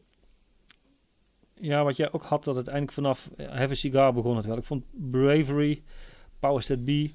ja, 1.54 1.84
wat 1.84 1.96
jij 1.96 2.12
ook 2.12 2.22
had, 2.22 2.44
dat 2.44 2.56
het 2.56 2.66
eindelijk 2.66 2.92
vanaf 2.92 3.28
uh, 3.36 3.48
Have 3.48 3.70
a 3.70 3.74
Cigar 3.74 4.12
begon 4.12 4.36
het 4.36 4.46
wel. 4.46 4.56
Ik 4.56 4.64
vond 4.64 4.84
Bravery, 5.10 5.82
Powers 6.40 6.66
That 6.66 6.84
Be, 6.84 7.10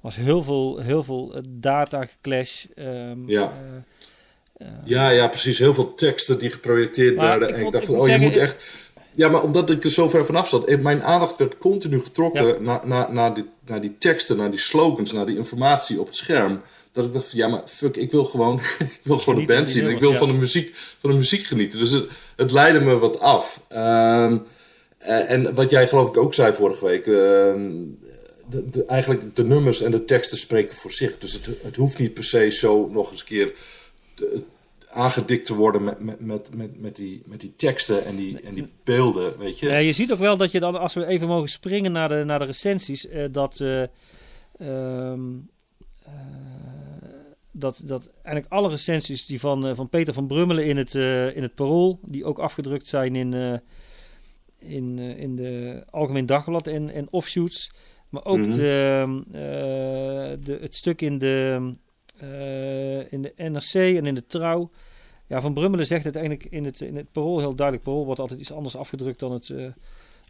was 0.00 0.16
heel 0.16 0.42
veel, 0.42 0.78
heel 0.78 1.02
veel 1.02 1.42
data 1.48 2.06
clash. 2.20 2.64
Um, 2.76 3.28
ja. 3.28 3.52
ja, 4.84 5.08
ja, 5.08 5.28
precies. 5.28 5.58
Heel 5.58 5.74
veel 5.74 5.94
teksten 5.94 6.38
die 6.38 6.50
geprojecteerd 6.50 7.16
werden. 7.16 7.54
en 7.54 7.66
ik 7.66 7.72
dacht 7.72 7.86
van, 7.86 7.94
oh, 7.94 8.08
je 8.08 8.18
moet 8.18 8.36
echt 8.36 8.83
ja, 9.14 9.28
maar 9.28 9.42
omdat 9.42 9.70
ik 9.70 9.84
er 9.84 9.90
zo 9.90 10.08
ver 10.08 10.26
vanaf 10.26 10.48
zat, 10.48 10.64
eh, 10.64 10.78
mijn 10.78 11.02
aandacht 11.02 11.36
werd 11.36 11.58
continu 11.58 12.02
getrokken 12.02 12.62
naar, 12.62 12.80
naar, 12.84 13.12
naar, 13.12 13.34
die, 13.34 13.44
naar 13.66 13.80
die 13.80 13.98
teksten, 13.98 14.36
naar 14.36 14.50
die 14.50 14.60
slogans, 14.60 15.12
naar 15.12 15.26
die 15.26 15.36
informatie 15.36 16.00
op 16.00 16.06
het 16.06 16.16
scherm. 16.16 16.60
Dat 16.92 17.04
ik 17.04 17.12
dacht 17.12 17.28
van, 17.28 17.38
ja, 17.38 17.48
maar 17.48 17.62
fuck, 17.66 17.96
ik 17.96 18.10
wil 18.10 18.24
gewoon, 18.24 18.60
ik 18.78 19.00
wil 19.02 19.18
gewoon 19.18 19.40
de 19.40 19.46
band 19.46 19.70
zien. 19.70 19.88
Ik 19.88 20.00
wil 20.00 20.14
van, 20.14 20.28
de 20.28 20.34
muziek, 20.34 20.74
van 20.74 21.10
de 21.10 21.16
muziek 21.16 21.46
genieten. 21.46 21.78
Dus 21.78 21.90
het, 21.90 22.08
het 22.36 22.50
leidde 22.50 22.80
me 22.80 22.98
wat 22.98 23.20
af. 23.20 23.60
Um, 23.72 24.42
en 24.98 25.54
wat 25.54 25.70
jij 25.70 25.88
geloof 25.88 26.08
ik 26.08 26.16
ook 26.16 26.34
zei 26.34 26.52
vorige 26.52 26.84
week. 26.84 27.06
Uh, 27.06 27.14
de, 28.48 28.70
de, 28.70 28.84
eigenlijk 28.86 29.36
de 29.36 29.44
nummers 29.44 29.82
en 29.82 29.90
de 29.90 30.04
teksten 30.04 30.38
spreken 30.38 30.76
voor 30.76 30.90
zich. 30.90 31.18
Dus 31.18 31.32
het, 31.32 31.48
het 31.62 31.76
hoeft 31.76 31.98
niet 31.98 32.14
per 32.14 32.24
se 32.24 32.50
zo 32.50 32.88
nog 32.92 33.10
eens 33.10 33.24
keer 33.24 33.52
aangedikt 34.94 35.46
te 35.46 35.54
worden 35.54 35.84
met, 35.84 36.00
met, 36.00 36.20
met, 36.20 36.54
met, 36.54 36.80
met, 36.80 36.96
die, 36.96 37.22
met 37.26 37.40
die 37.40 37.56
teksten 37.56 38.04
en 38.04 38.16
die, 38.16 38.40
en 38.40 38.54
die 38.54 38.68
beelden, 38.84 39.38
weet 39.38 39.58
je. 39.58 39.66
Ja, 39.66 39.76
je 39.76 39.92
ziet 39.92 40.12
ook 40.12 40.18
wel 40.18 40.36
dat 40.36 40.50
je 40.50 40.60
dan, 40.60 40.80
als 40.80 40.94
we 40.94 41.06
even 41.06 41.28
mogen 41.28 41.48
springen 41.48 41.92
naar 41.92 42.08
de, 42.08 42.22
naar 42.24 42.38
de 42.38 42.44
recensies, 42.44 43.06
uh, 43.06 43.24
dat, 43.30 43.60
uh, 43.60 43.82
um, 44.60 45.48
uh, 46.06 46.12
dat, 47.50 47.82
dat 47.84 48.10
eigenlijk 48.12 48.54
alle 48.54 48.68
recensies 48.68 49.26
die 49.26 49.40
van, 49.40 49.76
van 49.76 49.88
Peter 49.88 50.14
van 50.14 50.26
Brummelen 50.26 50.66
in 50.66 50.76
het, 50.76 50.94
in 51.34 51.42
het 51.42 51.54
Parool, 51.54 51.98
die 52.02 52.24
ook 52.24 52.38
afgedrukt 52.38 52.86
zijn 52.88 53.16
in, 53.16 53.60
in, 54.58 54.98
in 54.98 55.36
de 55.36 55.82
Algemeen 55.90 56.26
Dagblad 56.26 56.66
en, 56.66 56.90
en 56.90 57.06
offshoots, 57.10 57.72
maar 58.08 58.24
ook 58.24 58.36
mm 58.38 58.42
-hmm. 58.42 58.56
de, 59.30 60.38
de, 60.40 60.58
het 60.60 60.74
stuk 60.74 61.00
in 61.02 61.18
de... 61.18 61.72
Uh, 62.22 63.12
in 63.12 63.22
de 63.22 63.32
NRC 63.36 63.74
en 63.74 64.06
in 64.06 64.14
de 64.14 64.26
Trouw. 64.26 64.70
Ja, 65.26 65.40
Van 65.40 65.54
Brummelen 65.54 65.86
zegt 65.86 66.04
uiteindelijk 66.04 66.44
in 66.44 66.64
het, 66.64 66.80
in 66.80 66.96
het 66.96 67.12
parool 67.12 67.38
heel 67.38 67.54
duidelijk. 67.54 67.86
Parool 67.86 68.04
wordt 68.04 68.20
altijd 68.20 68.40
iets 68.40 68.52
anders 68.52 68.76
afgedrukt 68.76 69.18
dan 69.18 69.32
het, 69.32 69.48
uh, 69.48 69.66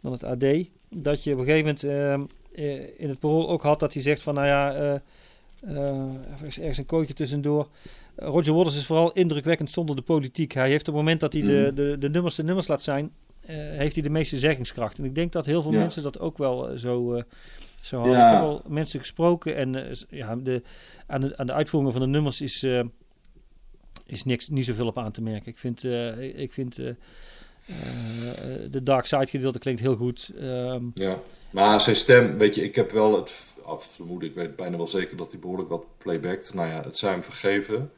dan 0.00 0.12
het 0.12 0.24
AD. 0.24 0.44
Dat 0.88 1.24
je 1.24 1.33
op 1.33 1.38
een 1.38 1.44
gegeven 1.44 1.76
moment 1.83 2.30
uh, 2.57 2.80
in 2.98 3.09
het 3.09 3.18
parool 3.18 3.48
ook 3.48 3.62
had 3.62 3.80
dat 3.80 3.92
hij 3.92 4.02
zegt 4.02 4.22
van 4.22 4.35
nou 4.35 4.46
ja, 4.46 4.74
er 5.64 6.46
is 6.46 6.59
ergens 6.59 6.78
een 6.78 6.87
kootje 6.87 7.14
tussendoor. 7.14 7.68
Roger 8.16 8.54
Waters 8.54 8.76
is 8.76 8.87
vooral 8.87 9.12
indrukwekkend 9.12 9.70
zonder 9.70 9.96
de 9.96 10.02
politiek. 10.02 10.52
Hij 10.52 10.68
heeft 10.68 10.88
op 10.88 10.94
het 10.94 11.02
moment 11.02 11.20
dat 11.20 11.33
hij 11.33 11.42
de, 11.42 11.62
mhm. 11.66 11.74
de, 11.74 11.96
de 11.98 12.11
nummers 12.11 12.35
de 12.35 12.44
nummers 12.44 12.66
laat 12.66 12.83
zijn, 12.83 13.12
heeft 13.50 13.94
hij 13.94 14.02
de 14.02 14.11
meeste 14.11 14.38
zeggingskracht. 14.38 14.98
En 14.98 15.04
ik 15.04 15.14
denk 15.14 15.33
dat 15.33 15.46
heel 15.46 15.62
veel 15.62 15.72
Ja. 15.72 15.78
mensen 15.78 16.02
dat 16.02 16.20
ook 16.20 16.38
wel 16.38 16.68
eh, 16.68 16.76
zo, 16.76 17.14
eh, 17.14 17.22
zo 17.83 17.96
hadden. 17.98 18.16
Ja. 18.16 18.26
Ik 18.26 18.35
heb 18.35 18.42
al 18.42 18.62
mensen 18.68 19.00
gesproken 19.00 19.57
en 19.57 19.88
eh, 19.88 19.96
ja, 20.09 20.37
de, 20.37 20.62
aan, 21.07 21.20
de, 21.20 21.37
aan 21.37 21.46
de 21.46 21.52
uitvoeringen 21.52 21.92
van 21.92 22.02
de 22.02 22.09
nummers 22.09 22.40
is, 22.40 22.62
eh, 22.62 22.80
is 24.06 24.24
niks, 24.24 24.48
niet 24.48 24.64
zoveel 24.64 24.86
op 24.86 24.98
aan 24.98 25.12
te 25.12 25.22
merken. 25.22 25.48
Ik 25.52 25.58
vind, 25.58 25.84
eh, 25.84 26.40
ik 26.40 26.52
vind 26.52 26.78
eh, 26.78 26.88
eh, 26.88 26.94
de 28.70 28.82
Dark 28.82 29.06
Side 29.06 29.26
gedeelte 29.26 29.58
klinkt 29.58 29.80
heel 29.80 29.96
goed. 29.96 30.30
Ehm, 30.40 30.82
Ja, 30.94 31.18
maar 31.50 31.80
zijn 31.80 31.96
stem, 31.96 32.38
weet 32.38 32.54
je, 32.54 32.62
ik 32.62 32.74
heb 32.74 32.90
wel 32.90 33.16
het 33.16 33.54
af- 33.64 33.90
vermoeden, 33.94 34.28
ik 34.28 34.34
weet 34.34 34.56
bijna 34.56 34.76
wel 34.76 34.88
zeker 34.88 35.16
dat 35.16 35.30
hij 35.30 35.40
behoorlijk 35.40 35.68
wat 35.68 35.84
playbackt. 35.98 36.54
Nou 36.54 36.68
ja, 36.68 36.82
het 36.82 36.96
hem 37.00 37.22
vergeven. 37.24 37.90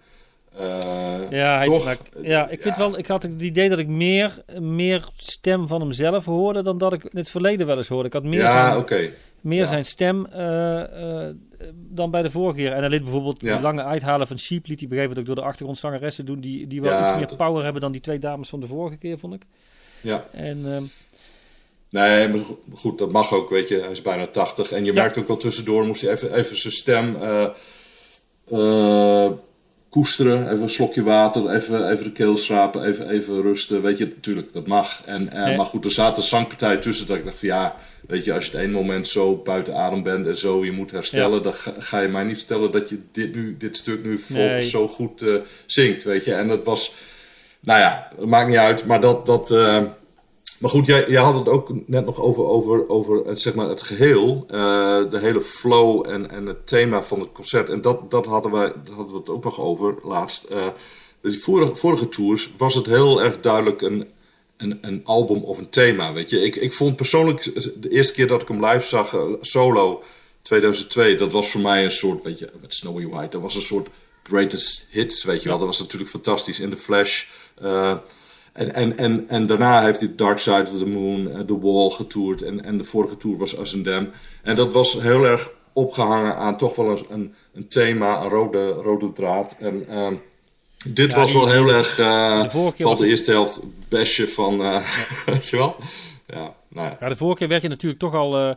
Ja, 1.31 1.57
hij, 1.57 1.65
Toch? 1.65 1.85
maar 1.85 1.97
ja, 2.23 2.49
ik 2.49 2.63
vind 2.63 2.77
Ja. 2.77 2.81
wel, 2.89 2.99
ik 2.99 3.07
had 3.07 3.23
het 3.23 3.43
idee 3.43 3.69
dat 3.69 3.79
ik 3.79 3.89
meer, 3.89 4.43
meer 4.61 5.09
stem 5.17 5.69
van 5.69 5.81
hemzelf 5.81 6.25
hoorde 6.25 6.63
dan 6.63 6.79
dat 6.79 6.93
ik 6.93 7.05
in 7.05 7.19
het 7.19 7.31
verleden 7.31 7.67
wel 7.67 7.77
eens 7.77 7.89
hoorde. 7.89 8.07
Ik 8.07 8.13
had 8.13 8.23
meer, 8.25 8.41
ja, 8.41 8.67
zijn, 8.69 8.77
oké. 8.79 9.11
Meer 9.47 9.59
ja. 9.61 9.67
zijn 9.67 9.85
stem 9.85 10.27
eh, 10.27 11.23
eh, 11.27 11.35
dan 11.73 12.11
bij 12.11 12.23
de 12.23 12.31
vorige 12.31 12.57
keer. 12.57 12.73
En 12.73 12.81
hij 12.81 12.89
liet 12.89 13.03
bijvoorbeeld 13.03 13.43
Ja. 13.43 13.53
die 13.53 13.63
lange 13.63 13.83
uithalen 13.83 14.27
van 14.27 14.39
Sheep, 14.39 14.67
liet 14.67 14.81
hij 14.81 14.89
begrepen 14.89 15.19
ook 15.19 15.27
door 15.27 15.35
de 15.35 15.43
achtergrondzangeressen 15.43 16.27
doen, 16.27 16.41
die, 16.41 16.67
die 16.67 16.81
wel 16.81 16.93
Ja, 16.93 17.09
iets 17.09 17.17
meer 17.19 17.27
dat- 17.29 17.37
power 17.37 17.63
hebben 17.65 17.81
dan 17.83 17.93
die 17.93 18.01
twee 18.01 18.19
dames 18.19 18.49
van 18.49 18.61
de 18.61 18.67
vorige 18.67 18.97
keer, 18.97 19.19
vond 19.19 19.35
ik. 19.35 19.43
Ja. 20.01 20.25
En 20.33 20.73
ehm, 20.73 20.83
Nee, 21.91 22.29
maar 22.29 22.45
go- 22.45 22.59
goed, 22.75 22.99
dat 22.99 23.13
mag 23.13 23.33
ook, 23.33 23.51
weet 23.51 23.69
je. 23.69 23.81
Hij 23.81 23.91
is 23.91 24.03
bijna 24.03 24.27
80. 24.27 24.73
En 24.73 24.85
je 24.85 24.93
merkt 24.93 25.19
ook 25.19 25.29
wel 25.29 25.37
tussendoor, 25.37 25.87
moest 25.87 26.01
hij 26.03 26.13
even, 26.13 26.35
even 26.35 26.57
zijn 26.59 26.73
stem 26.73 27.17
eh, 27.17 27.47
koesteren. 29.97 30.47
Even 30.51 30.63
een 30.63 30.69
slokje 30.69 31.03
water, 31.03 31.51
even, 31.51 31.91
even 31.91 32.05
de 32.05 32.13
keel 32.13 32.37
schrapen, 32.37 32.85
even, 32.85 33.09
even 33.11 33.43
rusten. 33.43 33.83
Weet 33.83 33.99
je, 33.99 34.05
natuurlijk, 34.05 34.53
dat 34.53 34.67
mag. 34.67 35.03
En, 35.05 35.33
eh, 35.33 35.45
Nee. 35.45 35.57
Maar 35.57 35.67
goed, 35.67 35.85
er 35.85 35.91
zaten 35.91 36.23
zangpartijen 36.23 36.81
tussen 36.81 37.07
dat 37.07 37.17
ik 37.17 37.25
dacht 37.25 37.39
van 37.39 37.49
ja, 37.49 37.77
weet 38.09 38.25
je, 38.25 38.33
als 38.33 38.47
je 38.47 38.51
het 38.51 38.61
ene 38.61 38.73
moment 38.73 39.09
zo 39.09 39.37
buiten 39.37 39.75
adem 39.77 40.03
bent 40.03 40.27
en 40.27 40.39
zo 40.39 40.65
je 40.65 40.73
moet 40.73 40.91
herstellen, 40.91 41.43
dan 41.43 41.55
ga, 41.55 41.73
ga 41.79 42.01
je 42.01 42.09
mij 42.09 42.25
niet 42.25 42.37
vertellen 42.39 42.71
dat 42.71 42.89
je 42.89 42.99
dit, 43.13 43.35
nu, 43.35 43.57
dit 43.59 43.77
stuk 43.77 44.05
nu 44.05 44.19
volgens 44.19 44.53
Nee. 44.53 44.63
zo 44.63 44.89
goed 44.89 45.23
eh, 45.23 45.35
zingt, 45.67 46.05
weet 46.05 46.25
je. 46.25 46.35
En 46.35 46.49
dat 46.49 46.65
was, 46.65 46.95
nou 47.61 47.81
ja, 47.81 48.09
het 48.17 48.29
maakt 48.29 48.49
niet 48.49 48.57
uit, 48.57 48.85
maar 48.85 49.01
dat... 49.01 49.27
dat 49.27 49.51
eh, 49.51 49.83
maar 50.59 50.71
goed, 50.71 50.87
jij, 50.87 51.09
jij 51.09 51.23
had 51.23 51.35
het 51.35 51.49
ook 51.49 51.71
net 51.87 52.05
nog 52.05 52.21
over, 52.21 52.45
over, 52.45 52.89
over 52.89 53.17
het, 53.17 53.41
zeg 53.41 53.55
maar 53.55 53.69
het 53.69 53.83
geheel, 53.83 54.45
eh, 54.49 55.11
de 55.11 55.19
hele 55.19 55.41
flow 55.41 56.09
en, 56.09 56.31
en 56.31 56.47
het 56.47 56.67
thema 56.67 57.03
van 57.03 57.21
het 57.21 57.33
concert. 57.33 57.71
En 57.71 57.81
dat, 57.81 58.11
dat 58.11 58.27
hadden, 58.27 58.53
wij, 58.53 58.73
daar 58.85 58.95
hadden 58.95 59.13
we 59.13 59.19
het 59.19 59.29
ook 59.29 59.45
nog 59.45 59.61
over 59.61 59.95
laatst. 60.03 60.45
Eh 60.45 60.67
die 61.31 61.43
vorige, 61.43 61.77
vorige 61.77 62.09
tours 62.09 62.51
was 62.57 62.75
het 62.75 62.87
heel 62.87 63.23
erg 63.23 63.41
duidelijk 63.41 63.83
een, 63.83 64.09
een, 64.57 64.79
een 64.81 65.01
album 65.05 65.43
of 65.43 65.59
een 65.59 65.69
thema. 65.69 66.13
Weet 66.13 66.31
je. 66.31 66.45
Ik, 66.45 66.57
ik 66.57 66.73
vond 66.73 66.97
persoonlijk 66.97 67.43
de 67.83 67.89
eerste 67.89 68.13
keer 68.13 68.27
dat 68.27 68.43
ik 68.43 68.49
hem 68.49 68.67
live 68.67 68.87
zag, 68.87 69.15
eh, 69.15 69.33
solo 69.41 70.03
2002, 70.43 71.15
dat 71.15 71.33
was 71.33 71.51
voor 71.51 71.61
mij 71.61 71.85
een 71.85 71.93
soort, 71.93 72.23
weet 72.23 72.39
je, 72.39 72.51
met 72.61 72.75
Snowy 72.75 73.07
White, 73.07 73.29
dat 73.29 73.41
was 73.41 73.55
een 73.55 73.63
soort 73.63 73.89
greatest 74.23 74.89
hits, 74.91 75.25
weet 75.25 75.43
je 75.43 75.49
wel. 75.49 75.59
Dat 75.59 75.67
was 75.67 75.79
natuurlijk 75.79 76.11
fantastisch. 76.11 76.61
In 76.61 76.71
The 76.71 76.77
Flash. 76.77 77.25
En, 78.57 78.75
en, 78.75 78.97
en, 78.99 79.29
en 79.29 79.47
daarna 79.47 79.83
heeft 79.85 80.01
hij 80.01 80.13
Dark 80.17 80.39
Side 80.39 80.67
of 80.73 80.79
the 80.79 80.87
Moon, 80.87 81.31
eh, 81.31 81.41
The 81.41 81.61
Wall 81.61 81.91
getoerd. 81.91 82.43
En, 82.43 82.65
en 82.65 82.79
de 82.79 82.85
vorige 82.85 83.17
tour 83.17 83.37
was 83.37 83.55
Them. 83.83 84.11
En 84.43 84.57
dat 84.57 84.73
was 84.73 84.93
heel 85.01 85.25
erg 85.25 85.51
opgehangen 85.73 86.37
aan 86.37 86.57
toch 86.57 86.77
wel 86.77 86.91
een, 86.91 87.05
een, 87.09 87.35
een 87.55 87.69
thema, 87.69 88.23
een 88.23 88.29
rode, 88.29 88.69
rode 88.69 89.13
draad. 89.13 89.57
En 89.59 89.89
ehm, 89.89 90.15
dit 90.87 91.11
Ja, 91.11 91.17
was 91.17 91.33
wel 91.33 91.49
heel 91.49 91.69
erg 91.69 91.99
eh 91.99 92.43
de 92.43 92.51
vorige 92.51 92.77
keer 92.77 92.87
van 92.87 92.95
was 92.95 93.01
de 93.01 93.07
eerste 93.07 93.31
helft 93.31 93.61
besje 93.89 94.29
van, 94.29 94.63
eh, 94.63 94.91
weet 95.27 95.49
je 95.49 95.57
wel? 95.57 95.77
Ja, 96.27 96.55
nou 96.69 96.89
ja. 96.89 96.97
ja, 97.01 97.09
de 97.09 97.17
vorige 97.17 97.39
keer 97.39 97.49
werd 97.49 97.63
je 97.63 97.69
natuurlijk 97.69 98.01
toch 98.01 98.15
al, 98.15 98.57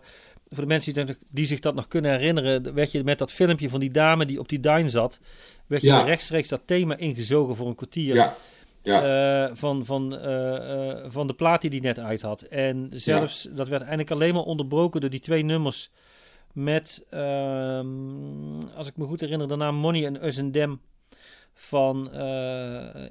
voor 0.49 0.63
de 0.63 0.65
mensen 0.65 1.17
die, 1.31 1.45
zich 1.45 1.59
dat 1.59 1.75
nog 1.75 1.88
kunnen 1.88 2.12
herinneren, 2.12 2.73
werd 2.73 2.91
je 2.91 3.03
met 3.03 3.17
dat 3.17 3.31
filmpje 3.31 3.69
van 3.69 3.79
die 3.79 3.91
dame 3.91 4.25
die 4.25 4.39
op 4.39 4.49
die 4.49 4.59
duin 4.59 4.89
zat, 4.89 5.19
werd 5.67 5.81
je 5.81 5.88
Ja. 5.88 6.01
rechtstreeks 6.01 6.47
dat 6.47 6.62
thema 6.65 6.97
ingezogen 6.97 7.55
voor 7.55 7.67
een 7.67 7.75
kwartier. 7.75 8.15
Ja, 8.15 8.38
ja. 8.81 9.47
eh, 9.47 9.55
van, 9.55 9.85
van, 9.85 10.17
eh, 10.17 10.91
eh, 10.91 11.05
van 11.07 11.27
de 11.27 11.33
plaat 11.33 11.61
die 11.61 11.69
hij 11.69 11.79
net 11.79 11.99
uit 11.99 12.21
had. 12.21 12.41
En 12.41 12.89
zelfs, 12.93 13.47
dat 13.51 13.67
werd 13.67 13.81
eigenlijk 13.81 14.11
alleen 14.11 14.33
maar 14.33 14.43
onderbroken 14.43 15.01
door 15.01 15.09
die 15.09 15.19
twee 15.19 15.43
nummers 15.43 15.91
met, 16.53 17.05
ehm, 17.09 18.61
als 18.75 18.87
ik 18.87 18.97
me 18.97 19.05
goed 19.05 19.21
herinner, 19.21 19.47
de 19.47 19.55
naam 19.55 19.75
Money 19.75 20.05
en 20.05 20.25
Us 20.25 20.39
and 20.39 20.53
Them 20.53 20.81
van 21.53 22.05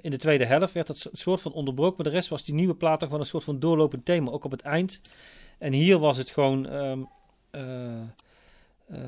in 0.00 0.10
de 0.10 0.16
tweede 0.18 0.44
helft 0.44 0.72
werd 0.72 0.86
dat 0.86 0.98
so- 0.98 1.10
soort 1.12 1.40
van 1.40 1.52
onderbroken, 1.52 1.94
maar 1.96 2.12
de 2.12 2.18
rest 2.18 2.28
was 2.28 2.44
die 2.44 2.54
nieuwe 2.54 2.74
plaat 2.74 3.00
toch 3.00 3.08
wel 3.08 3.18
een 3.18 3.26
soort 3.26 3.44
van 3.44 3.58
doorlopend 3.58 4.04
thema, 4.04 4.30
ook 4.30 4.44
op 4.44 4.50
het 4.50 4.62
eind. 4.62 5.00
En 5.58 5.72
hier 5.72 5.98
was 5.98 6.16
het 6.16 6.30
gewoon, 6.30 6.66
eh, 8.88 8.98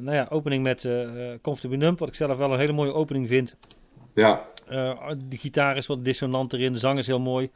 nou 0.00 0.16
ja, 0.16 0.26
opening 0.30 0.62
met 0.62 0.84
eh, 0.84 1.08
Comfortably 1.42 1.76
Numb, 1.78 1.98
wat 1.98 2.08
ik 2.08 2.14
zelf 2.14 2.38
wel 2.38 2.52
een 2.52 2.58
hele 2.58 2.72
mooie 2.72 2.92
opening 2.92 3.28
vind. 3.28 3.56
ja. 4.14 4.46
Eh, 4.68 5.10
de 5.28 5.36
gitaar 5.36 5.76
is 5.76 5.86
wat 5.86 6.04
dissonant 6.04 6.52
erin, 6.52 6.72
de 6.72 6.78
zang 6.78 6.98
is 6.98 7.06
heel 7.06 7.20
mooi. 7.20 7.50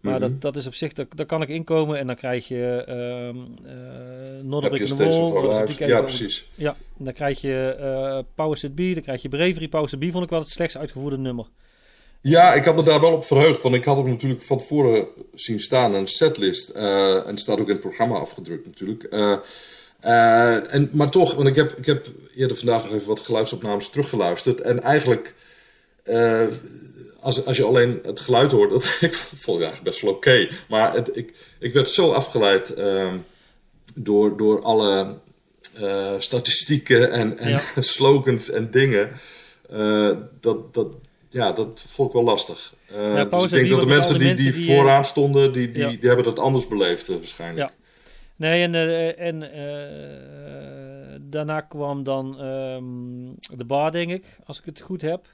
Maar 0.00 0.12
Mhm. 0.12 0.20
dat, 0.22 0.40
dat 0.40 0.56
is 0.56 0.66
op 0.66 0.74
zich, 0.74 0.92
daar, 0.92 1.06
daar 1.16 1.26
kan 1.26 1.42
ik 1.42 1.48
inkomen. 1.48 1.98
En 1.98 2.06
dan 2.06 2.16
krijg 2.16 2.48
je 2.48 2.84
in 4.72 4.78
the 4.78 4.86
steeds 4.86 5.16
Wall. 5.16 5.66
Ja, 5.88 6.00
precies. 6.02 6.48
Ja, 6.54 6.76
dan 6.96 7.12
krijg 7.12 7.40
je 7.40 7.76
eh 7.78 8.18
Power 8.34 8.56
Set 8.56 8.74
B, 8.74 8.78
dan 8.78 9.02
krijg 9.02 9.22
je 9.22 9.28
Bravery. 9.28 9.68
Power 9.68 9.88
Set 9.88 9.98
B 9.98 10.04
vond 10.10 10.24
ik 10.24 10.30
wel 10.30 10.40
het 10.40 10.48
slechtst 10.48 10.76
uitgevoerde 10.76 11.18
nummer. 11.18 11.46
Ja, 12.20 12.54
ik 12.54 12.64
had 12.64 12.76
me 12.76 12.82
daar 12.82 13.00
wel 13.00 13.12
op 13.12 13.24
verheugd. 13.24 13.62
Want 13.62 13.74
ik 13.74 13.84
had 13.84 13.96
hem 13.96 14.08
natuurlijk 14.08 14.42
van 14.42 14.58
tevoren 14.58 15.06
zien 15.34 15.60
staan, 15.60 15.94
een 15.94 16.08
setlist. 16.08 16.68
en 16.70 17.26
het 17.26 17.40
staat 17.40 17.60
ook 17.60 17.66
in 17.66 17.72
het 17.72 17.80
programma 17.80 18.18
afgedrukt 18.18 18.66
natuurlijk. 18.66 19.06
En, 20.00 20.88
maar 20.92 21.10
toch, 21.10 21.34
want 21.34 21.48
ik 21.48 21.56
heb, 21.56 21.72
ik 21.72 21.86
heb 21.86 22.06
eerder 22.36 22.56
vandaag 22.56 22.84
nog 22.84 22.92
even 22.92 23.08
wat 23.08 23.20
geluidsopnames 23.20 23.88
teruggeluisterd. 23.88 24.60
En 24.60 24.82
eigenlijk, 24.82 25.34
eh, 26.04 26.46
als, 27.20 27.46
als 27.46 27.56
je 27.56 27.64
alleen 27.64 28.00
het 28.04 28.20
geluid 28.20 28.50
hoort, 28.50 28.70
dat, 28.70 28.84
ik 29.00 29.14
vond 29.14 29.32
het 29.40 29.66
eigenlijk 29.66 29.82
best 29.82 30.00
wel 30.00 30.12
oké. 30.12 30.48
Maar 30.68 30.94
het, 30.94 31.16
ik, 31.16 31.34
ik 31.58 31.72
werd 31.72 31.88
zo 31.88 32.12
afgeleid 32.12 32.74
ehm, 32.74 33.16
door, 33.94 34.36
door 34.36 34.62
alle 34.62 35.14
eh, 35.74 36.12
statistieken 36.18 37.10
en, 37.12 37.38
en 37.38 37.48
Ja. 37.50 37.62
slogans 37.82 38.50
en 38.50 38.70
dingen. 38.70 39.10
eh, 39.70 40.10
dat, 40.40 40.74
dat, 40.74 40.86
ja, 41.30 41.52
dat 41.52 41.84
vond 41.88 42.08
ik 42.08 42.14
wel 42.14 42.24
lastig. 42.24 42.74
Dus 43.30 43.42
ik 43.44 43.50
denk 43.50 43.68
dat 43.68 43.80
de 43.80 43.86
mensen 43.86 44.18
die, 44.18 44.34
die 44.34 44.66
vooraan 44.66 45.04
stonden, 45.04 45.52
die, 45.52 45.70
die, 45.70 45.82
Ja. 45.82 45.88
die 45.88 45.98
hebben 46.08 46.24
dat 46.24 46.38
anders 46.38 46.68
beleefd 46.68 47.06
waarschijnlijk. 47.08 47.70
Nee, 48.36 48.62
en, 48.62 48.74
eh, 48.74 49.20
en 49.26 49.52
eh, 49.52 51.20
daarna 51.20 51.60
kwam 51.60 52.02
dan 52.02 52.40
ehm, 52.40 53.56
de 53.58 53.64
bar, 53.64 53.90
denk 53.90 54.10
ik, 54.10 54.38
als 54.44 54.58
ik 54.58 54.64
het 54.64 54.80
goed 54.80 55.00
heb. 55.00 55.26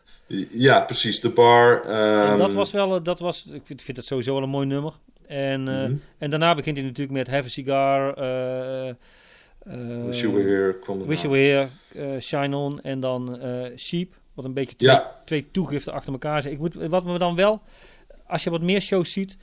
Ja, 0.51 0.81
precies. 0.81 1.21
De 1.21 1.31
bar. 1.31 1.83
en 1.85 2.27
ehm, 2.27 2.39
dat 2.39 2.53
was 2.53 2.71
wel, 2.71 2.97
eh, 2.97 3.05
dat 3.05 3.19
was, 3.19 3.47
ik 3.47 3.63
vind, 3.65 3.83
vind 3.83 3.97
het 3.97 4.07
sowieso 4.07 4.35
wel 4.35 4.43
een 4.43 4.49
mooi 4.49 4.67
nummer. 4.67 4.93
En, 5.27 5.63
mhm. 5.63 5.95
en 6.19 6.31
daarna 6.31 6.55
begint 6.55 6.77
hij 6.77 6.87
natuurlijk 6.87 7.17
met 7.17 7.29
Have 7.29 7.45
a 7.45 7.49
Cigar. 7.49 8.15
Wish 10.07 10.21
You 10.21 10.33
Were 10.33 10.49
Here 10.49 10.79
kwam 10.79 10.97
erna. 10.97 11.09
Wish 11.09 11.23
You 11.23 11.35
Were 11.35 11.69
Here, 11.93 12.21
Shine 12.21 12.57
On 12.57 12.81
en 12.81 13.01
dan 13.01 13.41
Sheep. 13.77 14.15
Wat 14.35 14.45
een 14.45 14.55
beetje 14.55 14.77
twee, 14.77 14.91
Ja, 14.91 15.21
twee 15.25 15.51
toegiften 15.51 15.93
achter 15.93 16.13
elkaar 16.13 16.43
zijn. 16.43 16.55
Ik 16.55 16.61
moet, 16.61 16.75
wat 16.75 17.05
me 17.05 17.19
dan 17.19 17.37
wel, 17.37 17.63
als 18.27 18.45
je 18.45 18.51
wat 18.51 18.63
meer 18.63 18.81
shows 18.81 19.13
ziet. 19.13 19.37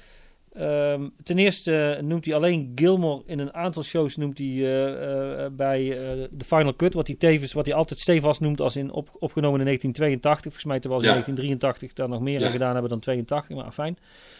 Ehm, 0.58 1.08
ten 1.24 1.38
eerste 1.38 2.00
noemt 2.04 2.26
hij 2.26 2.36
alleen 2.36 2.72
Gilmore 2.76 3.24
in 3.26 3.40
een 3.40 3.54
aantal 3.54 3.84
shows 3.84 4.16
noemt 4.16 4.38
hij 4.38 4.48
eh, 4.48 5.46
eh, 5.46 5.52
bij 5.52 5.82
eh, 5.92 6.28
de 6.32 6.44
Final 6.46 6.76
Cut, 6.76 6.94
wat 6.94 7.08
hij 7.08 7.16
tevens, 7.16 7.54
wat 7.54 7.66
hij 7.66 7.76
altijd 7.76 8.00
stevast 8.00 8.42
noemt 8.42 8.62
als 8.62 8.76
in 8.76 8.92
op, 8.92 9.10
opgenomen 9.20 9.60
in 9.60 9.66
1982. 9.66 10.42
Volgens 10.44 10.64
mij 10.66 10.80
terwijl 10.80 11.02
ze 11.02 11.08
Ja. 11.08 11.14
in 11.16 11.24
1983 11.24 11.94
daar 11.94 12.10
nog 12.10 12.22
meer 12.22 12.40
Ja. 12.40 12.46
aan 12.46 12.52
gedaan 12.52 12.72
hebben 12.74 12.90
dan 12.90 13.00
82, 13.00 13.56
maar 13.58 13.72
fijn. 13.72 13.98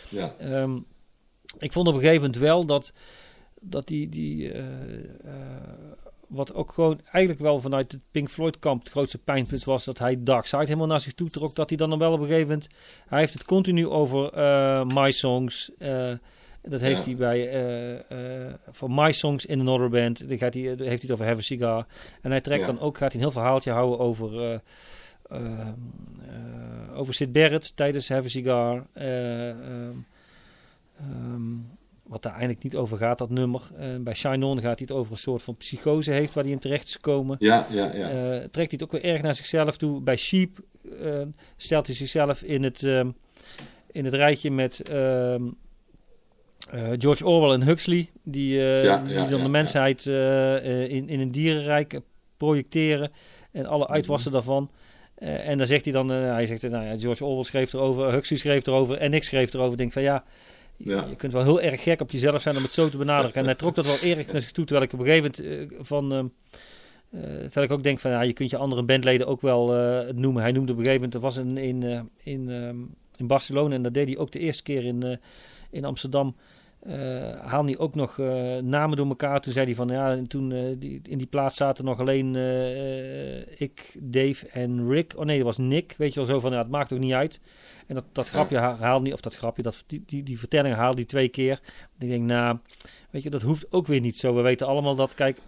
ja. 0.10 0.34
Ehm, 0.40 0.76
ik 1.60 1.72
vond 1.72 1.88
op 1.88 1.94
een 1.94 2.00
gegeven 2.00 2.22
moment 2.22 2.40
wel 2.42 2.66
dat, 2.66 2.94
dat 3.62 3.88
die, 3.88 4.10
die 4.10 4.52
eh, 4.52 4.60
eh, 4.60 5.32
wat 6.28 6.54
ook 6.54 6.72
gewoon 6.74 7.00
eigenlijk 7.12 7.40
wel 7.44 7.60
vanuit 7.62 7.92
het 7.92 8.02
Pink 8.12 8.30
Floyd 8.30 8.60
kamp 8.60 8.80
het 8.84 8.92
grootste 8.92 9.18
pijnpunt 9.18 9.64
was 9.64 9.86
dat 9.86 10.00
hij 10.00 10.24
Dark 10.24 10.46
Side 10.46 10.64
helemaal 10.64 10.88
naar 10.88 11.02
zich 11.02 11.14
toe 11.14 11.30
trok. 11.30 11.56
Dat 11.56 11.70
hij 11.70 11.78
dan 11.78 11.90
nog 11.90 12.00
wel 12.00 12.12
op 12.12 12.20
een 12.20 12.26
gegeven 12.26 12.48
moment, 12.48 12.68
hij 13.08 13.20
heeft 13.20 13.34
het 13.34 13.46
continu 13.46 13.88
over 13.88 14.34
eh, 14.34 14.86
My 14.86 15.12
Songs. 15.12 15.72
eh, 15.78 16.12
dat 16.62 16.82
heeft 16.82 16.98
Ja. 16.98 17.04
hij 17.06 17.16
bij 17.16 17.50
eh, 17.50 18.46
eh, 18.48 18.54
van 18.72 18.94
My 18.94 19.12
Songs 19.12 19.46
in 19.46 19.60
Another 19.60 19.90
Band. 19.90 20.30
Dan 20.30 20.38
gaat 20.38 20.54
hij, 20.54 20.64
heeft 20.64 20.80
hij 20.80 20.94
het 20.94 21.12
over 21.12 21.26
Have 21.26 21.38
a 21.38 21.42
Cigar. 21.42 21.86
En 22.22 22.32
hij 22.32 22.42
trekt 22.42 22.60
Ja. 22.60 22.66
dan 22.66 22.80
ook, 22.80 22.98
gaat 22.98 23.12
hij 23.12 23.22
een 23.22 23.28
heel 23.28 23.40
verhaaltje 23.42 23.72
houden 23.72 24.00
over, 24.00 24.62
over 26.96 27.14
Sid 27.14 27.32
Barrett 27.32 27.76
tijdens 27.76 28.10
Have 28.10 28.26
a 28.26 28.30
Cigar. 28.30 28.86
Eh, 28.94 29.50
ehm, 29.50 29.96
ehm, 31.00 31.52
wat 32.08 32.24
daar 32.24 32.32
eigenlijk 32.32 32.64
niet 32.64 32.76
over 32.76 32.98
gaat, 32.98 33.18
dat 33.18 33.30
nummer. 33.30 33.62
En 33.76 34.04
bij 34.04 34.14
Shine 34.14 34.46
On 34.46 34.62
gaat 34.62 34.80
hij 34.80 34.88
het 34.88 34.92
over 34.92 35.12
een 35.12 35.18
soort 35.18 35.44
van 35.44 35.56
psychose 35.58 36.12
heeft 36.12 36.34
waar 36.34 36.44
hij 36.44 36.54
in 36.54 36.60
terecht 36.60 36.88
is 36.88 36.94
gekomen. 36.94 37.36
Ja, 37.40 37.68
ja, 37.70 37.96
ja. 37.96 38.10
Eh, 38.10 38.30
trekt 38.38 38.54
hij 38.54 38.68
het 38.70 38.84
ook 38.84 38.92
weer 38.92 39.04
erg 39.04 39.22
naar 39.22 39.36
zichzelf 39.36 39.78
toe. 39.78 40.02
Bij 40.02 40.18
Sheep 40.18 40.60
eh, 41.02 41.22
stelt 41.56 41.88
hij 41.88 41.96
zichzelf 41.96 42.44
in 42.44 42.64
het, 42.64 42.82
in 43.92 44.06
het 44.06 44.14
rijtje 44.14 44.52
met 44.52 44.80
ehm, 44.80 45.44
eh, 46.72 46.90
George 46.98 47.26
Orwell 47.26 47.54
en 47.54 47.64
Huxley, 47.64 48.10
die, 48.24 48.82
uh, 48.84 49.08
die 49.08 49.28
dan 49.28 49.44
de 49.44 49.50
mensheid 49.50 50.06
uh, 50.06 50.90
in, 50.90 51.10
in 51.10 51.20
een 51.20 51.32
dierenrijk 51.32 52.00
projecteren 52.38 53.12
en 53.52 53.66
alle 53.66 53.84
mhm. 53.84 53.94
uitwassen 53.94 54.32
daarvan. 54.32 54.72
en 55.16 55.58
dan 55.58 55.68
zegt 55.68 55.84
hij 55.84 55.94
dan, 55.94 56.10
hij 56.10 56.46
zegt, 56.46 56.70
nou 56.70 56.86
ja, 56.86 56.98
George 56.98 57.26
Orwell 57.26 57.44
schreef 57.44 57.74
erover, 57.74 58.12
Huxley 58.12 58.40
schreef 58.40 58.68
erover 58.68 58.98
en 58.98 59.14
ik 59.14 59.24
schreef 59.24 59.54
erover. 59.54 59.78
Denk 59.78 59.92
van 59.92 60.02
ja, 60.78 61.06
je 61.10 61.16
kunt 61.16 61.34
wel 61.34 61.44
heel 61.44 61.62
erg 61.62 61.84
gek 61.84 62.02
op 62.02 62.12
jezelf 62.12 62.42
zijn 62.42 62.58
om 62.58 62.64
het 62.64 62.72
zo 62.72 62.90
te 62.90 62.98
benadrukken. 62.98 63.42
En 63.42 63.48
hij 63.48 63.56
trok 63.56 63.76
dat 63.76 63.86
wel 63.86 64.00
erg 64.00 64.32
naar 64.32 64.42
zich 64.42 64.52
toe, 64.52 64.66
terwijl 64.66 64.86
ik 64.86 64.94
op 64.94 65.00
een 65.00 65.06
gegeven 65.06 65.46
moment 65.46 65.88
van... 65.88 66.14
Uh, 66.14 67.22
terwijl 67.22 67.66
ik 67.66 67.72
ook 67.72 67.84
denk 67.84 68.00
van 68.00 68.12
ja, 68.12 68.22
je 68.22 68.34
kunt 68.34 68.50
je 68.50 68.58
andere 68.58 68.84
bandleden 68.84 69.28
ook 69.28 69.42
wel 69.42 69.68
noemen. 70.16 70.42
Hij 70.42 70.52
noemde 70.52 70.72
op 70.72 70.78
een 70.78 70.84
gegeven 70.84 70.94
moment, 70.94 71.14
er 71.14 71.20
was 71.20 71.36
een 71.36 71.58
in, 71.58 72.10
in, 72.24 72.50
ehm, 72.50 72.76
in 73.16 73.28
Barcelona 73.28 73.76
en 73.76 73.84
dat 73.84 73.94
deed 73.94 74.08
hij 74.08 74.18
ook 74.18 74.32
de 74.32 74.40
eerste 74.40 74.64
keer 74.64 74.86
in, 74.86 75.20
in 75.70 75.86
Amsterdam. 75.86 76.36
Uh, 76.88 77.40
haal 77.40 77.66
hij 77.66 77.78
ook 77.78 77.96
nog 77.96 78.18
uh, 78.18 78.58
namen 78.58 78.98
door 78.98 79.08
elkaar. 79.08 79.42
Toen 79.42 79.54
zei 79.54 79.66
hij 79.66 79.76
van 79.76 79.88
ja, 79.88 80.12
en 80.12 80.28
toen 80.28 80.52
uh, 80.52 80.76
die, 80.78 81.00
in 81.04 81.18
die 81.18 81.28
plaats 81.28 81.56
zaten 81.56 81.86
nog 81.86 82.00
alleen 82.00 82.36
ik, 83.58 83.98
Dave 84.00 84.48
en 84.48 84.90
Rick. 84.90 85.14
Oh 85.18 85.26
nee, 85.26 85.38
dat 85.38 85.46
was 85.46 85.58
Nick. 85.58 85.96
Weet 85.98 86.14
je 86.14 86.20
wel 86.20 86.30
zo 86.30 86.40
van 86.40 86.52
ja, 86.52 86.58
het 86.58 86.70
maakt 86.70 86.94
ook 86.94 87.00
niet 87.00 87.14
uit. 87.14 87.42
En 87.88 87.96
dat, 87.96 88.06
dat 88.12 88.30
grapje 88.30 88.58
haalt 88.58 89.04
niet, 89.04 89.14
of 89.14 89.22
dat 89.22 89.36
grapje, 89.36 89.64
dat, 89.64 89.84
die, 89.88 90.04
die, 90.06 90.24
die 90.24 90.40
vertelling 90.40 90.76
haalt 90.76 90.96
die 90.96 91.06
twee 91.06 91.30
keer. 91.30 91.60
Ik 92.00 92.10
denk, 92.10 92.24
nou, 92.24 92.58
weet 93.10 93.24
je, 93.24 93.30
dat 93.30 93.42
hoeft 93.42 93.72
ook 93.72 93.88
weer 93.88 94.02
niet 94.02 94.18
zo. 94.18 94.36
We 94.36 94.42
weten 94.42 94.68
allemaal 94.68 94.96
dat, 94.96 95.14
kijk, 95.14 95.42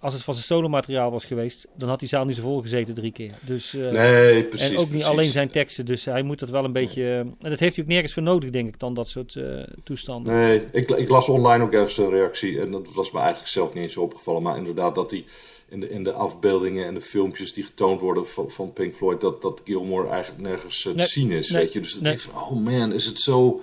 als 0.00 0.14
het 0.14 0.22
van 0.22 0.34
zijn 0.34 0.46
solo-materiaal 0.46 1.10
was 1.10 1.24
geweest, 1.24 1.66
dan 1.76 1.88
had 1.88 1.98
die 1.98 2.08
zaal 2.08 2.24
niet 2.24 2.36
zo 2.36 2.42
vol 2.42 2.60
gezeten 2.60 2.94
drie 2.94 3.12
keer. 3.12 3.32
Dus, 3.40 3.74
uh, 3.74 3.90
nee, 3.90 4.44
precies. 4.44 4.68
En 4.68 4.76
ook 4.76 4.90
niet 4.90 5.02
alleen 5.02 5.30
zijn 5.30 5.50
teksten. 5.50 5.86
Dus 5.86 6.04
hij 6.04 6.22
moet 6.22 6.38
dat 6.38 6.50
wel 6.50 6.64
een 6.64 6.72
beetje. 6.72 7.02
Uh, 7.02 7.18
en 7.18 7.36
dat 7.38 7.58
heeft 7.58 7.76
hij 7.76 7.84
ook 7.84 7.90
nergens 7.90 8.12
voor 8.12 8.22
nodig, 8.22 8.50
denk 8.50 8.68
ik, 8.68 8.78
dan 8.78 8.94
dat 8.94 9.08
soort 9.08 9.34
uh, 9.34 9.62
toestanden. 9.84 10.34
Nee, 10.34 10.62
ik, 10.72 10.90
ik, 10.90 11.08
las 11.08 11.28
online 11.28 11.64
ook 11.64 11.72
ergens 11.72 11.98
een 11.98 12.10
reactie. 12.10 12.60
En 12.60 12.70
dat 12.70 12.92
was 12.94 13.10
me 13.10 13.18
eigenlijk 13.18 13.48
zelf 13.48 13.74
niet 13.74 13.82
eens 13.82 13.96
opgevallen. 13.96 14.42
Maar 14.42 14.56
inderdaad, 14.56 14.94
dat 14.94 15.10
hij 15.10 15.24
in 15.68 15.80
de, 15.80 15.90
in 15.90 16.04
de 16.04 16.12
afbeeldingen 16.12 16.86
en 16.86 16.94
de 16.94 17.00
filmpjes 17.00 17.52
die 17.52 17.64
getoond 17.64 18.00
worden 18.00 18.28
van, 18.28 18.50
van 18.50 18.72
Pink 18.72 18.94
Floyd, 18.94 19.20
dat, 19.20 19.42
dat 19.42 19.60
Gilmore 19.64 20.08
eigenlijk 20.08 20.42
nergens 20.42 20.82
te 20.82 21.02
zien 21.02 21.30
is. 21.30 21.50
weet 21.50 21.72
je, 21.72 21.80
dus 21.80 21.92
dan 21.92 22.02
nee. 22.02 22.12
denk 22.12 22.24
van, 22.24 22.42
oh 22.42 22.64
man, 22.64 22.92
is 22.92 23.06
het 23.06 23.20
zo 23.20 23.60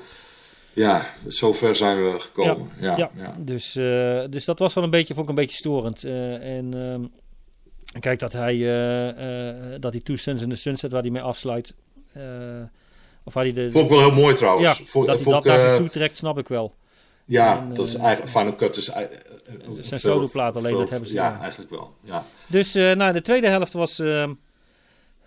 ja, 0.78 1.14
zover 1.28 1.76
zijn 1.76 2.04
we 2.04 2.20
gekomen. 2.20 2.70
Ja, 2.80 2.98
ja, 2.98 3.10
ja. 3.16 3.36
Dus, 3.40 3.76
uh, 3.76 4.24
dus 4.30 4.46
dat 4.46 4.60
was 4.60 4.74
wel 4.74 4.84
een 4.84 4.90
beetje, 4.90 5.14
vond 5.14 5.30
ik 5.30 5.30
een 5.30 5.44
beetje 5.44 5.58
storend. 5.58 6.04
Uh, 6.04 6.58
en 6.58 6.76
uh, 6.76 8.00
kijk, 8.00 8.20
dat 8.20 8.34
hij, 8.34 8.58
dat 9.80 9.92
die 9.92 10.04
Two 10.04 10.16
Suns 10.16 10.42
in 10.42 10.50
the 10.50 10.56
Sunset, 10.56 10.92
waar 10.92 11.02
hij 11.02 11.12
mee 11.12 11.22
afsluit. 11.22 11.74
of 13.24 13.34
waar 13.34 13.44
hij 13.44 13.54
de, 13.54 13.72
vond 13.72 13.84
ik 13.84 13.90
wel 13.90 14.00
heel 14.00 14.22
mooi 14.22 14.36
trouwens. 14.36 14.78
Ja, 14.78 14.86
vond, 14.86 15.08
dat 15.08 15.24
hij 15.24 15.34
dat 15.34 15.46
naar 15.46 15.78
toe 15.78 15.90
trekt, 15.90 16.18
snap 16.18 16.38
ik 16.38 16.48
wel. 16.48 16.76
Ja, 17.26 17.58
en, 17.58 17.74
dat 17.74 17.88
is 17.88 17.96
eigenlijk, 17.96 18.32
Final 18.32 18.56
Cut 18.56 18.78
is 18.78 18.92
zijn 19.80 20.00
soloplaat 20.00 20.56
alleen, 20.56 20.72
veel, 20.72 20.80
dat 20.80 20.90
hebben 20.90 21.10
ze. 21.10 21.16
Ja, 21.16 21.30
ja. 21.30 21.40
eigenlijk 21.40 21.70
wel. 21.70 21.94
Ja. 22.04 22.26
Dus 22.48 22.74
nou, 22.74 23.14
de 23.14 23.22
tweede 23.22 23.48
helft 23.48 23.74
was... 23.74 24.02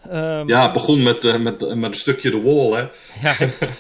Ehm, 0.08 0.40
Um, 0.40 0.48
ja, 0.48 0.62
het 0.62 0.72
begon 0.72 1.02
met, 1.02 1.24
uh, 1.24 1.36
met, 1.36 1.74
met 1.74 1.90
een 1.90 1.94
stukje 1.94 2.30
de 2.30 2.42
wall, 2.42 2.70
hè? 2.70 2.82
Ja, 3.22 3.34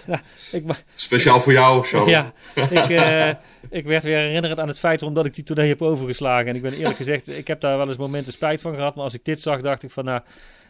ja 0.06 0.20
ik, 0.52 0.64
Speciaal 0.94 1.40
voor 1.40 1.52
jou, 1.52 1.86
zo. 1.86 2.08
Ja, 2.10 2.32
ik, 2.70 2.88
uh, 2.88 3.28
ik 3.70 3.84
werd 3.84 4.02
weer 4.02 4.18
herinnerd 4.18 4.60
aan 4.60 4.68
het 4.68 4.78
feit 4.78 5.02
omdat 5.02 5.26
ik 5.26 5.34
die 5.34 5.44
tournee 5.44 5.68
heb 5.68 5.82
overgeslagen. 5.82 6.46
En 6.46 6.54
ik 6.54 6.62
ben 6.62 6.72
eerlijk 6.72 6.96
gezegd, 6.96 7.28
ik 7.28 7.46
heb 7.46 7.60
daar 7.60 7.76
wel 7.76 7.88
eens 7.88 7.96
momenten 7.96 8.32
spijt 8.32 8.60
van 8.60 8.74
gehad. 8.74 8.94
Maar 8.94 9.04
als 9.04 9.14
ik 9.14 9.24
dit 9.24 9.40
zag, 9.40 9.60
dacht 9.60 9.82
ik 9.82 9.90
van, 9.90 10.04
nou, 10.04 10.20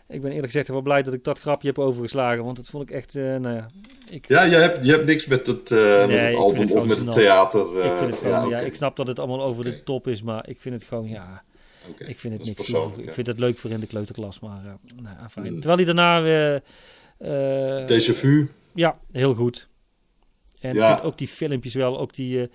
ik 0.08 0.20
ben 0.20 0.30
eerlijk 0.30 0.52
gezegd 0.52 0.68
wel 0.68 0.80
blij 0.80 1.02
dat 1.02 1.14
ik 1.14 1.24
dat 1.24 1.38
grapje 1.38 1.68
heb 1.68 1.78
overgeslagen. 1.78 2.44
Want 2.44 2.56
dat 2.56 2.66
vond 2.66 2.90
ik 2.90 2.96
echt, 2.96 3.14
uh, 3.14 3.36
nou 3.36 3.56
ja. 3.56 3.66
Ik... 4.10 4.28
Ja, 4.28 4.42
je 4.42 4.56
hebt, 4.56 4.84
je 4.84 4.90
hebt 4.90 5.06
niks 5.06 5.26
met 5.26 5.46
het, 5.46 5.70
nee, 5.70 6.06
met 6.06 6.20
het 6.20 6.34
album 6.34 6.70
of 6.70 6.86
met 6.86 6.96
het 6.98 7.12
theater. 7.12 7.84
ik 7.84 7.96
vind 7.96 8.10
het 8.10 8.18
gewoon, 8.18 8.48
ja, 8.48 8.58
ja, 8.58 8.64
ik 8.64 8.74
snap 8.74 8.96
dat 8.96 9.06
het 9.06 9.18
allemaal 9.18 9.42
over 9.42 9.64
de 9.64 9.82
top 9.82 10.06
is, 10.08 10.22
maar 10.22 10.48
ik 10.48 10.60
vind 10.60 10.74
het 10.74 10.84
gewoon, 10.84 11.08
ja... 11.08 11.42
Ik 11.98 12.18
vind 12.18 12.32
het 12.38 12.44
niks. 12.44 12.70
Ik 12.96 13.12
vind 13.12 13.26
het 13.26 13.38
leuk 13.38 13.58
voor 13.58 13.70
in 13.70 13.80
de 13.80 13.86
kleuterklas, 13.86 14.40
maar 14.40 14.64
uh, 14.64 14.72
nou, 15.02 15.28
fijn. 15.30 15.52
Mm. 15.52 15.60
Terwijl 15.60 15.76
hij 15.76 15.84
daarna 15.84 16.22
weer... 16.22 16.62
Uh, 17.18 17.86
Déjà 17.86 18.14
vu. 18.14 18.50
Ja, 18.74 18.98
heel 19.12 19.34
goed. 19.34 19.68
En 20.60 20.74
ja. 20.74 20.88
ik 20.88 20.94
vind 20.94 21.06
ook 21.06 21.18
die 21.18 21.28
filmpjes 21.28 21.74
wel, 21.74 21.98
ook 21.98 22.14
die... 22.14 22.38
Uh, 22.38 22.46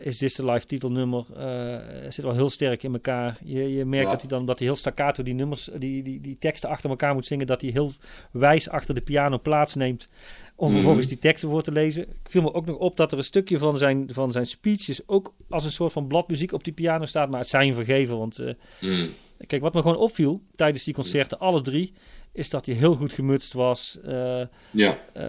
is 0.00 0.18
dit 0.18 0.36
de 0.36 0.44
live 0.44 0.66
titelnummer? 0.66 1.24
Uh, 1.36 2.10
zit 2.10 2.24
wel 2.24 2.34
heel 2.34 2.50
sterk 2.50 2.82
in 2.82 2.92
elkaar. 2.92 3.38
Je, 3.44 3.74
je 3.74 3.84
merkt 3.84 4.06
ja. 4.06 4.12
dat 4.12 4.20
hij 4.20 4.30
dan 4.30 4.46
dat 4.46 4.58
hij 4.58 4.66
heel 4.66 4.76
staccato 4.76 5.22
die 5.22 5.34
nummers, 5.34 5.70
die, 5.78 6.02
die, 6.02 6.20
die 6.20 6.36
teksten 6.38 6.68
achter 6.68 6.90
elkaar 6.90 7.14
moet 7.14 7.26
zingen. 7.26 7.46
Dat 7.46 7.60
hij 7.60 7.70
heel 7.70 7.92
wijs 8.30 8.68
achter 8.68 8.94
de 8.94 9.00
piano 9.00 9.38
plaatsneemt. 9.38 10.08
Om 10.56 10.72
vervolgens 10.72 11.06
die 11.06 11.18
teksten 11.18 11.48
voor 11.48 11.62
te 11.62 11.72
lezen. 11.72 12.02
Ik 12.02 12.16
viel 12.22 12.42
me 12.42 12.54
ook 12.54 12.66
nog 12.66 12.76
op 12.76 12.96
dat 12.96 13.12
er 13.12 13.18
een 13.18 13.24
stukje 13.24 13.58
van 13.58 13.78
zijn, 13.78 14.08
van 14.12 14.32
zijn 14.32 14.46
speeches 14.46 15.08
ook 15.08 15.34
als 15.48 15.64
een 15.64 15.72
soort 15.72 15.92
van 15.92 16.06
bladmuziek 16.06 16.52
op 16.52 16.64
die 16.64 16.72
piano 16.72 17.06
staat. 17.06 17.30
Maar 17.30 17.40
het 17.40 17.48
zijn 17.48 17.74
vergeven. 17.74 18.18
Want 18.18 18.40
uh, 18.40 18.52
mm. 18.80 19.08
kijk, 19.46 19.62
wat 19.62 19.74
me 19.74 19.80
gewoon 19.80 19.96
opviel 19.96 20.40
tijdens 20.56 20.84
die 20.84 20.94
concerten, 20.94 21.38
alle 21.38 21.60
drie, 21.60 21.92
is 22.38 22.50
dat 22.50 22.66
hij 22.66 22.74
heel 22.74 22.94
goed 22.94 23.12
gemutst 23.12 23.52
was. 23.52 23.98
Uh, 24.06 24.40
ja. 24.70 24.98
Uh, 25.16 25.22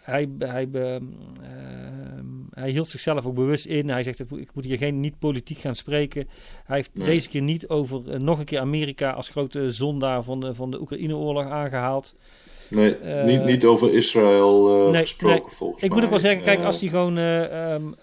hij, 0.00 0.28
hij, 0.38 0.68
hij 2.50 2.70
hield 2.70 2.88
zichzelf 2.88 3.26
ook 3.26 3.34
bewust 3.34 3.66
in. 3.66 3.88
Hij 3.88 4.02
zegt, 4.02 4.20
ik 4.20 4.54
moet 4.54 4.64
hier 4.64 4.76
geen 4.76 5.00
niet 5.00 5.18
politiek 5.18 5.58
gaan 5.58 5.74
spreken. 5.76 6.28
Hij 6.64 6.76
heeft 6.76 6.90
nee. 6.92 7.06
deze 7.06 7.28
keer 7.28 7.42
niet 7.42 7.68
over 7.68 8.22
nog 8.22 8.38
een 8.38 8.44
keer 8.44 8.60
Amerika 8.60 9.10
als 9.10 9.28
grote 9.28 9.70
zondaar 9.70 10.22
van 10.22 10.40
de, 10.40 10.54
van 10.54 10.70
de 10.70 10.80
Oekraïne-oorlog 10.80 11.44
aangehaald. 11.44 12.14
Nee, 12.70 12.96
uh, 13.02 13.24
niet, 13.24 13.44
niet 13.44 13.64
over 13.64 13.94
Israël 13.94 14.86
uh, 14.86 14.92
nee, 14.92 15.00
gesproken 15.00 15.42
nee. 15.42 15.54
volgens 15.54 15.82
ik 15.82 15.88
mij. 15.88 15.96
moet 15.98 16.04
ook 16.06 16.12
wel 16.12 16.20
zeggen, 16.20 16.42
kijk, 16.42 16.60
als 16.60 16.78
die 16.78 16.90
gewoon... 16.90 17.18
Uh, 17.18 17.74
um, 17.74 17.94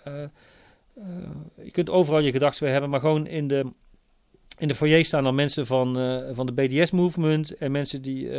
je 1.64 1.72
kunt 1.72 1.90
overal 1.90 2.20
je 2.20 2.32
gedachten 2.32 2.64
bij 2.64 2.72
hebben, 2.72 2.90
maar 2.90 3.00
gewoon 3.00 3.28
in 3.28 3.48
de, 3.48 3.66
in 4.58 4.68
de 4.68 4.76
foyer 4.76 5.06
staan 5.06 5.24
dan 5.24 5.36
mensen 5.36 5.66
van, 5.66 5.94
van 6.36 6.46
de 6.46 6.54
BDS-movement... 6.54 7.58
en 7.58 7.72
mensen 7.72 8.02
die, 8.02 8.30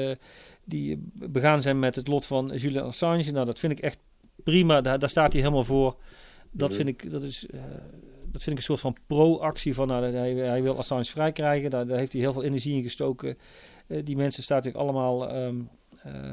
die 0.64 1.10
begaan 1.12 1.62
zijn 1.62 1.78
met 1.78 1.96
het 1.96 2.08
lot 2.08 2.26
van 2.26 2.52
Julian 2.56 2.86
Assange. 2.86 3.30
Nou, 3.30 3.46
dat 3.46 3.58
vind 3.58 3.72
ik 3.72 3.80
echt 3.80 3.98
prima. 4.44 4.80
Daar, 4.80 4.98
daar 4.98 5.08
staat 5.08 5.32
hij 5.32 5.40
helemaal 5.40 5.64
voor. 5.64 5.96
Dat 6.50 6.74
vind 6.74 6.88
ik... 6.88 7.10
Dat 7.10 7.22
is, 7.22 7.46
dat 8.32 8.42
vind 8.42 8.46
ik 8.46 8.56
een 8.56 8.76
soort 8.76 8.80
van 8.80 8.96
pro-actie 9.06 9.74
van 9.74 9.86
nou, 9.86 10.04
hij, 10.04 10.32
hij 10.32 10.62
wil 10.62 10.78
Assange 10.78 11.04
vrij 11.04 11.32
krijgen. 11.32 11.70
Daar, 11.70 11.86
daar 11.86 11.98
heeft 11.98 12.12
hij 12.12 12.20
heel 12.20 12.32
veel 12.32 12.44
energie 12.44 12.76
in 12.76 12.82
gestoken. 12.82 13.38
die 14.04 14.16
mensen 14.16 14.42
staan 14.42 14.56
natuurlijk 14.56 14.84
allemaal 14.84 15.36
um, 15.36 15.68
uh, 16.06 16.32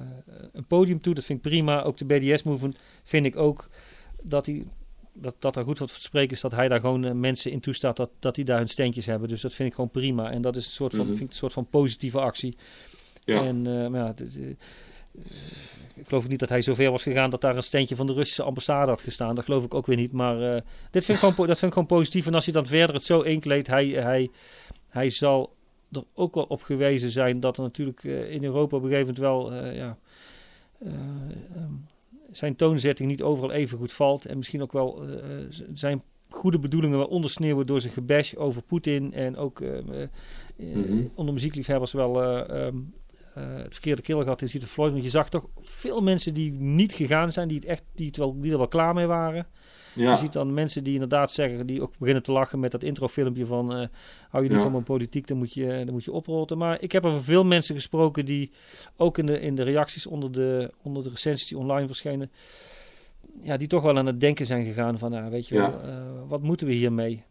een 0.52 0.66
podium 0.66 1.02
toe. 1.02 1.14
Dat 1.14 1.24
vind 1.24 1.46
ik 1.46 1.52
prima. 1.52 1.82
Ook 1.82 1.98
de 1.98 2.06
BDS-movement 2.06 2.78
vind 3.04 3.26
ik 3.26 3.36
ook 3.36 3.70
dat 4.24 4.46
hij 4.46 4.66
dat, 5.14 5.36
dat 5.40 5.56
er 5.56 5.64
goed 5.64 5.80
wat 5.80 5.90
spreken 5.90 6.36
is 6.36 6.42
dat 6.42 6.52
hij 6.52 6.68
daar 6.68 6.80
gewoon 6.80 7.06
uh, 7.06 7.12
mensen 7.12 7.52
in 7.52 7.60
toestaat 7.60 7.98
dat, 7.98 8.10
dat 8.20 8.36
die 8.36 8.46
daar 8.46 8.58
hun 8.58 8.68
steentjes 8.68 9.06
hebben. 9.06 9.30
Dus 9.30 9.42
dat 9.42 9.54
vind 9.54 9.70
ik 9.70 9.76
gewoon 9.76 9.90
prima. 9.90 10.32
En 10.32 10.42
dat 10.42 10.56
is 10.56 10.66
een 10.66 10.72
soort 10.72 10.92
van, 10.92 11.00
mm 11.00 11.08
-hmm. 11.08 11.16
vind 11.16 11.28
ik 11.28 11.34
een 11.34 11.40
soort 11.40 11.54
van 11.54 11.68
positieve 11.70 12.20
actie. 12.20 12.58
Ja. 13.24 13.44
En 13.44 13.68
uh, 13.68 13.88
maar 13.88 14.06
ja, 14.06 14.14
dit, 14.14 14.36
ik 15.96 16.08
geloof 16.08 16.28
niet 16.28 16.40
dat 16.40 16.50
hij 16.50 16.62
zover 16.62 16.92
was 16.92 17.04
gegaan 17.04 17.30
dat 17.30 17.42
daar 17.42 17.56
een 17.56 17.64
steentje 17.64 17.96
van 17.96 18.08
de 18.08 18.14
Russische 18.14 18.44
ambassade 18.44 18.90
had 18.90 19.02
gestaan. 19.02 19.36
Dat 19.36 19.46
geloof 19.46 19.64
ik 19.64 19.74
ook 19.74 19.86
weer 19.86 19.98
niet. 19.98 20.12
Maar 20.12 20.64
dit 20.92 21.06
vind 21.06 21.08
ik 21.08 21.30
gewoon, 21.30 21.48
dat 21.48 21.60
vind 21.60 21.72
ik 21.72 21.78
gewoon 21.78 21.98
positief. 21.98 22.26
En 22.26 22.34
als 22.34 22.46
hij 22.46 22.54
dan 22.54 22.66
verder 22.66 22.96
het 22.96 23.04
zo 23.04 23.22
inkleedt, 23.22 23.68
hij, 23.68 23.88
hij, 23.88 24.30
hij 24.88 25.10
zal 25.10 25.56
er 25.92 26.04
ook 26.14 26.36
wel 26.36 26.44
op 26.44 26.62
gewezen 26.62 27.12
zijn 27.12 27.40
dat 27.40 27.58
er 27.58 27.64
natuurlijk 27.64 28.04
in 28.04 28.44
Europa 28.44 28.76
op 28.76 28.84
een 28.84 28.90
gegeven 28.90 29.14
moment 29.14 29.50
wel 29.52 29.72
ja, 29.74 29.98
um, 30.86 31.86
zijn 32.38 32.56
toonzetting 32.56 33.10
niet 33.10 33.22
overal 33.22 33.52
even 33.52 33.78
goed 33.78 33.92
valt. 33.92 34.26
En 34.26 34.38
misschien 34.38 34.62
ook 34.62 34.72
wel 34.72 35.04
zijn 35.74 36.02
goede 36.30 36.60
bedoelingen 36.60 36.98
wel 36.98 37.08
ondersneeuwen 37.08 37.66
door 37.66 37.82
zijn 37.82 37.94
gebash 37.94 38.34
over 38.34 38.62
Poetin. 38.62 39.14
En 39.14 39.38
ook 39.38 39.60
mm 39.60 40.10
-hmm. 40.58 41.12
onder 41.16 41.34
muziekliefhebbers 41.34 41.92
wel 41.92 42.24
um, 42.56 42.94
het 43.34 43.74
verkeerde 43.74 44.24
gehad 44.24 44.42
in 44.42 44.50
Zieter 44.50 44.70
Floyd. 44.70 44.92
Want 44.92 45.04
je 45.04 45.10
zag 45.10 45.30
toch 45.30 45.48
veel 45.62 46.02
mensen 46.02 46.34
die 46.34 46.52
niet 46.52 46.94
gegaan 46.94 47.32
zijn, 47.32 47.48
die, 47.48 47.58
het 47.58 47.68
echt, 47.68 47.84
die, 47.96 48.08
het 48.08 48.18
wel, 48.18 48.40
die 48.40 48.52
er 48.52 48.58
wel 48.58 48.68
klaar 48.68 48.94
mee 48.94 49.08
waren. 49.08 49.48
Ja. 49.96 50.12
Je 50.12 50.18
ziet 50.18 50.34
dan 50.34 50.54
mensen 50.54 50.84
die 50.84 50.94
inderdaad 50.94 51.32
zeggen, 51.32 51.66
die 51.66 51.82
ook 51.82 51.98
beginnen 51.98 52.24
te 52.24 52.32
lachen 52.32 52.60
met 52.60 52.72
dat 52.72 52.84
introfilmpje 52.84 53.46
van 53.46 53.80
uh, 53.80 53.88
hou 54.30 54.44
je 54.44 54.50
niet 54.50 54.58
ja. 54.58 54.64
van 54.64 54.72
mijn 54.72 54.84
politiek, 54.84 55.28
dan 55.28 55.38
moet, 55.38 55.54
je, 55.54 55.82
dan 55.86 55.94
moet 55.94 56.04
je 56.04 56.12
oprotten. 56.12 56.58
Maar 56.58 56.82
ik 56.82 56.92
heb 56.92 57.06
er 57.06 57.24
veel 57.24 57.44
mensen 57.44 57.76
gesproken 57.76 58.26
die 58.26 58.52
ook 58.98 59.18
in 59.18 59.26
de, 59.26 59.40
in 59.40 59.56
de 59.56 59.64
reacties 59.64 60.06
onder 60.06 60.32
de, 60.32 60.72
onder 60.82 61.04
de 61.04 61.10
recensies 61.10 61.48
die 61.48 61.58
online 61.58 61.88
verschenen, 61.88 62.32
ja, 63.42 63.58
die 63.58 63.68
toch 63.68 63.84
wel 63.84 63.98
aan 63.98 64.06
het 64.06 64.20
denken 64.20 64.46
zijn 64.46 64.66
gegaan 64.66 64.98
van, 64.98 65.12
nou, 65.12 65.32
weet 65.32 65.48
je 65.48 65.56
wel, 65.56 65.72
uh, 65.86 65.96
wat 66.28 66.42
moeten 66.42 66.68
we 66.68 66.74
hiermee? 66.74 67.24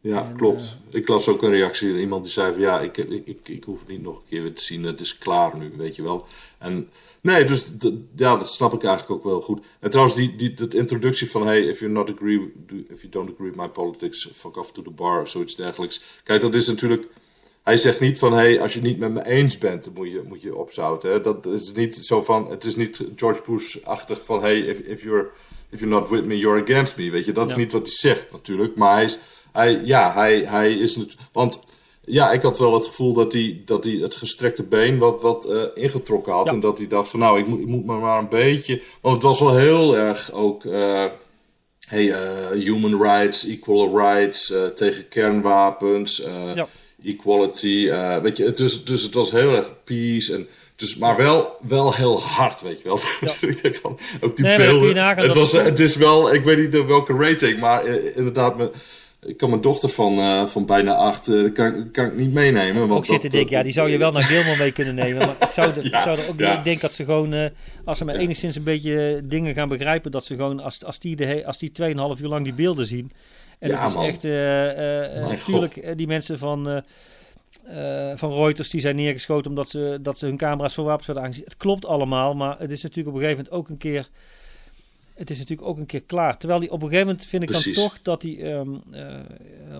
Ja, 0.00 0.24
en, 0.24 0.36
klopt. 0.36 0.76
Uh, 0.88 0.94
ik 1.00 1.08
las 1.08 1.28
ook 1.28 1.42
een 1.42 1.50
reactie. 1.50 1.98
Iemand 1.98 2.22
die 2.22 2.32
zei 2.32 2.52
van 2.52 2.60
ja, 2.60 2.80
ik, 2.80 2.96
ik, 2.96 3.26
ik, 3.26 3.48
ik 3.48 3.64
hoef 3.64 3.78
het 3.78 3.88
niet 3.88 4.02
nog 4.02 4.16
een 4.16 4.28
keer 4.28 4.42
weer 4.42 4.54
te 4.54 4.64
zien. 4.64 4.84
Het 4.84 5.00
is 5.00 5.18
klaar 5.18 5.56
nu, 5.56 5.72
weet 5.76 5.96
je 5.96 6.02
wel. 6.02 6.26
En 6.58 6.90
nee, 7.20 7.44
dus 7.44 7.72
ja, 8.16 8.36
dat 8.36 8.48
snap 8.48 8.72
ik 8.72 8.84
eigenlijk 8.84 9.18
ook 9.18 9.32
wel 9.32 9.40
goed. 9.40 9.64
En 9.80 9.90
trouwens, 9.90 10.16
die, 10.16 10.36
die, 10.36 10.54
die 10.54 10.68
introductie 10.68 11.30
van 11.30 11.46
hey, 11.46 11.62
if 11.62 11.78
you 11.80 11.90
not 11.90 12.10
agree, 12.10 12.52
if 12.88 13.00
you 13.00 13.08
don't 13.10 13.30
agree 13.30 13.48
with 13.48 13.58
my 13.58 13.68
politics, 13.68 14.30
fuck 14.32 14.56
off 14.56 14.72
to 14.72 14.82
the 14.82 14.90
bar, 14.90 15.28
zoiets 15.28 15.56
dergelijks. 15.56 16.02
Kijk, 16.22 16.40
dat 16.40 16.54
is 16.54 16.66
natuurlijk 16.66 17.08
hij 17.62 17.76
zegt 17.76 18.00
niet 18.00 18.18
van, 18.18 18.32
hey, 18.32 18.60
als 18.60 18.72
je 18.72 18.78
het 18.78 18.88
niet 18.88 18.98
met 18.98 19.12
me 19.12 19.26
eens 19.26 19.58
bent, 19.58 19.84
dan 19.84 19.92
moet 19.92 20.10
je, 20.10 20.22
moet 20.28 20.42
je 20.42 20.56
opzouten. 20.56 21.10
Hè? 21.10 21.20
Dat 21.20 21.46
is 21.46 21.72
niet 21.72 21.94
zo 21.94 22.22
van, 22.22 22.50
het 22.50 22.64
is 22.64 22.76
niet 22.76 23.08
George 23.16 23.42
Bush-achtig 23.46 24.24
van, 24.24 24.40
hey, 24.40 24.58
if, 24.58 24.78
if, 24.78 25.02
you're, 25.02 25.30
if 25.70 25.80
you're 25.80 25.94
not 25.94 26.08
with 26.08 26.24
me, 26.24 26.38
you're 26.38 26.62
against 26.62 26.96
me. 26.96 27.10
Weet 27.10 27.24
je, 27.24 27.32
dat 27.32 27.50
is 27.50 27.56
niet 27.56 27.72
wat 27.72 27.86
hij 27.86 27.96
zegt 27.96 28.32
natuurlijk. 28.32 28.76
Maar 28.76 28.94
hij 28.94 29.04
is, 29.04 29.18
hij, 29.52 29.80
ja, 29.84 30.12
hij, 30.12 30.44
hij 30.46 30.72
is 30.72 30.96
natuurlijk, 30.96 31.28
want 31.32 31.64
ja, 32.04 32.30
ik 32.32 32.42
had 32.42 32.58
wel 32.58 32.74
het 32.74 32.86
gevoel 32.86 33.12
dat 33.12 33.32
hij, 33.32 33.62
dat 33.64 33.84
hij 33.84 33.92
het 33.92 34.14
gestrekte 34.14 34.62
been 34.62 34.98
wat, 34.98 35.22
wat 35.22 35.50
uh, 35.50 35.62
ingetrokken 35.74 36.32
had. 36.32 36.48
En 36.48 36.60
dat 36.60 36.78
hij 36.78 36.86
dacht 36.86 37.08
van, 37.10 37.20
nou, 37.20 37.38
ik 37.38 37.46
moet, 37.46 37.60
ik 37.60 37.66
moet 37.66 37.84
maar 37.84 38.18
een 38.18 38.28
beetje, 38.28 38.82
want 39.00 39.14
het 39.14 39.24
was 39.24 39.40
wel 39.40 39.56
heel 39.56 39.96
erg 39.96 40.32
ook... 40.32 40.64
Uh, 40.64 41.04
hey, 41.88 42.04
uh, 42.04 42.64
human 42.64 43.02
rights, 43.02 43.46
equal 43.46 43.98
rights, 43.98 44.52
tegen 44.74 45.08
kernwapens, 45.08 46.16
ja 46.54 46.68
equality. 47.04 47.90
Weet 48.22 48.36
je, 48.36 48.52
dus, 48.52 48.84
dus 48.84 49.02
het 49.02 49.14
was 49.14 49.30
heel 49.30 49.56
erg 49.56 49.70
peace. 49.84 50.34
En, 50.34 50.48
dus, 50.76 50.96
maar 50.96 51.16
wel, 51.16 51.56
wel 51.68 51.94
heel 51.94 52.22
hard, 52.22 52.60
weet 52.60 52.82
je 52.82 52.88
wel. 52.88 52.98
Ja. 53.20 53.32
ik 53.48 53.62
denk 53.62 53.74
van, 53.74 53.98
ook 54.20 54.36
die 54.36 54.44
nee, 54.44 54.56
beelden. 54.56 54.96
Het, 54.96 55.34
was, 55.34 55.52
het 55.52 55.78
is 55.78 55.96
wel, 55.96 56.34
ik 56.34 56.44
weet 56.44 56.58
niet 56.58 56.86
welke 56.86 57.12
rating, 57.12 57.60
maar 57.60 57.86
inderdaad, 57.86 58.56
me, 58.56 58.70
ik 59.22 59.36
kan 59.36 59.48
mijn 59.50 59.62
dochter 59.62 59.88
van, 59.88 60.18
uh, 60.18 60.46
van 60.46 60.66
bijna 60.66 60.94
acht, 60.94 61.28
uh, 61.28 61.52
kan, 61.52 61.90
kan 61.90 62.06
ik 62.06 62.16
niet 62.16 62.32
meenemen. 62.32 62.80
Want 62.80 62.92
ook 62.92 63.06
zitten 63.06 63.30
denken, 63.30 63.56
ja, 63.56 63.62
die 63.62 63.72
zou 63.72 63.90
je 63.90 63.98
wel 63.98 64.12
naar 64.12 64.22
Gilmore 64.22 64.58
mee 64.58 64.72
kunnen 64.72 64.94
nemen. 64.94 65.26
Maar 65.26 65.36
ik 65.40 65.50
zou, 65.50 65.74
de, 65.74 65.82
ja, 65.90 65.98
ik 65.98 66.02
zou 66.02 66.18
er 66.18 66.28
ook 66.28 66.38
ja. 66.38 66.58
ik 66.58 66.64
denk 66.64 66.80
dat 66.80 66.92
ze 66.92 67.04
gewoon, 67.04 67.50
als 67.84 67.98
ze 67.98 68.04
maar 68.04 68.14
enigszins 68.14 68.56
een 68.56 68.62
beetje 68.62 69.20
dingen 69.24 69.54
gaan 69.54 69.68
begrijpen, 69.68 70.10
dat 70.10 70.24
ze 70.24 70.34
gewoon, 70.34 70.60
als, 70.60 70.84
als 70.84 70.98
die, 70.98 71.16
de, 71.16 71.46
als 71.46 71.58
die 71.58 71.72
2,5 71.82 71.86
uur 72.20 72.28
lang 72.28 72.44
die 72.44 72.54
beelden 72.54 72.86
zien, 72.86 73.12
en 73.58 73.68
ja, 73.68 73.78
het 73.78 73.88
is 73.88 73.94
man. 73.94 74.04
echt, 74.04 74.22
natuurlijk, 75.28 75.96
die 75.98 76.06
mensen 76.06 76.38
van, 76.38 76.82
van 78.14 78.32
Reuters 78.32 78.70
die 78.70 78.80
zijn 78.80 78.96
neergeschoten 78.96 79.50
omdat 79.50 79.68
ze, 79.68 79.98
dat 80.02 80.18
ze 80.18 80.26
hun 80.26 80.36
camera's 80.36 80.74
voor 80.74 80.84
wapens 80.84 81.06
werden 81.06 81.24
aangezien. 81.24 81.44
Het 81.44 81.56
klopt 81.56 81.86
allemaal, 81.86 82.34
maar 82.34 82.58
het 82.58 82.70
is 82.70 82.82
natuurlijk 82.82 83.16
op 83.16 83.22
een 83.22 83.28
gegeven 83.28 83.44
moment 83.44 83.62
ook 83.62 83.68
een 83.68 83.78
keer, 83.78 84.08
het 85.20 85.30
is 85.30 85.38
natuurlijk 85.38 85.68
ook 85.68 85.78
een 85.78 85.86
keer 85.86 86.02
klaar. 86.02 86.38
Terwijl 86.38 86.60
die 86.60 86.70
op 86.70 86.82
een 86.82 86.88
gegeven 86.88 87.06
moment 87.06 87.26
vind 87.26 87.42
ik 87.42 87.48
Precies. 87.48 87.74
dan 87.74 87.84
toch 87.84 88.02
dat 88.02 88.20
die 88.20 88.46
um, 88.46 88.82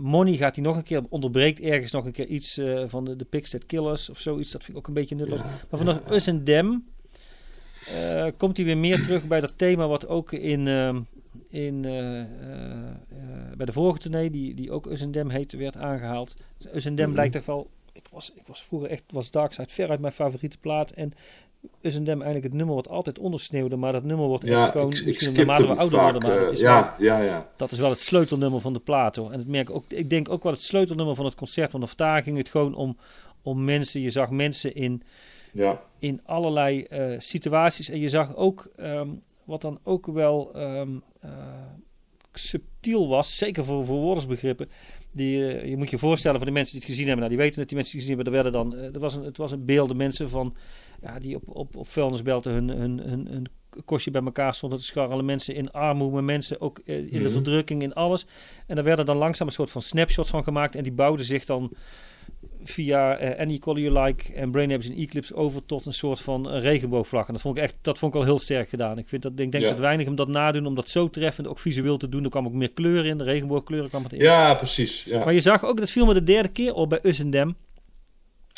Money 0.01 0.37
gaat 0.37 0.55
hij 0.55 0.65
nog 0.65 0.77
een 0.77 0.83
keer, 0.83 1.03
onderbreekt 1.09 1.61
ergens 1.61 1.93
nog 1.93 2.05
een 2.05 2.13
keer 2.13 2.27
iets 2.27 2.61
van 2.87 3.05
de, 3.05 3.17
de 3.17 3.59
Killers 3.67 4.11
of 4.11 4.19
zoiets. 4.19 4.51
Dat 4.51 4.65
vind 4.65 4.77
ik 4.77 4.83
ook 4.83 4.89
een 4.89 4.95
beetje 4.95 5.15
nutteloos. 5.15 5.41
Ja, 5.41 5.51
maar 5.71 5.81
vanaf. 5.81 6.11
Us 6.11 6.27
en 6.27 6.45
Dem 6.45 6.85
komt 8.37 8.57
hij 8.57 8.67
weer 8.67 8.79
meer 8.79 9.03
terug 9.03 9.27
bij 9.27 9.41
dat 9.41 9.59
thema 9.59 9.87
wat 9.87 10.09
ook 10.09 10.33
in... 10.33 10.69
Ehm, 10.69 11.01
in, 11.49 11.81
bij 13.57 13.67
de 13.67 13.73
vorige 13.73 13.99
tournee, 13.99 14.31
die, 14.31 14.55
die 14.55 14.71
ook 14.71 14.87
Usendem 14.87 15.31
heette, 15.31 15.57
werd 15.57 15.77
aangehaald. 15.77 16.35
Usendem 16.75 17.07
mm 17.07 17.13
blijkt 17.13 17.33
toch 17.33 17.45
wel... 17.45 17.71
Ik 17.93 18.07
was, 18.11 18.33
ik 18.35 18.47
was 18.47 18.63
vroeger 18.63 18.91
echt... 18.91 19.03
was 19.13 19.31
Darkside 19.31 19.69
veruit 19.69 20.01
mijn 20.01 20.13
favoriete 20.13 20.59
plaat. 20.59 20.91
En 20.91 21.13
Usendem 21.81 22.15
eigenlijk 22.15 22.45
het 22.45 22.55
nummer 22.55 22.75
wat 22.75 22.89
altijd 22.89 23.19
ondersneeuwde. 23.19 23.77
Maar 23.77 23.93
dat 23.93 24.05
nummer 24.05 24.27
wordt 24.27 24.45
ja, 24.45 24.63
echt 24.63 24.71
gewoon... 24.71 24.93
Ik, 24.93 25.05
misschien 25.05 25.35
naarmate 25.35 25.67
we 25.67 25.75
ouder 25.75 26.01
worden. 26.01 26.23
Maar 26.23 26.39
dat 26.39 26.53
is 26.53 26.61
ja, 26.61 26.95
wel, 26.99 27.07
ja, 27.07 27.21
ja. 27.21 27.49
Dat 27.57 27.71
is 27.71 27.79
wel 27.79 27.91
het 27.91 28.01
sleutelnummer 28.01 28.61
van 28.61 28.73
de 28.73 28.79
plaat 28.79 29.17
hoor. 29.17 29.33
En 29.33 29.39
het 29.39 29.49
merk 29.49 29.71
ook, 29.71 29.85
ik 29.89 30.11
denk 30.11 30.29
ook 30.29 30.43
wel 30.43 30.53
het 30.53 30.63
sleutelnummer 30.63 31.15
van 31.15 31.25
het 31.25 31.35
concert. 31.35 31.73
Want 31.73 31.89
vandaag 31.89 32.25
ging 32.25 32.37
het 32.37 32.49
gewoon 32.49 32.75
om, 32.75 32.97
om 33.43 33.65
mensen. 33.65 34.01
Je 34.01 34.11
zag 34.11 34.31
mensen 34.31 34.75
in... 34.75 35.03
Ja. 35.53 35.83
In 35.99 36.21
allerlei 36.25 36.87
uh, 36.91 37.15
situaties. 37.19 37.89
En 37.89 37.99
je 37.99 38.09
zag 38.09 38.37
ook 38.37 38.71
um, 38.77 39.23
wat 39.45 39.61
dan 39.61 39.79
ook 39.83 40.07
wel 40.07 40.51
um, 40.57 41.03
uh, 41.25 41.31
subtiel 42.33 43.09
was, 43.09 43.37
zeker 43.37 43.65
voor, 43.65 43.85
voor 43.85 43.97
woordsbegrippen. 43.97 44.69
Die, 45.13 45.37
je 45.69 45.77
moet 45.77 45.91
je 45.91 45.99
voorstellen 45.99 46.37
voor 46.37 46.47
de 46.47 46.53
mensen 46.53 46.73
die 46.73 46.83
het 46.83 46.91
gezien 46.91 47.07
hebben, 47.07 47.25
nou, 47.25 47.37
die 47.37 47.45
weten 47.45 47.61
dat 47.61 47.69
die 47.69 47.77
mensen 47.77 47.99
die 47.99 48.07
het 48.07 48.11
gezien 48.11 48.33
hebben, 48.33 48.53
er 48.55 48.63
werden 48.71 48.83
dan, 48.83 48.95
er 48.95 49.01
was 49.01 49.15
een, 49.15 49.25
het 49.25 49.37
was 49.37 49.53
een 49.53 49.65
beelden 49.65 49.97
mensen 49.97 50.29
van, 50.29 50.57
ja, 51.03 51.19
die 51.19 51.37
op, 51.37 51.43
op, 51.47 51.77
op 51.77 51.89
vuilnisbelten 51.89 52.53
hun, 52.53 52.69
hun, 52.69 52.99
hun, 52.99 53.27
hun 53.27 53.47
kostje 53.85 54.11
bij 54.11 54.23
elkaar 54.23 54.55
stonden 54.55 54.79
te 54.79 54.85
scharrelen. 54.85 55.25
Mensen 55.25 55.55
in 55.55 55.71
armoede, 55.71 56.23
mensen 56.23 56.61
ook 56.61 56.81
in 56.85 56.95
mm 56.95 57.09
-hmm. 57.09 57.11
de 57.11 57.25
mhm. 57.25 57.33
verdrukking, 57.33 57.83
in 57.83 57.95
alles. 57.95 58.27
En 58.67 58.75
daar 58.75 58.85
werden 58.85 59.07
dan 59.07 59.17
langzaam 59.17 59.47
een 59.47 59.53
soort 59.53 59.71
van 59.71 59.83
snapshots 59.83 60.31
van 60.31 60.45
gemaakt 60.45 60.75
en 60.75 60.83
die 60.83 60.93
bouwden 60.93 61.27
zich 61.27 61.45
dan 61.45 61.73
via 62.63 63.23
uh, 63.23 63.41
Any 63.41 63.59
Color 63.59 63.81
You 63.81 64.05
Like 64.05 64.33
en 64.33 64.51
Brain 64.51 64.73
Apps 64.73 64.89
en 64.89 64.97
Eclipse 64.97 65.35
over 65.35 65.67
tot 65.67 65.87
een 65.87 65.93
soort 65.93 66.21
van 66.21 66.55
uh, 66.55 66.63
regenboogvlag. 66.63 67.27
En 67.27 67.33
dat 67.33 67.43
vond 67.43 67.57
ik 67.57 67.63
echt, 67.63 67.77
dat 67.81 67.99
vond 67.99 68.15
ik 68.15 68.21
al 68.21 68.27
heel 68.27 68.39
sterk 68.39 68.69
gedaan. 68.69 68.99
Ik 68.99 69.09
vind 69.09 69.23
dat, 69.23 69.33
ik 69.33 69.37
denk 69.37 69.65
ja. 69.65 69.71
dat 69.71 69.79
weinig 69.79 70.07
hem 70.07 70.15
dat 70.15 70.29
nadoen 70.29 70.67
om 70.67 70.75
dat 70.75 70.89
zo 70.89 71.11
treffend 71.11 71.47
ook 71.47 71.59
visueel 71.59 71.97
te 71.97 72.09
doen. 72.09 72.25
Er 72.25 72.31
kwam 72.31 72.47
ook 72.47 72.53
meer 72.53 72.73
kleur 72.73 73.07
in, 73.07 73.19
de 73.19 73.25
regenboogkleuren 73.25 73.89
kwam 73.89 74.03
het 74.03 74.13
in. 74.13 74.19
Ja, 74.19 74.55
precies. 74.55 75.05
Ja. 75.05 75.25
Maar 75.25 75.33
je 75.33 75.41
zag 75.41 75.65
ook, 75.65 75.79
dat 75.79 75.91
viel 75.91 76.07
me 76.07 76.15
de 76.15 76.23
derde 76.23 76.49
keer 76.49 76.75
op 76.75 76.89
bij 76.89 76.99
Us. 77.03 77.19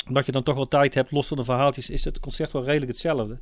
Omdat 0.07 0.25
je 0.25 0.31
dan 0.31 0.43
toch 0.43 0.55
wel 0.55 0.67
tijd 0.67 0.93
hebt, 0.93 1.11
los 1.11 1.27
van 1.27 1.37
de 1.37 1.43
verhaaltjes, 1.43 1.89
is 1.89 2.05
het 2.05 2.19
concert 2.19 2.51
wel 2.51 2.63
redelijk 2.63 2.91
hetzelfde. 2.91 3.39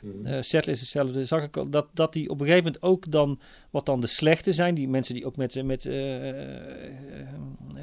Mm. 0.00 0.26
Uh, 0.26 0.36
setlist 0.40 0.80
hetzelfde. 0.80 1.24
Zag 1.24 1.42
ik 1.42 1.56
al 1.56 1.70
dat, 1.70 1.86
dat 1.92 2.12
die 2.12 2.30
op 2.30 2.40
een 2.40 2.46
gegeven 2.46 2.64
moment 2.64 2.82
ook 2.82 3.10
dan, 3.10 3.40
wat 3.70 3.86
dan 3.86 4.00
de 4.00 4.06
slechte 4.06 4.52
zijn, 4.52 4.74
die 4.74 4.88
mensen 4.88 5.14
die 5.14 5.26
ook 5.26 5.36
met, 5.36 5.64
met 5.64 5.84
uh, 5.84 5.94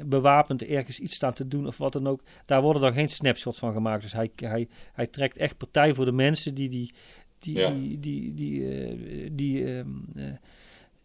bewapend 0.04 0.62
ergens 0.62 0.98
iets 0.98 1.14
staan 1.14 1.32
te 1.32 1.48
doen 1.48 1.66
of 1.66 1.76
wat 1.76 1.92
dan 1.92 2.06
ook, 2.06 2.22
daar 2.44 2.62
worden 2.62 2.82
dan 2.82 2.92
geen 2.92 3.08
snapshots 3.08 3.58
van 3.58 3.72
gemaakt. 3.72 4.02
Dus 4.02 4.12
hij, 4.12 4.30
hij, 4.36 4.68
hij 4.92 5.06
trekt 5.06 5.36
echt 5.36 5.56
partij 5.56 5.94
voor 5.94 6.04
de 6.04 6.12
mensen 6.12 6.54
die 6.54 6.68
die, 6.68 6.94
die, 7.38 7.58
ja. 7.58 7.70
die, 7.70 8.00
die, 8.00 8.34
die, 8.34 8.60
uh, 8.60 9.30
die, 9.32 9.60
uh, 9.60 9.82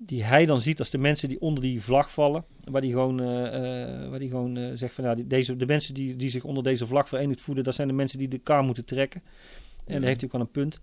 die 0.05 0.23
hij 0.23 0.45
dan 0.45 0.61
ziet 0.61 0.79
als 0.79 0.89
de 0.89 0.97
mensen 0.97 1.29
die 1.29 1.41
onder 1.41 1.63
die 1.63 1.81
vlag 1.81 2.11
vallen. 2.11 2.45
Waar 2.63 2.81
die 2.81 2.91
gewoon, 2.91 3.17
waar 4.09 4.19
die 4.19 4.29
gewoon 4.29 4.77
zegt 4.77 4.93
van 4.93 5.03
ja, 5.03 5.15
deze, 5.25 5.55
de 5.55 5.65
mensen 5.65 5.93
die, 5.93 6.15
die 6.15 6.29
zich 6.29 6.43
onder 6.43 6.63
deze 6.63 6.87
vlag 6.87 7.07
verenigd 7.07 7.41
voelen, 7.41 7.63
dat 7.63 7.75
zijn 7.75 7.87
de 7.87 7.93
mensen 7.93 8.17
die 8.19 8.27
de 8.27 8.37
kar 8.37 8.63
moeten 8.63 8.85
trekken. 8.85 9.23
En 9.85 9.99
daar 9.99 10.07
heeft 10.07 10.21
hij 10.21 10.29
ook 10.29 10.31
wel 10.31 10.41
een 10.41 10.51
punt 10.51 10.81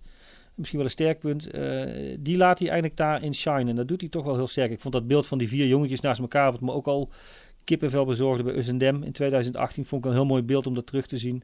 misschien 0.59 0.79
wel 0.79 0.87
een 0.87 0.93
sterk 0.93 1.19
punt. 1.19 1.55
Uh, 1.55 2.17
die 2.19 2.37
laat 2.37 2.59
hij 2.59 2.67
eigenlijk 2.67 2.97
daarin 2.97 3.35
shine. 3.35 3.69
En 3.69 3.75
dat 3.75 3.87
doet 3.87 4.01
hij 4.01 4.09
toch 4.09 4.23
wel 4.25 4.35
heel 4.35 4.47
sterk. 4.47 4.71
Ik 4.71 4.79
vond 4.79 4.93
dat 4.93 5.07
beeld 5.07 5.27
van 5.27 5.37
die 5.37 5.47
vier 5.47 5.67
jongetjes 5.67 5.99
naast 5.99 6.19
elkaar, 6.19 6.51
wat 6.51 6.61
me 6.61 6.71
ook 6.71 6.87
al 6.87 7.09
kippenvel 7.63 8.05
bezorgde 8.05 8.43
bij 8.43 8.55
Usendem 8.55 9.03
in 9.03 9.11
2018. 9.11 9.85
Vond 9.85 10.05
ik 10.05 10.09
een 10.11 10.17
heel 10.17 10.25
mooi 10.25 10.41
beeld 10.41 10.67
om 10.67 10.73
dat 10.73 10.87
terug 10.87 11.07
te 11.07 11.17
zien. 11.17 11.43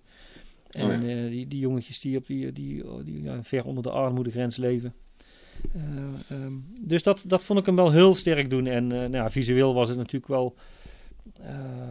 En 0.70 0.86
oh 0.86 1.02
ja. 1.02 1.24
uh, 1.24 1.30
die, 1.30 1.48
die 1.48 1.60
jongetjes 1.60 2.00
die, 2.00 2.18
op 2.18 2.28
die, 2.28 2.52
die, 2.52 2.84
die 3.04 3.22
ja, 3.22 3.44
ver 3.44 3.66
onder 3.66 3.84
de 3.84 3.90
armoedegrens 3.90 4.58
leven. 4.58 4.94
Uh, 5.76 6.38
um, 6.38 6.66
dus 6.80 7.04
dat, 7.04 7.24
dat 7.26 7.44
vond 7.44 7.60
ik 7.60 7.66
hem 7.66 7.76
wel 7.76 7.92
heel 7.92 8.16
sterk 8.16 8.50
doen. 8.50 8.68
En 8.68 8.88
nou 8.88 9.12
ja, 9.12 9.32
visueel 9.32 9.74
was 9.74 9.90
het 9.90 9.98
natuurlijk 9.98 10.28
wel 10.28 10.56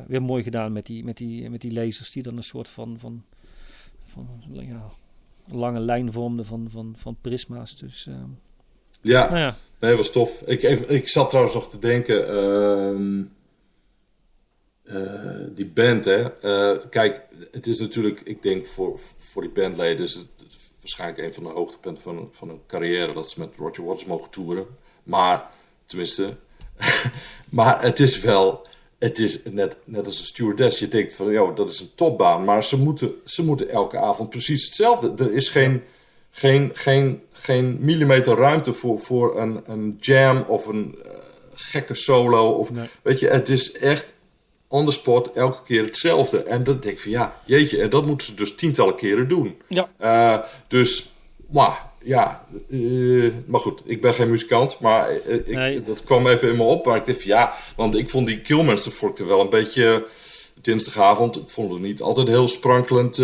weer 0.06 0.22
mooi 0.22 0.42
gedaan 0.42 0.72
met 0.72 0.86
die, 0.86 1.04
met, 1.04 1.16
die, 1.16 1.50
met 1.50 1.60
die 1.60 1.72
lasers 1.72 2.10
die 2.10 2.22
dan 2.22 2.36
een 2.36 2.42
soort 2.42 2.68
van, 2.68 2.96
van, 2.98 3.24
van 4.04 4.28
ja, 4.50 4.90
lange 5.48 5.80
lijn 5.80 6.12
vormde 6.12 6.44
van, 6.44 6.68
van, 6.70 6.94
van 6.98 7.16
prisma's. 7.20 7.76
Dus, 7.76 8.06
uh, 8.08 8.14
ja, 9.00 9.26
nou 9.26 9.38
ja, 9.38 9.56
nee, 9.80 9.96
was 9.96 10.10
tof. 10.10 10.42
Ik, 10.46 10.62
ik 10.88 11.08
zat 11.08 11.28
trouwens 11.28 11.54
nog 11.54 11.68
te 11.68 11.78
denken, 11.78 12.34
uh, 14.84 15.46
die 15.54 15.66
band, 15.66 16.04
hè. 16.04 16.44
Uh, 16.44 16.82
kijk, 16.90 17.22
het 17.50 17.66
is 17.66 17.80
natuurlijk, 17.80 18.20
ik 18.20 18.42
denk 18.42 18.66
voor, 18.66 19.00
voor 19.18 19.42
die 19.42 19.50
bandleden 19.50 20.04
is 20.04 20.14
het, 20.14 20.28
waarschijnlijk 20.84 21.22
een 21.22 21.34
van 21.34 21.42
de 21.42 21.48
hoogtepunten 21.48 22.02
van, 22.02 22.28
van 22.32 22.48
hun 22.48 22.60
carrière 22.66 23.12
dat 23.12 23.30
ze 23.30 23.40
met 23.40 23.56
Roger 23.56 23.84
Waters 23.84 24.04
mogen 24.04 24.30
toeren. 24.30 24.66
Maar, 25.02 25.50
tenminste, 25.86 26.36
maar 27.48 27.82
het 27.82 28.00
is 28.00 28.20
wel 28.20 28.66
het 28.98 29.18
is 29.18 29.42
net, 29.50 29.76
net 29.84 30.06
als 30.06 30.18
een 30.18 30.24
stewardess. 30.24 30.78
Je 30.78 30.88
denkt 30.88 31.14
van, 31.14 31.30
joh, 31.30 31.56
dat 31.56 31.70
is 31.70 31.80
een 31.80 31.90
topbaan. 31.94 32.44
Maar 32.44 32.64
ze 32.64 32.78
moeten, 32.78 33.12
ze 33.24 33.44
moeten 33.44 33.68
elke 33.68 33.98
avond 33.98 34.30
precies 34.30 34.64
hetzelfde. 34.64 35.24
Er 35.24 35.32
is 35.32 35.48
geen, 35.48 35.82
geen, 36.30 36.70
geen, 36.74 37.22
geen 37.32 37.76
millimeter 37.80 38.36
ruimte 38.36 38.72
voor, 38.72 38.98
voor 38.98 39.40
een, 39.40 39.60
een 39.66 39.96
jam 40.00 40.44
of 40.48 40.66
een 40.66 40.98
uh, 40.98 41.12
gekke 41.54 41.94
solo. 41.94 42.50
Of, 42.50 42.70
nee. 42.70 42.88
Weet 43.02 43.20
je, 43.20 43.28
het 43.28 43.48
is 43.48 43.72
echt 43.72 44.13
on 44.74 44.84
the 44.84 44.92
spot 44.92 45.30
elke 45.30 45.62
keer 45.64 45.84
hetzelfde. 45.84 46.42
En 46.42 46.64
dan 46.64 46.80
denk 46.80 46.94
ik 46.94 47.00
van, 47.00 47.10
ja, 47.10 47.34
jeetje. 47.44 47.82
En 47.82 47.90
dat 47.90 48.06
moeten 48.06 48.26
ze 48.26 48.34
dus 48.34 48.54
tientallen 48.54 48.94
keren 48.94 49.28
doen. 49.28 49.56
Ja. 49.68 49.88
Uh, 50.02 50.38
dus, 50.68 51.12
maar 51.46 51.82
ja, 52.02 52.44
uh, 52.68 53.32
maar 53.46 53.60
goed, 53.60 53.82
ik 53.84 54.00
ben 54.00 54.14
geen 54.14 54.30
muzikant, 54.30 54.80
maar 54.80 55.10
ik, 55.10 55.48
nee. 55.48 55.82
dat 55.82 56.04
kwam 56.04 56.26
even 56.26 56.48
in 56.48 56.56
me 56.56 56.62
op. 56.62 56.86
Maar 56.86 56.96
ik 56.96 57.06
dacht, 57.06 57.22
ja, 57.22 57.54
want 57.76 57.96
ik 57.98 58.10
vond 58.10 58.26
die 58.26 58.40
Killmonster 58.40 58.92
vond 58.92 59.12
ik 59.12 59.18
er 59.18 59.26
wel 59.26 59.40
een 59.40 59.50
beetje 59.50 60.06
dinsdagavond. 60.54 61.36
Ik 61.36 61.48
vond 61.48 61.72
het 61.72 61.80
niet 61.80 62.02
altijd 62.02 62.28
heel 62.28 62.48
sprankelend 62.48 63.16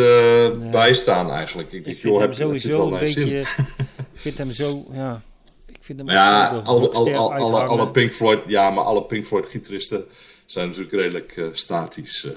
bijstaan 0.71 1.31
eigenlijk. 1.31 1.73
Ik, 1.73 1.87
ik 1.87 2.01
vind 2.01 2.15
joh, 2.15 2.21
hem 2.21 2.33
sowieso 2.33 2.83
een 2.85 2.99
beetje. 2.99 3.41
ik 3.41 4.21
vind 4.21 4.39
hem 4.39 4.51
zo, 4.51 4.87
ja. 4.93 5.23
Ik 5.67 5.79
vind 5.81 5.99
hem 5.99 6.11
ja, 6.11 6.49
alle, 6.65 6.91
alle, 6.91 7.15
alle, 7.15 7.63
alle, 7.63 7.89
Pink 7.89 8.13
Floyd, 8.13 8.39
ja, 8.47 8.71
maar 8.71 8.85
alle 8.85 9.03
Pink 9.03 9.27
Floyd 9.27 9.47
gitaristen 9.47 10.05
zijn 10.51 10.67
natuurlijk 10.67 10.95
redelijk 10.95 11.37
uh, 11.37 11.47
statisch. 11.53 12.29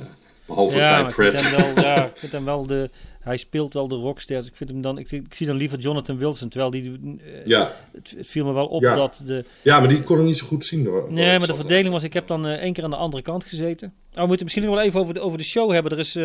behalve 0.46 0.78
ja, 0.78 1.04
Pratt. 1.04 1.34
Ik 1.34 1.46
vind 1.46 1.56
hem 1.56 1.76
wel, 1.76 1.84
ja, 1.84 2.06
ik 2.14 2.18
vind 2.18 2.32
hem 2.32 2.46
wel 2.46 2.66
de 2.66 2.90
hij 3.24 3.38
speelt 3.38 3.74
wel 3.74 3.88
de 3.88 3.96
rockster. 3.96 4.38
Dus 4.38 4.48
ik, 4.48 4.56
vind 4.56 4.70
hem 4.70 4.82
dan, 4.82 4.98
ik, 4.98 5.12
ik, 5.12 5.36
zie 5.36 5.48
dan 5.48 5.56
liever 5.56 5.80
Jonathan 5.80 6.18
Wilson. 6.18 6.50
Terwijl 6.50 6.72
die, 6.72 6.84
uh, 6.84 7.46
ja. 7.46 7.76
het, 7.92 8.14
het, 8.18 8.28
viel 8.28 8.46
me 8.46 8.54
wel 8.54 8.66
op 8.66 8.82
dat 8.82 9.22
de... 9.26 9.46
Ja, 9.62 9.80
maar 9.80 9.88
die 9.88 10.04
kon 10.04 10.20
ik 10.20 10.26
niet 10.26 10.38
zo 10.38 10.46
goed 10.46 10.66
zien 10.66 10.86
hoor. 10.86 11.06
Nee, 11.10 11.38
maar 11.40 11.48
de 11.48 11.56
verdeling 11.56 11.94
was... 11.94 12.04
Ik 12.04 12.14
heb 12.14 12.28
dan 12.28 12.48
één 12.48 12.74
keer 12.74 12.84
aan 12.84 12.90
de 12.90 12.96
andere 12.96 13.24
kant 13.24 13.44
gezeten. 13.44 13.94
Oh, 14.12 14.20
we 14.20 14.26
moeten 14.26 14.44
misschien 14.44 14.66
nog 14.66 14.76
wel 14.76 14.84
even 14.84 15.00
over 15.00 15.14
de, 15.14 15.20
over 15.20 15.38
de 15.38 15.44
show 15.44 15.72
hebben. 15.72 15.92
Er 15.92 16.00
is... 16.00 16.18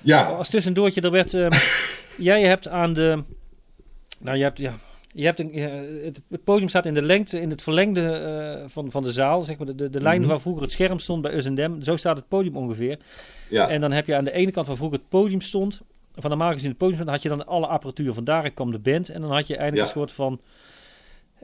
Ja. 0.00 0.22
Als 0.26 0.48
tussendoortje, 0.48 1.00
er 1.00 1.10
werd... 1.10 1.30
jij 2.16 2.42
hebt 2.42 2.68
aan 2.68 2.94
de... 2.94 3.22
Nou, 4.18 4.36
je 4.36 4.42
hebt... 4.42 4.58
Ja, 4.58 4.78
je 5.12 5.24
hebt 5.24 5.40
een, 5.40 5.54
het, 6.04 6.20
het, 6.28 6.44
podium 6.44 6.68
staat 6.68 6.86
in 6.86 6.94
de 6.94 7.02
lengte, 7.02 7.40
in 7.40 7.50
het 7.50 7.62
verlengde 7.62 8.56
uh, 8.60 8.68
van, 8.68 8.90
van 8.90 9.02
de 9.02 9.12
zaal. 9.12 9.42
Zeg 9.42 9.58
maar 9.58 9.66
de, 9.66 9.74
de, 9.74 9.90
de 9.90 10.00
lijn 10.00 10.14
mm 10.14 10.20
-hmm. 10.20 10.30
waar 10.30 10.40
vroeger 10.40 10.62
het 10.62 10.70
scherm 10.70 10.98
stond 10.98 11.22
bij 11.22 11.34
Usendem. 11.34 11.82
Zo 11.82 11.96
staat 11.96 12.16
het 12.16 12.28
podium 12.28 12.56
ongeveer. 12.56 12.98
Ja. 13.50 13.68
En 13.68 13.80
dan 13.80 13.92
heb 13.92 14.06
je 14.06 14.16
aan 14.16 14.24
de 14.24 14.32
ene 14.32 14.50
kant 14.50 14.66
waar 14.66 14.76
vroeger 14.76 14.98
het 14.98 15.08
podium 15.08 15.40
stond. 15.40 15.80
Van 16.14 16.30
normaal 16.30 16.52
gezien 16.52 16.68
het 16.68 16.78
podium 16.78 16.96
stond, 16.96 17.10
had 17.10 17.22
je 17.22 17.28
dan 17.28 17.46
alle 17.46 17.66
apparatuur. 17.66 18.14
Van 18.14 18.24
daar 18.24 18.50
kwam 18.50 18.70
de 18.70 18.78
band. 18.78 19.08
En 19.08 19.20
dan 19.20 19.30
had 19.30 19.46
je 19.46 19.56
eigenlijk 19.56 19.88
Ja. 19.88 19.94
een 19.94 20.00
soort 20.00 20.12
van... 20.12 20.40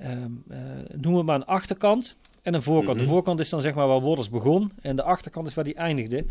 Um, 0.04 0.44
uh, 0.50 0.58
noemen 0.94 1.20
we 1.20 1.26
maar 1.26 1.36
een 1.36 1.46
achterkant. 1.46 2.16
En 2.42 2.54
een 2.54 2.62
voorkant. 2.62 2.96
Mhm. 2.96 3.04
De 3.06 3.10
voorkant 3.10 3.40
is 3.40 3.48
dan 3.48 3.60
zeg 3.60 3.74
maar 3.74 3.86
waar 3.86 4.00
Wolders 4.00 4.30
begon. 4.30 4.72
En 4.82 4.96
de 4.96 5.02
achterkant 5.02 5.46
is 5.46 5.54
waar 5.54 5.64
die 5.64 5.74
eindigde. 5.74 6.24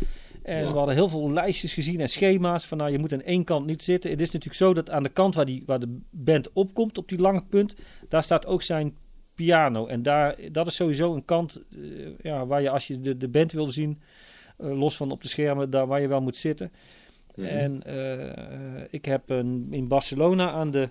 En 0.48 0.62
Ja. 0.62 0.70
we 0.72 0.76
hadden 0.76 0.94
heel 0.94 1.08
veel 1.08 1.32
lijstjes 1.32 1.72
gezien 1.72 2.00
en 2.00 2.08
schema's. 2.08 2.66
Van 2.66 2.78
nou, 2.78 2.90
je 2.90 2.98
moet 2.98 3.12
aan 3.12 3.22
één 3.22 3.44
kant 3.44 3.66
niet 3.66 3.82
zitten. 3.82 4.10
Het 4.10 4.20
is 4.20 4.30
natuurlijk 4.30 4.54
zo 4.54 4.74
dat 4.74 4.90
aan 4.90 5.02
de 5.02 5.08
kant 5.08 5.34
waar, 5.34 5.44
die, 5.44 5.62
waar 5.66 5.80
de 5.80 5.98
band 6.10 6.52
opkomt, 6.52 6.98
op 6.98 7.08
die 7.08 7.18
lange 7.18 7.42
punt, 7.42 7.76
daar 8.08 8.22
staat 8.22 8.46
ook 8.46 8.62
zijn 8.62 8.96
piano. 9.34 9.86
En 9.86 10.02
daar, 10.02 10.36
dat 10.52 10.66
is 10.66 10.74
sowieso 10.74 11.14
een 11.14 11.24
kant 11.24 11.62
uh, 11.70 12.08
ja, 12.22 12.46
waar 12.46 12.62
je 12.62 12.70
als 12.70 12.86
je 12.86 13.00
de, 13.00 13.16
de 13.16 13.28
band 13.28 13.52
wil 13.52 13.66
zien, 13.66 14.00
uh, 14.58 14.78
los 14.78 14.96
van 14.96 15.10
op 15.10 15.22
de 15.22 15.28
schermen, 15.28 15.70
daar 15.70 15.86
waar 15.86 16.00
je 16.00 16.08
wel 16.08 16.20
moet 16.20 16.36
zitten. 16.36 16.72
Mhm. 17.34 17.46
En 17.46 17.82
uh, 17.86 18.84
ik 18.90 19.04
heb 19.04 19.30
een, 19.30 19.68
in 19.70 19.88
Barcelona 19.88 20.50
aan 20.50 20.70
de 20.70 20.88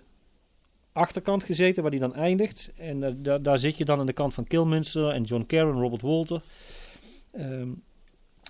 achterkant 0.91 1.43
gezeten, 1.43 1.81
waar 1.81 1.91
die 1.91 1.99
dan 1.99 2.15
eindigt. 2.15 2.71
En 2.77 3.23
daar, 3.23 3.41
daar 3.41 3.59
zit 3.59 3.77
je 3.77 3.85
dan 3.85 3.99
aan 3.99 4.05
de 4.05 4.13
kant 4.13 4.33
van 4.33 4.47
Kilminster 4.47 5.09
en 5.09 5.23
John 5.23 5.43
Caron, 5.47 5.79
Robert 5.81 6.01
Walter. 6.01 6.41
Um, 7.39 7.85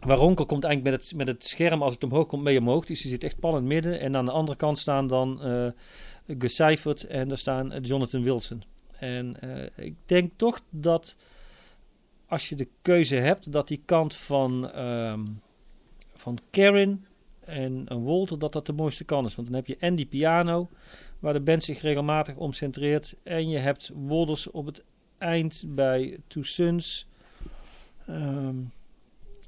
waar 0.06 0.18
Ronkel 0.18 0.46
komt 0.46 0.64
eigenlijk 0.64 0.96
met 0.96 1.06
het, 1.06 1.18
met 1.18 1.28
het 1.28 1.46
scherm, 1.46 1.82
als 1.82 1.94
het 1.94 2.04
omhoog 2.04 2.28
komt, 2.28 2.44
mee 2.44 2.60
omhoog. 2.60 2.86
Dus 2.86 3.02
die 3.02 3.12
zit 3.12 3.24
echt 3.24 3.40
pal 3.40 3.50
in 3.50 3.56
het 3.56 3.66
midden. 3.66 4.00
En 4.00 4.16
aan 4.16 4.26
de 4.26 4.32
andere 4.32 4.58
kant 4.58 4.78
staan 4.78 5.08
dan 5.08 5.40
uh, 6.28 6.40
Seifert 6.50 7.04
en 7.04 7.28
daar 7.28 7.38
staan 7.38 7.82
Jonathan 7.82 8.24
Wilson. 8.24 8.64
En 9.00 9.38
uh, 9.44 9.86
ik 9.86 9.96
denk 10.06 10.32
toch 10.36 10.62
dat 10.70 11.16
als 12.28 12.50
je 12.50 12.56
de 12.56 12.68
keuze 12.82 13.16
hebt, 13.16 13.52
dat 13.52 13.68
die 13.68 13.82
kant 13.86 14.16
van, 14.16 14.80
um, 14.80 15.42
van 16.14 16.40
Karen 16.50 17.06
en 17.40 18.04
Walter, 18.04 18.40
dat 18.40 18.54
dat 18.54 18.66
de 18.66 18.74
mooiste 18.74 19.04
kant 19.04 19.28
is. 19.28 19.36
Want 19.36 19.48
dan 19.48 19.58
heb 19.58 19.68
je 19.68 19.78
en 19.80 19.96
die 19.96 20.06
piano, 20.06 20.70
waar 21.20 21.34
de 21.34 21.40
band 21.40 21.64
zich 21.64 21.82
regelmatig 21.82 22.36
om 22.36 22.54
centreert. 22.54 23.16
En 23.24 23.50
je 23.50 23.58
hebt 23.58 23.92
Wolders 23.94 24.52
op 24.52 24.66
het 24.66 24.84
eind 25.18 25.64
bij 25.68 26.18
Two 26.28 26.44
Sons. 26.44 27.08
Um, 28.10 28.72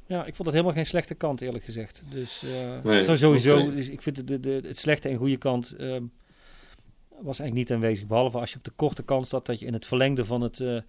ja, 0.10 0.26
ik 0.26 0.36
vond 0.36 0.48
het 0.48 0.52
helemaal 0.52 0.74
geen 0.74 0.86
slechte 0.86 1.14
kant, 1.14 1.42
eerlijk 1.42 1.64
gezegd. 1.64 2.04
Dus 2.10 2.44
uh, 2.44 2.84
Nee, 2.84 3.16
sowieso, 3.16 3.72
dus 3.72 3.90
ik 3.90 4.02
vind 4.02 4.18
het, 4.18 4.28
de, 4.28 4.40
de, 4.40 4.62
het 4.64 4.78
slechte 4.78 5.10
en 5.10 5.16
goede 5.18 5.38
kant 5.38 5.76
um, 5.80 6.12
was 7.10 7.40
eigenlijk 7.40 7.54
niet 7.54 7.72
aanwezig. 7.72 8.08
Behalve 8.08 8.40
als 8.40 8.52
je 8.52 8.58
op 8.58 8.64
de 8.64 8.72
korte 8.76 9.04
kant 9.04 9.28
zat, 9.28 9.46
dat 9.46 9.60
je 9.60 9.66
in 9.66 9.74
het 9.74 9.86
verlengde 9.86 10.26
van 10.26 10.42
het, 10.42 10.60
uh, 10.60 10.82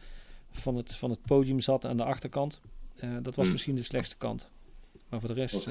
van 0.50 0.76
het, 0.76 0.94
van 0.94 1.10
het 1.10 1.18
podium 1.26 1.60
zat 1.60 1.84
aan 1.84 1.96
de 1.96 2.04
achterkant. 2.04 2.60
Uh, 3.04 3.10
dat 3.22 3.34
was 3.34 3.44
Hmm. 3.44 3.52
misschien 3.52 3.74
de 3.74 3.82
slechtste 3.82 4.16
kant. 4.16 4.48
Maar 5.08 5.20
voor 5.20 5.28
de 5.28 5.34
rest... 5.34 5.68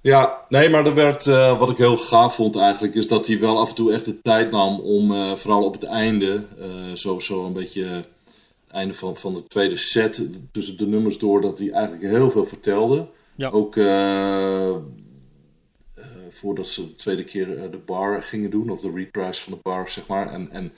Ja, 0.00 0.44
nee, 0.48 0.68
maar 0.68 0.86
er 0.86 0.94
werd, 0.94 1.24
wat 1.58 1.70
ik 1.70 1.76
heel 1.76 1.96
gaaf 1.96 2.34
vond 2.34 2.56
eigenlijk, 2.56 2.94
is 2.94 3.08
dat 3.08 3.26
hij 3.26 3.38
wel 3.38 3.58
af 3.58 3.68
en 3.68 3.74
toe 3.74 3.92
echt 3.92 4.04
de 4.04 4.22
tijd 4.22 4.50
nam 4.50 4.80
om, 4.80 5.36
vooral 5.36 5.64
op 5.64 5.72
het 5.72 5.84
einde, 5.84 6.44
zo, 6.94 7.20
zo 7.20 7.46
een 7.46 7.52
beetje 7.52 8.04
einde 8.74 8.94
van, 8.94 9.16
van 9.16 9.34
de 9.34 9.46
tweede 9.46 9.76
set, 9.76 10.28
tussen 10.52 10.76
de 10.76 10.86
nummers 10.86 11.18
door, 11.18 11.40
dat 11.40 11.58
hij 11.58 11.70
eigenlijk 11.70 12.04
heel 12.12 12.30
veel 12.30 12.46
vertelde. 12.46 13.06
Ja. 13.34 13.48
Ook 13.50 13.76
uh, 13.76 14.76
voordat 16.30 16.66
ze 16.68 16.82
de 16.86 16.96
tweede 16.96 17.24
keer 17.24 17.70
de 17.70 17.80
bar 17.86 18.22
gingen 18.22 18.50
doen, 18.50 18.70
of 18.70 18.80
de 18.80 18.92
reprise 18.94 19.42
van 19.42 19.52
de 19.52 19.58
bar, 19.62 19.90
zeg 19.90 20.06
maar. 20.06 20.32
En, 20.32 20.50
en 20.50 20.72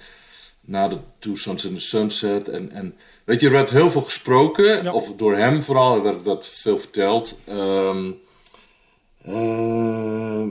na 0.61 0.89
de 0.89 0.99
Two 1.19 1.35
Sons 1.35 1.65
in 1.65 1.75
the 1.75 1.81
Sunset. 1.81 2.49
En, 2.49 2.73
en 2.73 2.95
weet 3.25 3.41
je, 3.41 3.47
er 3.47 3.53
werd 3.53 3.71
heel 3.71 3.91
veel 3.91 4.03
gesproken, 4.03 4.83
Ja. 4.83 4.93
of 4.93 5.13
door 5.17 5.37
hem 5.37 5.63
vooral, 5.63 5.97
er 5.97 6.03
werd, 6.03 6.23
werd 6.23 6.47
veel 6.47 6.79
verteld. 6.79 7.41
Um, 7.49 8.19
uh, 9.27 10.47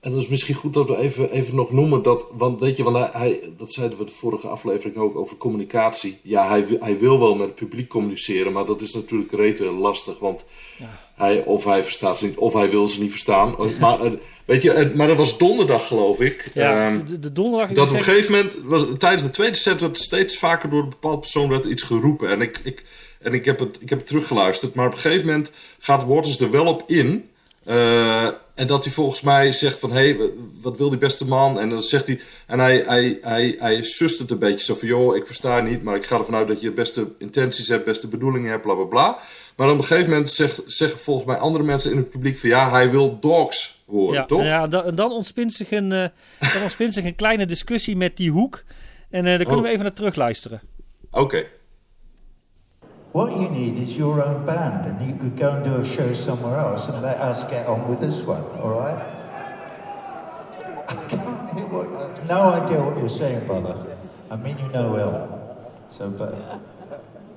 en 0.00 0.10
dat 0.12 0.22
is 0.22 0.28
misschien 0.28 0.54
goed 0.54 0.74
dat 0.74 0.88
we 0.88 0.96
even, 0.96 1.30
even 1.30 1.54
nog 1.54 1.72
noemen 1.72 2.02
dat, 2.02 2.26
want 2.32 2.60
weet 2.60 2.76
je, 2.76 2.82
want 2.82 2.96
hij, 2.96 3.10
hij, 3.12 3.52
dat 3.56 3.72
zeiden 3.72 3.98
we 3.98 4.04
de 4.04 4.12
vorige 4.12 4.48
aflevering 4.48 4.96
ook 4.96 5.16
over 5.16 5.36
communicatie. 5.36 6.18
Ja, 6.22 6.48
hij, 6.48 6.64
hij 6.80 6.98
wil 6.98 7.18
wel 7.18 7.34
met 7.34 7.46
het 7.46 7.54
publiek 7.54 7.88
communiceren, 7.88 8.52
maar 8.52 8.64
dat 8.64 8.80
is 8.80 8.94
natuurlijk 8.94 9.32
rete 9.32 9.64
lastig, 9.70 10.18
want 10.18 10.44
Ja. 10.78 10.98
hij, 11.14 11.44
of 11.44 11.64
hij 11.64 11.82
verstaat 11.82 12.18
ze 12.18 12.26
niet, 12.26 12.36
of 12.36 12.52
hij 12.52 12.70
wil 12.70 12.88
ze 12.88 13.00
niet 13.00 13.10
verstaan. 13.10 13.54
Maar, 13.80 14.04
uh, 14.04 14.12
weet 14.44 14.62
je, 14.62 14.74
uh, 14.74 14.96
maar 14.96 15.06
dat 15.06 15.16
was 15.16 15.38
donderdag 15.38 15.86
geloof 15.86 16.20
ik. 16.20 16.50
Ja, 16.54 16.90
Um, 16.90 17.06
de, 17.06 17.18
de 17.18 17.32
donderdag... 17.32 17.70
dat 17.72 17.88
op 17.88 17.94
een 17.94 18.02
gegeven 18.02 18.32
moment, 18.32 18.56
was, 18.64 18.84
tijdens 18.98 19.22
de 19.22 19.30
tweede 19.30 19.56
set, 19.56 19.80
werd 19.80 19.98
steeds 19.98 20.38
vaker 20.38 20.70
door 20.70 20.82
een 20.82 20.88
bepaald 20.88 21.20
persoon 21.20 21.48
werd 21.48 21.64
iets 21.64 21.82
geroepen. 21.82 22.30
En 22.30 22.40
ik, 22.40 22.60
ik, 22.62 22.84
en 23.20 23.32
ik, 23.32 23.44
heb 23.44 23.58
het, 23.58 23.78
ik 23.80 23.88
heb 23.88 23.98
het 23.98 24.08
teruggeluisterd, 24.08 24.74
maar 24.74 24.86
op 24.86 24.92
een 24.92 24.98
gegeven 24.98 25.26
moment 25.26 25.52
gaat 25.78 26.04
Waters 26.04 26.40
er 26.40 26.50
wel 26.50 26.66
op 26.66 26.82
in. 26.86 27.28
Uh, 27.66 28.28
en 28.60 28.66
dat 28.66 28.84
hij 28.84 28.92
volgens 28.92 29.20
mij 29.20 29.52
zegt 29.52 29.78
van, 29.78 29.92
hé, 29.92 29.98
hey, 29.98 30.16
wat 30.62 30.78
wil 30.78 30.88
die 30.90 30.98
beste 30.98 31.26
man? 31.26 31.60
En 31.60 31.68
dan 31.68 31.82
zegt 31.82 32.06
hij, 32.06 32.20
en 32.46 32.58
hij, 32.58 32.82
hij, 32.86 33.18
hij, 33.20 33.56
hij 33.58 33.82
sust 33.82 34.18
het 34.18 34.30
een 34.30 34.38
beetje 34.38 34.64
zo 34.64 34.74
van, 34.74 34.88
joh, 34.88 35.16
ik 35.16 35.26
versta 35.26 35.56
je 35.56 35.62
niet, 35.62 35.82
maar 35.82 35.96
ik 35.96 36.06
ga 36.06 36.18
ervan 36.18 36.34
uit 36.34 36.48
dat 36.48 36.60
je 36.60 36.72
beste 36.72 37.12
intenties 37.18 37.68
hebt, 37.68 37.84
beste 37.84 38.08
bedoelingen 38.08 38.50
hebt, 38.50 38.62
bla 38.62 38.74
bla 38.74 38.84
bla. 38.84 39.18
Maar 39.56 39.70
op 39.70 39.78
een 39.78 39.84
gegeven 39.84 40.10
moment 40.10 40.30
zeg, 40.30 40.60
zeggen 40.66 40.98
volgens 40.98 41.26
mij 41.26 41.36
andere 41.36 41.64
mensen 41.64 41.90
in 41.90 41.96
het 41.96 42.10
publiek 42.10 42.38
van, 42.38 42.48
ja, 42.48 42.70
hij 42.70 42.90
wil 42.90 43.18
dogs 43.20 43.82
horen, 43.86 44.14
ja, 44.14 44.26
toch? 44.26 44.42
Ja, 44.42 44.66
dan, 44.66 44.94
dan, 44.94 45.12
ontspint 45.12 45.52
zich 45.52 45.70
een, 45.70 45.90
uh, 45.90 46.06
dan 46.52 46.62
ontspint 46.62 46.94
zich 46.94 47.04
een 47.04 47.14
kleine 47.14 47.46
discussie 47.46 47.96
met 47.96 48.16
die 48.16 48.30
hoek. 48.30 48.62
En 49.10 49.24
uh, 49.24 49.30
daar 49.30 49.36
kunnen 49.38 49.56
Oh. 49.56 49.62
we 49.62 49.68
even 49.68 49.82
naar 49.82 49.92
terugluisteren. 49.92 50.60
Oké. 51.10 51.22
Okay. 51.22 51.46
What 53.12 53.36
you 53.36 53.48
need 53.48 53.76
is 53.76 53.98
your 53.98 54.22
own 54.22 54.46
band, 54.46 54.86
and 54.86 55.04
you 55.04 55.16
could 55.16 55.36
go 55.36 55.56
and 55.56 55.64
do 55.64 55.74
a 55.74 55.84
show 55.84 56.12
somewhere 56.12 56.56
else 56.60 56.88
and 56.88 57.02
let 57.02 57.16
us 57.16 57.42
get 57.50 57.66
on 57.66 57.88
with 57.88 57.98
this 57.98 58.22
one, 58.22 58.44
all 58.60 58.78
right? 58.78 59.02
I 60.88 60.94
can't 61.08 61.50
hear 61.50 61.66
what, 61.66 61.90
have 61.90 62.28
no 62.28 62.50
idea 62.50 62.80
what 62.80 62.98
you're 62.98 63.08
saying, 63.08 63.46
brother. 63.46 63.74
I 64.30 64.36
mean 64.36 64.56
you 64.58 64.68
know 64.68 64.92
well. 64.92 65.72
So, 65.90 66.08
but 66.08 66.34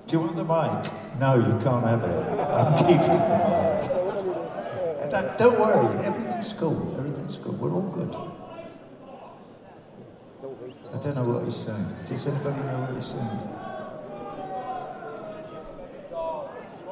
do 0.06 0.16
you 0.16 0.20
want 0.20 0.36
the 0.36 0.44
mic? 0.44 0.94
No, 1.20 1.36
you 1.42 1.58
can't 1.64 1.84
have 1.88 2.04
it. 2.04 2.40
I'm 2.54 2.78
keeping 2.86 3.18
the 3.18 3.38
mic. 3.42 5.10
Don't, 5.10 5.38
don't 5.40 5.60
worry, 5.60 6.06
everything's 6.06 6.54
cool. 6.54 6.96
Everything's 7.00 7.38
cool. 7.38 7.54
We're 7.54 7.72
all 7.72 7.82
good. 7.90 8.16
I 10.94 11.00
don't 11.00 11.16
know 11.16 11.24
what 11.24 11.46
he's 11.46 11.56
saying. 11.56 11.88
Does 12.06 12.28
anybody 12.28 12.62
know 12.62 12.82
what 12.82 12.94
he's 12.94 13.08
saying? 13.08 13.63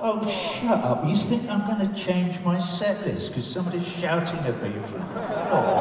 Oh, 0.03 0.27
shut 0.27 0.83
up. 0.83 1.07
You 1.07 1.15
think 1.15 1.47
I'm 1.47 1.63
going 1.67 1.87
to 1.87 1.95
change 1.95 2.39
my 2.39 2.59
set 2.59 3.05
list 3.05 3.29
because 3.29 3.45
somebody's 3.45 3.87
shouting 3.87 4.39
at 4.39 4.59
me 4.63 4.71
from 4.71 4.97
the 4.97 5.05
floor? 5.05 5.77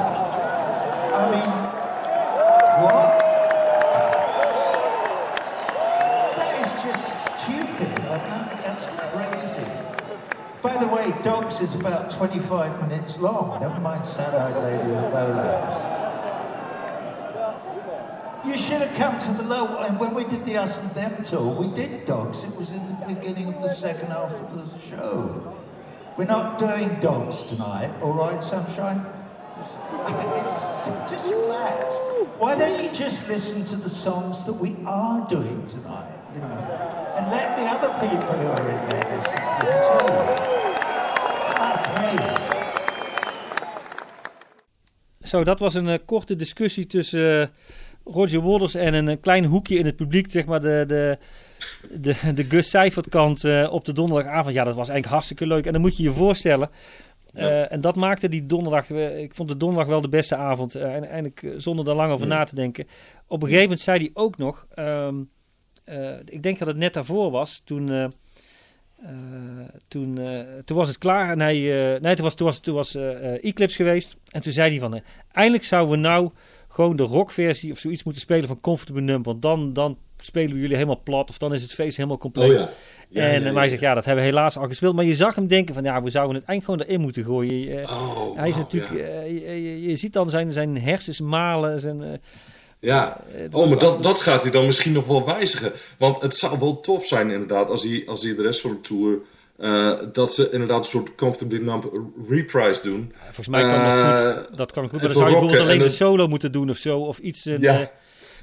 I 1.15 1.31
mean, 1.31 1.51
what? 2.85 3.19
That 6.37 6.53
is 6.61 6.71
just 6.83 7.03
stupid. 7.41 7.99
I 8.05 8.19
don't, 8.29 8.49
that's 8.63 8.85
crazy. 9.09 9.73
By 10.61 10.77
the 10.77 10.87
way, 10.87 11.15
Dogs 11.23 11.63
is 11.63 11.75
about 11.75 12.11
25 12.11 12.89
minutes 12.91 13.19
long. 13.19 13.59
Never 13.59 13.81
mind 13.81 14.05
Sad-Eyed 14.05 14.63
Lady 14.63 14.93
and 14.93 15.15
Lowlands. 15.15 16.00
You 18.45 18.57
should 18.57 18.81
have 18.81 18.97
come 18.97 19.19
to 19.19 19.43
the 19.43 19.49
low. 19.49 19.79
And 19.79 19.99
when 19.99 20.15
we 20.15 20.25
did 20.25 20.45
the 20.47 20.57
Us 20.57 20.79
and 20.79 20.91
Them 20.93 21.23
tour, 21.25 21.55
we 21.55 21.69
did 21.75 22.07
dogs. 22.07 22.45
It 22.45 22.57
was 22.57 22.71
in 22.71 22.87
the 22.89 23.15
beginning 23.15 23.53
of 23.55 23.61
the 23.61 23.73
second 23.73 24.09
half 24.09 24.33
of 24.33 24.55
the 24.57 24.79
show. 24.89 25.57
We're 26.17 26.25
not 26.25 26.59
doing 26.59 26.99
dogs 27.01 27.45
tonight, 27.45 27.91
all 28.03 28.15
right, 28.15 28.43
sunshine? 28.43 29.05
It's 30.41 31.11
just 31.11 31.31
relax. 31.31 31.85
Why 32.39 32.57
don't 32.57 32.83
you 32.83 32.91
just 32.91 33.29
listen 33.29 33.65
to 33.67 33.77
the 33.77 33.91
songs 33.91 34.45
that 34.45 34.55
we 34.55 34.77
are 34.87 35.27
doing 35.29 35.67
tonight, 35.67 36.11
you 36.35 36.41
know, 36.41 37.15
and 37.17 37.31
let 37.31 37.59
the 37.59 37.65
other 37.65 37.93
people 38.01 38.33
who 38.33 38.47
are 38.49 38.71
in 38.71 38.89
there 38.89 39.17
listen 39.17 39.41
me. 42.01 42.49
Zo, 45.25 45.45
dat 45.45 45.59
was 45.59 45.75
een 45.75 45.87
uh, 45.87 45.99
korte 46.05 46.37
discussie 46.37 46.87
tussen 46.87 47.41
uh, 47.41 47.47
Roger 48.05 48.43
Waters 48.43 48.75
en 48.75 48.95
een, 48.95 49.07
een 49.07 49.21
klein 49.21 49.45
hoekje 49.45 49.79
in 49.79 49.87
het 49.87 49.97
publiek, 49.97 50.31
zeg 50.31 50.47
maar 50.47 50.61
de, 50.61 50.85
de, 50.87 51.19
de, 52.01 52.33
de 52.35 52.45
Gus 52.45 52.71
Seifert 52.71 53.09
kant 53.09 53.45
uh, 53.45 53.73
op 53.73 53.85
de 53.85 53.93
donderdagavond. 53.93 54.55
Ja, 54.55 54.65
dat 54.65 54.75
was 54.75 54.89
eigenlijk 54.89 55.13
hartstikke 55.13 55.47
leuk. 55.47 55.67
En 55.67 55.73
dan 55.73 55.81
moet 55.81 55.97
je 55.97 56.03
je 56.03 56.13
voorstellen, 56.13 56.71
Uh, 57.35 57.73
en 57.73 57.81
dat 57.81 57.97
maakte 57.97 58.29
die 58.29 58.47
donderdag, 58.47 58.91
ik 58.91 59.35
vond 59.35 59.49
de 59.49 59.57
donderdag 59.57 59.89
wel 59.89 60.01
de 60.01 60.09
beste 60.09 60.37
avond. 60.37 60.75
En 60.75 61.09
eindelijk 61.09 61.55
zonder 61.57 61.85
daar 61.85 61.95
lang 61.95 62.13
over 62.13 62.27
na 62.27 62.45
te 62.45 62.55
denken. 62.55 62.87
Op 63.27 63.43
een 63.43 63.49
gegeven 63.49 63.63
moment 63.63 63.81
zei 63.81 63.99
hij 63.99 64.11
ook 64.15 64.39
nog, 64.39 64.67
um, 64.79 65.31
ik 66.25 66.43
denk 66.43 66.59
dat 66.59 66.69
het 66.69 66.77
net 66.77 66.95
daarvoor 66.95 67.31
was, 67.31 67.63
toen 67.65 68.13
toen, 69.89 70.19
toen 70.65 70.77
was 70.77 70.89
het 70.89 70.99
klaar 70.99 71.31
en 71.31 71.41
hij, 71.41 71.59
nee, 72.01 72.15
toen 72.15 72.25
was, 72.25 72.35
toen 72.35 72.47
was, 72.47 72.59
toen 72.59 72.75
was 72.75 72.95
Eclipse 73.41 73.77
geweest. 73.77 74.17
En 74.31 74.41
toen 74.41 74.53
zei 74.53 74.71
hij 74.71 74.79
van, 74.79 75.03
eindelijk 75.33 75.65
zouden 75.65 75.95
we 75.95 76.01
nou 76.01 76.31
gewoon 76.73 76.97
de 76.97 77.03
rockversie 77.03 77.73
of 77.73 77.79
zoiets 77.79 78.03
moeten 78.03 78.23
spelen 78.23 78.49
van 78.49 78.61
Comfortable 78.61 79.03
Numb. 79.03 79.25
Want 79.25 79.43
dan, 79.43 79.73
dan 79.73 79.99
spelen 80.17 80.55
we 80.55 80.61
jullie 80.61 80.77
helemaal 80.77 81.01
plat 81.05 81.31
of 81.31 81.39
dan 81.39 81.55
is 81.55 81.63
het 81.63 81.73
feest 81.73 81.97
helemaal 81.97 82.19
compleet. 82.19 82.51
Oh, 82.51 82.57
ja. 82.57 82.71
Ja, 83.09 83.23
en 83.23 83.43
ja, 83.43 83.49
ja, 83.49 83.55
hij 83.55 83.69
zegt, 83.69 83.81
ja, 83.81 83.95
dat 83.95 84.05
hebben 84.05 84.25
we 84.25 84.31
helaas 84.31 84.57
al 84.57 84.67
gespeeld. 84.67 84.95
Maar 84.95 85.05
je 85.05 85.15
zag 85.15 85.35
hem 85.35 85.47
denken 85.47 85.75
van, 85.75 85.85
ja, 85.85 86.03
we 86.03 86.11
zouden 86.11 86.37
het 86.37 86.45
eigenlijk 86.45 86.65
gewoon 86.65 86.91
erin 86.91 87.05
moeten 87.05 87.25
gooien. 87.25 87.85
oh, 87.85 88.37
hij 88.37 88.49
is 88.49 88.55
wow, 88.55 88.63
natuurlijk, 88.65 88.93
je, 88.93 89.63
je, 89.63 89.89
je, 89.89 89.97
ziet 89.97 90.13
dan 90.13 90.31
zijn, 90.31 90.53
zijn 90.53 90.81
hersens 90.81 91.21
malen, 91.21 91.81
zijn... 91.81 92.21
Ja, 92.81 93.21
oh, 93.53 93.69
maar 93.69 93.79
dat, 93.79 94.03
dat 94.03 94.21
gaat 94.21 94.43
hij 94.43 94.51
dan 94.51 94.67
misschien 94.67 94.93
nog 94.93 95.07
wel 95.07 95.27
wijzigen. 95.27 95.73
Want 95.99 96.23
het 96.23 96.35
zou 96.35 96.59
wel 96.59 96.81
tof 96.81 97.07
zijn 97.07 97.31
inderdaad 97.31 97.71
als 97.71 97.83
hij, 97.83 98.03
als 98.07 98.23
hij 98.23 98.35
de 98.35 98.43
rest 98.43 98.61
van 98.61 98.71
de 98.71 98.81
tour... 98.81 99.19
Uh, 99.61 99.93
dat 100.13 100.35
ze 100.35 100.49
inderdaad 100.51 100.79
een 100.79 100.85
soort 100.85 101.15
Comfortably 101.15 101.59
Numb 101.59 101.85
reprise 102.29 102.83
doen. 102.83 103.13
Ja, 103.13 103.25
volgens 103.25 103.49
mij 103.49 103.63
kan 103.63 103.71
uh, 103.71 104.25
dat 104.25 104.47
goed. 104.47 104.57
Dat 104.57 104.73
kan 104.73 104.89
goed, 104.89 104.93
maar 104.93 105.01
dan 105.01 105.13
zou 105.13 105.25
je 105.25 105.31
bijvoorbeeld 105.31 105.61
alleen 105.61 105.79
de 105.79 105.89
solo 105.89 106.29
moeten 106.29 106.53
doen 106.53 106.71
of 106.71 106.77
zo. 106.77 106.99
Of 106.99 107.19
iets... 107.19 107.47
In, 107.47 107.61
ja. 107.61 107.91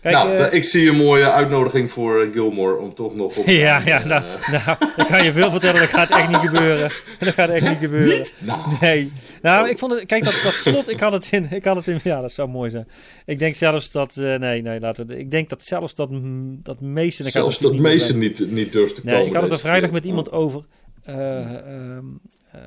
Kijk, 0.02 0.16
nou, 0.16 0.44
ik 0.44 0.64
zie 0.64 0.90
een 0.90 0.96
mooie 0.96 1.32
uitnodiging 1.32 1.92
voor 1.92 2.28
Gilmore 2.32 2.78
om 2.78 2.94
toch 2.94 3.16
nog 3.16 3.38
op. 3.38 3.46
ja, 3.68 3.82
ja, 3.86 4.06
nou, 4.06 4.24
nou, 4.52 4.78
ik 4.96 5.06
ga 5.08 5.18
je 5.18 5.32
veel 5.32 5.52
vertellen, 5.52 5.80
dat 5.80 5.90
gaat 5.90 6.10
echt 6.10 6.28
niet 6.28 6.38
gebeuren. 6.38 6.90
Dat 7.20 7.34
gaat 7.34 7.50
echt 7.50 7.68
niet 7.68 7.78
gebeuren. 7.78 8.18
Niet? 8.18 8.36
Nou. 8.40 8.60
Nee. 8.82 9.12
Nou, 9.42 9.70
ik 9.70 9.78
vond 9.78 9.92
het, 9.92 10.06
kijk, 10.06 10.24
dat, 10.24 10.40
dat 10.44 10.54
slot, 10.54 10.90
ik 10.90 11.00
had 11.00 11.12
het 11.12 11.28
in, 11.32 11.48
ik 11.52 11.64
had 11.64 11.76
het 11.76 11.88
in, 11.88 12.00
ja, 12.04 12.22
dat 12.22 12.32
zou 12.32 12.50
mooi 12.50 12.70
zijn. 12.70 12.88
Ik 13.26 13.40
denk 13.40 13.56
zelfs 13.56 13.92
dat, 13.92 14.16
uh, 14.20 14.36
nee, 14.36 14.62
nee, 14.62 14.80
laten 14.80 15.08
we, 15.08 15.20
ik 15.20 15.32
denk 15.32 15.50
dat 15.50 15.64
zelfs 15.64 15.96
dat, 15.96 16.10
dat 16.64 16.82
meesten... 16.82 17.26
Zelfs 17.26 17.60
dat 17.60 17.76
meesten 17.76 18.20
niet, 18.20 18.52
niet 18.52 18.72
durft 18.72 18.96
te 18.96 19.02
nee, 19.04 19.14
komen. 19.14 19.28
ik 19.28 19.34
had 19.34 19.44
het 19.44 19.52
er 19.52 19.60
vrijdag 19.60 19.92
met 19.92 20.06
iemand 20.06 20.32
over. 20.32 20.64
Um, 21.10 22.20
uh, 22.56 22.62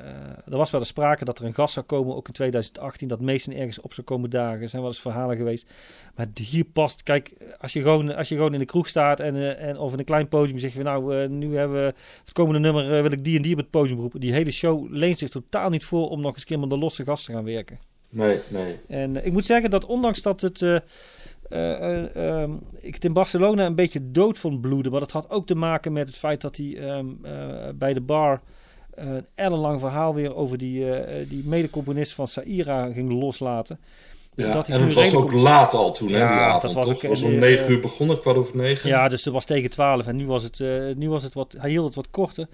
er 0.45 0.57
was 0.57 0.71
wel 0.71 0.79
eens 0.79 0.89
sprake 0.89 1.25
dat 1.25 1.39
er 1.39 1.45
een 1.45 1.53
gast 1.53 1.73
zou 1.73 1.85
komen, 1.85 2.15
ook 2.15 2.27
in 2.27 2.33
2018, 2.33 3.07
dat 3.07 3.19
meesten 3.19 3.57
ergens 3.57 3.79
op 3.79 3.93
zou 3.93 4.07
komen 4.07 4.29
dagen. 4.29 4.61
Er 4.61 4.69
zijn 4.69 4.81
wel 4.81 4.91
eens 4.91 5.01
verhalen 5.01 5.37
geweest. 5.37 5.71
Maar 6.15 6.27
hier 6.33 6.63
past, 6.63 7.03
kijk, 7.03 7.33
als 7.59 7.73
je 7.73 7.81
gewoon, 7.81 8.15
als 8.15 8.29
je 8.29 8.35
gewoon 8.35 8.53
in 8.53 8.59
de 8.59 8.65
kroeg 8.65 8.87
staat 8.87 9.19
en, 9.19 9.35
uh, 9.35 9.61
en 9.61 9.77
of 9.77 9.93
in 9.93 9.99
een 9.99 10.05
klein 10.05 10.27
podium 10.27 10.59
zeg 10.59 10.73
je, 10.73 10.83
nou, 10.83 11.27
nu 11.27 11.55
hebben 11.57 11.85
we 11.85 11.93
het 12.23 12.33
komende 12.33 12.59
nummer, 12.59 13.01
wil 13.01 13.11
ik 13.11 13.23
die 13.23 13.35
en 13.35 13.41
die 13.41 13.53
op 13.53 13.59
het 13.59 13.69
podium 13.69 13.99
roepen. 13.99 14.19
Die 14.19 14.33
hele 14.33 14.51
show 14.51 14.91
leent 14.91 15.17
zich 15.17 15.29
totaal 15.29 15.69
niet 15.69 15.83
voor 15.83 16.09
om 16.09 16.21
nog 16.21 16.33
eens 16.33 16.43
keer 16.43 16.59
met 16.59 16.69
de 16.69 16.77
losse 16.77 17.03
gast 17.03 17.25
te 17.25 17.31
gaan 17.31 17.43
werken. 17.43 17.79
Nee, 18.09 18.39
nee. 18.49 18.79
En 18.87 19.25
ik 19.25 19.31
moet 19.31 19.45
zeggen 19.45 19.69
dat 19.69 19.85
ondanks 19.85 20.21
dat 20.21 20.41
het... 20.41 20.61
Uh, 20.61 20.79
um, 21.51 22.59
ik 22.79 22.93
het 22.93 23.05
in 23.05 23.13
Barcelona 23.13 23.65
een 23.65 23.75
beetje 23.75 24.11
dood 24.11 24.37
vond 24.37 24.61
bloeden. 24.61 24.91
Maar 24.91 24.99
dat 24.99 25.11
had 25.11 25.29
ook 25.29 25.45
te 25.47 25.55
maken 25.55 25.93
met 25.93 26.07
het 26.07 26.17
feit 26.17 26.41
dat 26.41 26.55
hij 26.55 26.97
um, 26.97 27.21
bij 27.75 27.93
de 27.93 28.01
bar 28.01 28.41
een 28.95 29.25
ellenlang 29.35 29.79
verhaal 29.79 30.13
weer 30.13 30.35
over 30.35 30.57
die, 30.57 30.85
uh, 30.85 31.29
die 31.29 31.43
medecomponist 31.45 32.13
van 32.13 32.27
Saira 32.27 32.91
ging 32.91 33.11
loslaten. 33.11 33.79
Ja, 34.35 34.53
dat 34.53 34.67
en 34.67 34.81
het 34.81 34.93
was 34.93 35.15
ook 35.15 35.31
laat 35.31 35.73
al 35.73 35.91
toen, 35.91 36.11
hè, 36.11 36.17
ja, 36.17 36.27
die 36.27 36.37
avond, 36.37 36.61
dat 36.61 36.73
was 36.73 36.85
toch? 36.85 36.95
ook, 36.95 37.09
was 37.09 37.23
om 37.23 37.35
negen 37.35 37.71
uur 37.71 37.79
begonnen, 37.79 38.19
kwart 38.19 38.37
over 38.37 38.57
negen. 38.57 38.89
Ja, 38.89 39.07
dus 39.07 39.25
het 39.25 39.33
was 39.33 39.45
tegen 39.45 39.69
twaalf 39.69 40.07
en 40.07 40.15
nu 40.15 40.25
was 40.25 40.43
het, 40.43 40.59
nu 40.97 41.09
was 41.09 41.23
het 41.23 41.33
wat, 41.33 41.55
hij 41.57 41.69
hield 41.69 41.85
het 41.85 41.95
wat 41.95 42.11
korter. 42.11 42.47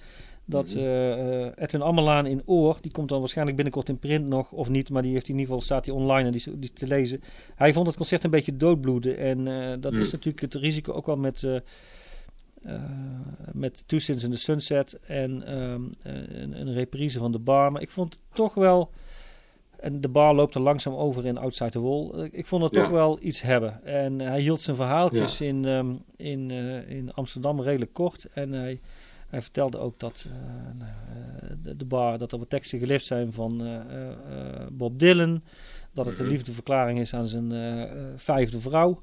Dat 0.50 0.76
Mhm. 0.76 0.84
uh, 0.84 1.45
Edwin 1.56 1.82
Ammelaan 1.82 2.26
in 2.26 2.41
Oor, 2.45 2.78
die 2.82 2.91
komt 2.91 3.10
dan 3.10 3.20
waarschijnlijk 3.20 3.56
binnenkort 3.58 3.89
in 3.89 4.00
print 4.00 4.28
nog, 4.28 4.52
of 4.52 4.70
niet, 4.70 4.89
maar 4.89 5.02
die 5.02 5.12
heeft 5.14 5.28
in 5.28 5.34
ieder 5.34 5.48
geval, 5.48 5.62
staat 5.62 5.86
hij 5.86 5.93
online 5.95 6.26
en 6.26 6.32
die, 6.32 6.43
die 6.45 6.60
is 6.60 6.72
te 6.80 6.88
lezen. 6.88 7.22
Hij 7.56 7.74
vond 7.74 7.88
het 7.88 7.95
concert 7.95 8.24
een 8.24 8.30
beetje 8.30 8.58
doodbloeden 8.58 9.18
en 9.18 9.45
uh, 9.45 9.68
dat 9.80 9.91
Mhm. 9.91 10.02
is 10.02 10.12
natuurlijk 10.12 10.41
het 10.41 10.54
risico 10.54 10.93
ook 10.93 11.06
wel 11.06 11.18
met... 11.18 11.41
Uh, 11.41 11.56
met 13.52 13.84
Two 13.86 14.00
Sins 14.00 14.24
in 14.24 14.32
the 14.32 14.38
Sunset 14.38 15.00
en 15.08 15.58
um, 15.58 15.89
een, 16.04 16.60
een, 16.60 16.74
reprise 16.74 17.20
van 17.20 17.32
de 17.32 17.39
bar. 17.39 17.72
Maar 17.72 17.82
ik 17.82 17.89
vond 17.91 18.14
het 18.14 18.22
toch 18.34 18.54
wel. 18.54 18.89
En 19.80 20.02
de 20.02 20.08
bar 20.10 20.36
loopt 20.36 20.56
er 20.56 20.62
langzaam 20.62 20.93
over 20.93 21.26
in 21.26 21.38
Outside 21.38 21.70
the 21.70 21.82
Wall. 21.82 22.30
Ik 22.32 22.45
vond 22.48 22.64
het 22.64 22.74
Ja. 22.74 22.82
toch 22.82 22.89
wel 22.89 23.18
iets 23.22 23.41
hebben. 23.41 23.84
En 23.86 24.20
hij 24.20 24.41
hield 24.41 24.62
zijn 24.62 24.76
verhaaltjes 24.76 25.38
Ja. 25.38 25.45
in, 25.45 25.66
um, 25.66 26.00
in, 26.16 26.50
uh, 26.52 26.89
in 26.89 27.14
Amsterdam 27.14 27.62
redelijk 27.62 27.93
kort. 27.93 28.28
En 28.34 28.52
hij, 28.52 28.80
hij 29.28 29.42
vertelde 29.42 29.78
ook 29.78 30.00
dat 30.00 30.28
uh, 30.28 30.34
de, 31.62 31.76
de, 31.76 31.86
bar, 31.86 32.18
dat 32.18 32.32
er 32.32 32.40
wat 32.40 32.50
teksten 32.50 32.80
gelift 32.80 33.06
zijn 33.06 33.34
van 33.34 33.66
uh, 33.68 33.80
Bob 34.72 35.00
Dylan. 35.00 35.42
Dat 35.94 36.06
het 36.06 36.18
een 36.20 36.26
Mhm. 36.26 36.34
liefdeverklaring 36.34 37.00
is 37.00 37.14
aan 37.14 37.28
zijn 37.28 37.54
vijfde 38.18 38.60
vrouw. 38.62 39.02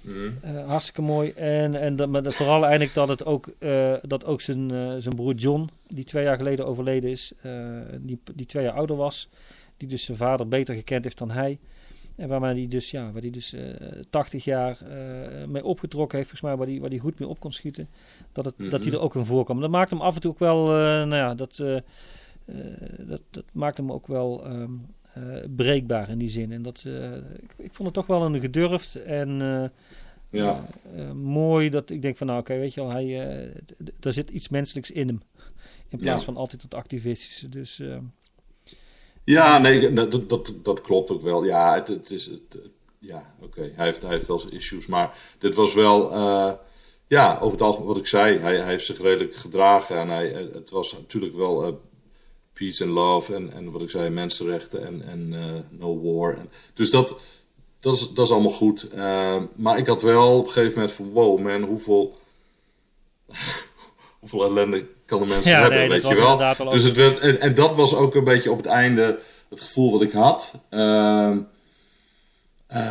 Mhm. 0.00 0.30
Uh, 0.44 0.68
hartstikke 0.68 1.02
mooi. 1.02 1.30
En, 1.30 1.74
en 1.74 1.96
dat, 1.96 2.08
maar 2.08 2.32
vooral 2.32 2.62
eigenlijk 2.62 2.94
dat 2.94 3.08
het 3.08 3.24
ook, 3.24 3.52
uh, 3.58 3.94
dat 4.02 4.24
ook 4.24 4.40
zijn, 4.40 4.72
uh, 4.72 4.94
zijn 4.98 5.14
broer 5.14 5.34
John, 5.34 5.68
die 5.86 6.04
twee 6.04 6.24
jaar 6.24 6.36
geleden 6.36 6.66
overleden 6.66 7.10
is, 7.10 7.32
die, 7.98 8.20
die 8.34 8.46
twee 8.46 8.64
jaar 8.64 8.74
ouder 8.74 8.96
was, 8.96 9.28
die 9.76 9.88
dus 9.88 10.04
zijn 10.04 10.18
vader 10.18 10.48
beter 10.48 10.74
gekend 10.74 11.04
heeft 11.04 11.18
dan 11.18 11.30
hij. 11.30 11.58
En 12.16 12.28
waarmee 12.28 12.54
hij 12.54 12.68
dus, 12.68 12.90
ja, 12.90 13.12
waar 13.12 13.22
hij 13.22 13.30
dus 13.30 13.54
80 14.10 14.44
jaar 14.44 14.78
mee 15.48 15.64
opgetrokken 15.64 16.18
heeft, 16.18 16.30
volgens 16.30 16.50
mij, 16.50 16.56
waar 16.58 16.66
hij, 16.66 16.80
waar 16.80 16.90
hij 16.90 16.98
goed 16.98 17.18
mee 17.18 17.28
op 17.28 17.40
kon 17.40 17.52
schieten. 17.52 17.88
Dat, 18.32 18.44
het, 18.44 18.58
Mhm. 18.58 18.70
dat 18.70 18.84
hij 18.84 18.92
er 18.92 19.00
ook 19.00 19.14
in 19.14 19.24
voorkwam. 19.24 19.60
Dat 19.60 19.70
maakt 19.70 19.90
hem 19.90 20.00
af 20.00 20.14
en 20.14 20.20
toe 20.20 20.30
ook 20.30 20.38
wel, 20.38 20.66
nou 20.66 21.14
ja, 21.14 21.34
dat, 21.34 21.56
dat, 22.98 23.20
dat 23.30 23.44
maakt 23.52 23.76
hem 23.76 23.92
ook 23.92 24.06
wel. 24.06 24.46
Um, 24.50 24.86
breekbaar 25.56 26.08
in 26.08 26.18
die 26.18 26.28
zin. 26.28 26.52
En 26.52 26.62
dat, 26.62 26.84
ik, 27.42 27.54
ik, 27.56 27.72
vond 27.74 27.88
het 27.88 27.92
toch 27.94 28.06
wel 28.06 28.22
een 28.22 28.40
gedurfd 28.40 28.94
en 28.94 29.40
ja. 30.30 30.66
mooi 31.14 31.70
dat 31.70 31.90
ik 31.90 32.02
denk 32.02 32.16
van 32.16 32.26
nou 32.26 32.40
oké, 32.40 32.50
okay, 32.50 32.62
weet 32.62 32.74
je 32.74 32.80
wel, 32.80 32.90
hij, 32.90 33.16
er 34.00 34.12
zit 34.12 34.30
iets 34.30 34.48
menselijks 34.48 34.90
in 34.90 35.06
hem. 35.06 35.20
In 35.88 35.98
plaats 35.98 36.18
Ja. 36.20 36.24
van 36.24 36.36
altijd 36.36 36.62
het 36.62 36.74
activistische. 36.74 37.48
Dus, 37.48 37.82
ja, 39.24 39.58
nee, 39.58 39.92
dat, 39.92 40.28
dat, 40.28 40.52
dat 40.62 40.80
klopt 40.80 41.10
ook 41.10 41.22
wel. 41.22 41.44
Ja, 41.44 41.74
het, 41.74 41.88
het 41.88 42.10
is 42.10 42.26
het, 42.26 42.58
ja, 42.98 43.34
oké. 43.40 43.72
Hij, 43.74 43.86
heeft, 43.86 44.02
hij 44.02 44.10
heeft 44.10 44.26
wel 44.26 44.38
zijn 44.38 44.52
issues, 44.52 44.86
maar 44.86 45.20
dit 45.38 45.54
was 45.54 45.74
wel, 45.74 46.12
uh, 46.12 46.52
ja, 47.06 47.34
over 47.34 47.52
het 47.52 47.60
algemeen 47.60 47.88
wat 47.88 47.96
ik 47.96 48.06
zei. 48.06 48.38
Hij, 48.38 48.56
hij 48.56 48.68
heeft 48.68 48.86
zich 48.86 49.00
redelijk 49.00 49.34
gedragen 49.34 49.98
en 49.98 50.08
hij, 50.08 50.28
het 50.52 50.70
was 50.70 50.92
natuurlijk 50.92 51.36
wel 51.36 51.66
uh, 51.66 51.72
peace 52.52 52.84
and 52.84 52.92
love 52.92 53.34
en, 53.34 53.52
en 53.52 53.72
wat 53.72 53.82
ik 53.82 53.90
zei, 53.90 54.10
mensenrechten 54.10 54.86
en, 54.86 55.02
en 55.02 55.28
no 55.70 56.00
war. 56.00 56.36
En, 56.36 56.50
dus 56.74 56.90
dat, 56.90 57.20
dat, 57.80 57.94
is, 57.94 58.12
dat 58.12 58.26
is 58.26 58.32
allemaal 58.32 58.52
goed. 58.52 58.88
Maar 59.56 59.78
ik 59.78 59.86
had 59.86 60.02
wel 60.02 60.38
op 60.38 60.46
een 60.46 60.52
gegeven 60.52 60.74
moment 60.74 60.92
van, 60.92 61.10
wow 61.10 61.40
man, 61.40 61.62
hoeveel, 61.62 62.18
hoeveel 64.22 64.44
ellende 64.44 64.86
kan 65.06 65.20
de 65.20 65.26
mensen 65.26 65.50
ja, 65.50 65.60
hebben, 65.60 65.78
nee, 65.78 65.88
weet 65.88 66.08
je 66.08 66.14
wel. 66.14 66.70
Dus 66.70 66.82
het 66.82 66.96
werd, 66.96 67.18
en, 67.18 67.40
en 67.40 67.54
dat 67.54 67.76
was 67.76 67.94
ook 67.94 68.14
een 68.14 68.24
beetje 68.24 68.50
op 68.50 68.56
het 68.56 68.66
einde 68.66 69.18
het 69.48 69.60
gevoel 69.60 69.92
wat 69.92 70.02
ik 70.02 70.12
had. 70.12 70.52
Ehm, 70.70 71.38
eh, 72.66 72.82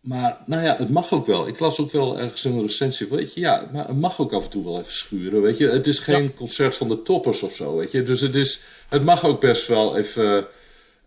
maar 0.00 0.38
nou 0.46 0.64
ja, 0.64 0.76
het 0.76 0.90
mag 0.90 1.12
ook 1.12 1.26
wel. 1.26 1.48
Ik 1.48 1.58
las 1.58 1.80
ook 1.80 1.92
wel 1.92 2.18
ergens 2.18 2.44
een 2.44 2.60
recensie, 2.60 3.06
weet 3.06 3.34
je, 3.34 3.40
ja, 3.40 3.68
maar 3.72 3.86
het 3.86 4.00
mag 4.00 4.20
ook 4.20 4.32
af 4.32 4.44
en 4.44 4.50
toe 4.50 4.64
wel 4.64 4.78
even 4.78 4.92
schuren, 4.92 5.42
weet 5.42 5.58
je. 5.58 5.68
Het 5.68 5.86
is 5.86 5.98
geen 5.98 6.34
concert 6.34 6.76
van 6.76 6.88
de 6.88 7.02
toppers 7.02 7.42
of 7.42 7.54
zo, 7.54 7.76
weet 7.76 7.92
je. 7.92 8.02
Dus 8.02 8.20
het, 8.20 8.34
is, 8.34 8.62
het 8.88 9.04
mag 9.04 9.24
ook 9.24 9.40
best 9.40 9.66
wel 9.66 9.96
even... 9.96 10.46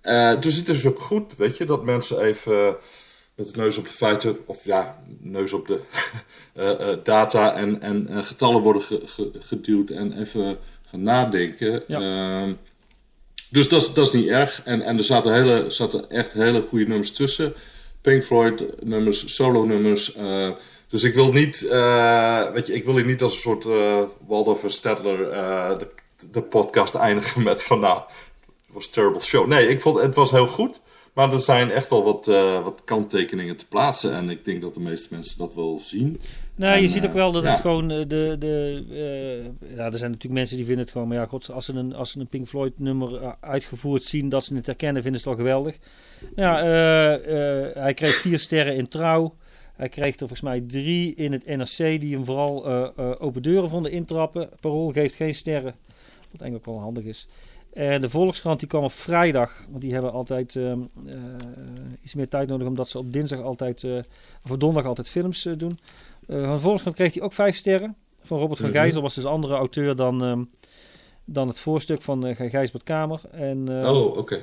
eh, 0.02 0.42
dus 0.42 0.56
het 0.56 0.70
is 0.70 0.86
ook 0.86 1.00
goed, 1.00 1.36
weet 1.36 1.58
je, 1.58 1.66
dat 1.66 1.84
mensen 1.84 2.20
even 2.22 2.76
met 3.36 3.56
neus 3.56 3.78
op 3.78 3.84
de 3.86 3.94
feiten, 3.94 4.38
of 4.46 4.66
ja, 4.66 5.04
neus 5.20 5.54
op 5.54 5.68
de 5.68 5.80
eh, 6.54 6.90
eh, 6.92 6.98
data 7.04 7.54
en, 7.56 7.82
en 7.82 8.08
eh, 8.08 8.24
getallen 8.26 8.62
worden 8.62 8.82
ge- 8.82 9.02
ge- 9.06 9.32
geduwd 9.40 9.90
en 9.90 10.20
even 10.20 10.58
gaan 10.90 11.04
nadenken. 11.04 11.84
Ja. 11.88 12.00
Ehm, 12.42 12.54
dus 13.50 13.70
dat, 13.70 13.82
is- 13.82 13.94
dat 13.94 14.08
is 14.08 14.14
niet 14.14 14.28
erg. 14.28 14.62
En, 14.66 14.82
en 14.82 14.98
er 14.98 15.04
zaten, 15.04 15.34
hele, 15.34 15.66
zaten 15.70 16.10
echt 16.10 16.32
hele 16.34 16.66
goede 16.70 16.86
nummers 16.88 17.12
tussen. 17.12 17.54
Pink 18.02 18.24
Floyd 18.24 18.84
nummers, 18.86 19.36
solo 19.36 19.64
nummers. 19.66 20.14
eh, 20.16 20.50
dus 20.88 21.04
ik 21.04 21.14
wil 21.14 21.32
niet, 21.32 21.68
eh, 21.68 22.50
weet 22.52 22.68
je, 22.68 22.74
ik 22.74 22.86
wil 22.86 22.96
hier 22.96 23.06
niet 23.06 23.22
als 23.22 23.34
een 23.34 23.40
soort 23.40 23.66
eh 23.66 24.02
Waldorf 24.28 24.64
en 24.64 24.72
eh, 25.32 25.78
de, 25.80 25.88
de 26.32 26.42
podcast 26.42 26.96
eindigen 26.96 27.44
met 27.44 27.64
van 27.64 27.80
nou, 27.80 27.98
het 28.46 28.74
was 28.74 28.86
een 28.86 28.92
terrible 28.92 29.22
show. 29.22 29.48
Nee, 29.48 29.68
ik 29.68 29.82
vond 29.82 30.00
het 30.00 30.16
was 30.16 30.32
heel 30.32 30.48
goed. 30.48 30.82
Maar 31.14 31.34
er 31.34 31.40
zijn 31.40 31.72
echt 31.72 31.90
wel 31.90 32.04
wat, 32.04 32.28
eh, 32.28 32.64
wat 32.64 32.82
kanttekeningen 32.84 33.58
te 33.58 33.68
plaatsen. 33.68 34.14
En 34.14 34.30
ik 34.30 34.46
denk 34.46 34.62
dat 34.62 34.74
de 34.74 34.80
meeste 34.80 35.14
mensen 35.14 35.38
dat 35.38 35.56
wel 35.56 35.80
zien. 35.84 36.20
Nou, 36.56 36.80
je 36.80 36.90
ziet 36.90 37.04
eh, 37.04 37.10
ook 37.10 37.16
wel 37.16 37.32
dat 37.32 37.44
ja. 37.44 37.50
het 37.50 37.60
gewoon 37.60 37.92
eh, 37.92 37.98
de. 38.08 38.36
de 38.40 38.84
eh, 38.90 39.76
ja, 39.76 39.86
er 39.86 39.98
zijn 39.98 40.12
natuurlijk 40.12 40.34
mensen 40.34 40.56
die 40.58 40.66
vinden 40.66 40.84
het 40.84 40.94
gewoon. 40.94 41.08
Maar 41.08 41.18
ja, 41.18 41.26
god, 41.26 41.52
als 41.52 41.66
ze 41.66 41.74
een, 41.74 41.96
als 41.96 42.12
ze 42.12 42.20
een 42.20 42.28
Pink 42.28 42.48
Floyd 42.48 42.80
nummer 42.80 43.22
eh, 43.22 43.32
uitgevoerd 43.40 44.04
zien, 44.04 44.30
dat 44.30 44.44
ze 44.44 44.56
het 44.56 44.66
herkennen, 44.66 45.02
vinden 45.02 45.22
ze 45.22 45.30
het 45.30 45.38
al 45.38 45.44
geweldig. 45.44 45.78
Ja, 46.36 46.62
eh, 46.62 47.14
eh, 47.14 47.76
hij 47.76 47.94
kreeg 47.94 48.16
vier 48.16 48.40
sterren 48.40 48.76
in 48.76 48.88
trouw. 48.88 49.36
Hij 49.74 49.90
kreeg 49.90 50.14
er 50.14 50.20
volgens 50.20 50.42
mij 50.42 50.62
drie 50.62 51.16
in 51.16 51.32
het 51.32 51.46
NRC, 51.46 52.00
die 52.00 52.16
hem 52.16 52.26
vooral 52.26 52.66
eh, 52.66 52.90
eh, 52.96 53.12
open 53.20 53.42
deuren 53.42 53.70
vonden 53.70 53.92
intrappen. 53.92 54.50
Parool 54.60 54.92
geeft 54.92 55.16
geen 55.16 55.36
sterren, 55.36 55.76
wat 56.32 56.42
eigenlijk 56.42 56.68
ook 56.68 56.76
wel 56.76 56.84
handig 56.84 57.04
is. 57.04 57.28
En 57.74 58.02
de 58.02 58.10
Volkskrant 58.10 58.60
die 58.60 58.68
kwam 58.68 58.84
op 58.84 58.92
vrijdag, 58.92 59.66
want 59.70 59.82
die 59.82 59.94
hebben 59.94 60.12
altijd 60.12 60.56
ehm, 60.56 60.80
eh, 61.06 61.16
iets 62.02 62.14
meer 62.14 62.28
tijd 62.30 62.48
nodig, 62.48 62.68
omdat 62.68 62.90
ze 62.90 62.98
op 62.98 63.14
dinsdag 63.14 63.42
altijd, 63.42 63.84
eh, 63.84 63.96
of 64.44 64.52
op 64.52 64.60
donderdag 64.60 64.86
altijd 64.86 65.10
films 65.10 65.46
eh, 65.46 65.54
doen. 65.58 65.80
Eh, 66.28 66.44
van 66.44 66.54
de 66.54 66.60
Volkskrant 66.60 66.96
kreeg 66.96 67.14
hij 67.14 67.24
ook 67.24 67.34
vijf 67.34 67.56
sterren. 67.56 67.96
Van 68.22 68.40
Robert 68.40 68.60
van 68.60 68.70
Mhm. 68.70 68.78
Gijzel 68.78 69.02
was 69.02 69.16
dus 69.16 69.24
een 69.24 69.30
andere 69.30 69.56
auteur 69.56 69.96
dan, 69.96 70.24
ehm, 70.24 70.44
dan 71.26 71.48
het 71.48 71.60
voorstuk 71.60 72.02
van 72.02 72.28
uh, 72.28 72.36
Gijsbert 72.36 72.84
Kamer. 72.84 73.22
En, 73.32 73.82
eh, 73.82 73.94
Oh, 73.94 74.18
oké. 74.18 74.40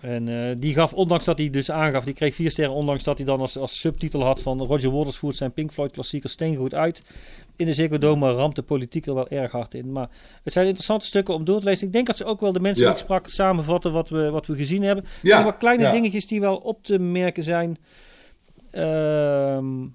En 0.00 0.28
eh, 0.28 0.56
die 0.58 0.74
gaf, 0.74 0.92
ondanks 0.92 1.24
dat 1.24 1.38
hij 1.38 1.50
dus 1.50 1.70
aangaf, 1.70 2.04
die 2.04 2.14
kreeg 2.14 2.34
vier 2.34 2.50
sterren, 2.50 2.74
ondanks 2.74 3.02
dat 3.02 3.16
hij 3.16 3.26
dan 3.26 3.40
als, 3.40 3.58
als 3.58 3.80
subtitel 3.80 4.22
had 4.22 4.40
van 4.40 4.60
Roger 4.62 4.90
Waters 4.90 5.16
voert 5.16 5.36
zijn 5.36 5.52
Pink 5.52 5.72
Floyd 5.72 5.92
klassieker 5.92 6.30
steengoed 6.30 6.74
uit. 6.74 7.02
In 7.56 7.66
de 7.66 7.72
Ziggo 7.74 7.98
Dome 7.98 8.20
maar 8.20 8.34
ramt 8.34 8.56
de 8.56 8.62
politiek 8.62 9.06
er 9.06 9.14
wel 9.14 9.28
erg 9.28 9.52
hard 9.52 9.74
in. 9.74 9.92
Maar 9.92 10.08
het 10.44 10.52
zijn 10.52 10.64
interessante 10.66 11.06
stukken 11.06 11.34
om 11.34 11.44
door 11.44 11.58
te 11.60 11.64
lezen. 11.64 11.86
Ik 11.86 11.92
denk 11.92 12.06
dat 12.06 12.16
ze 12.16 12.24
ook 12.24 12.40
wel 12.40 12.52
de 12.52 12.60
mensen 12.60 12.84
Ja. 12.84 12.90
die 12.90 12.98
ik 12.98 13.04
sprak 13.04 13.28
samenvatten 13.28 13.92
wat 13.92 14.08
we, 14.08 14.30
wat 14.30 14.46
we 14.46 14.56
gezien 14.56 14.82
hebben. 14.82 15.04
Er 15.04 15.10
Ja, 15.22 15.30
zijn 15.34 15.44
wat 15.44 15.56
kleine 15.58 15.82
ja. 15.82 15.90
dingetjes 15.92 16.26
die 16.26 16.40
wel 16.40 16.56
op 16.56 16.84
te 16.84 16.98
merken 16.98 17.42
zijn. 17.42 17.78
Ehm, 18.70 19.86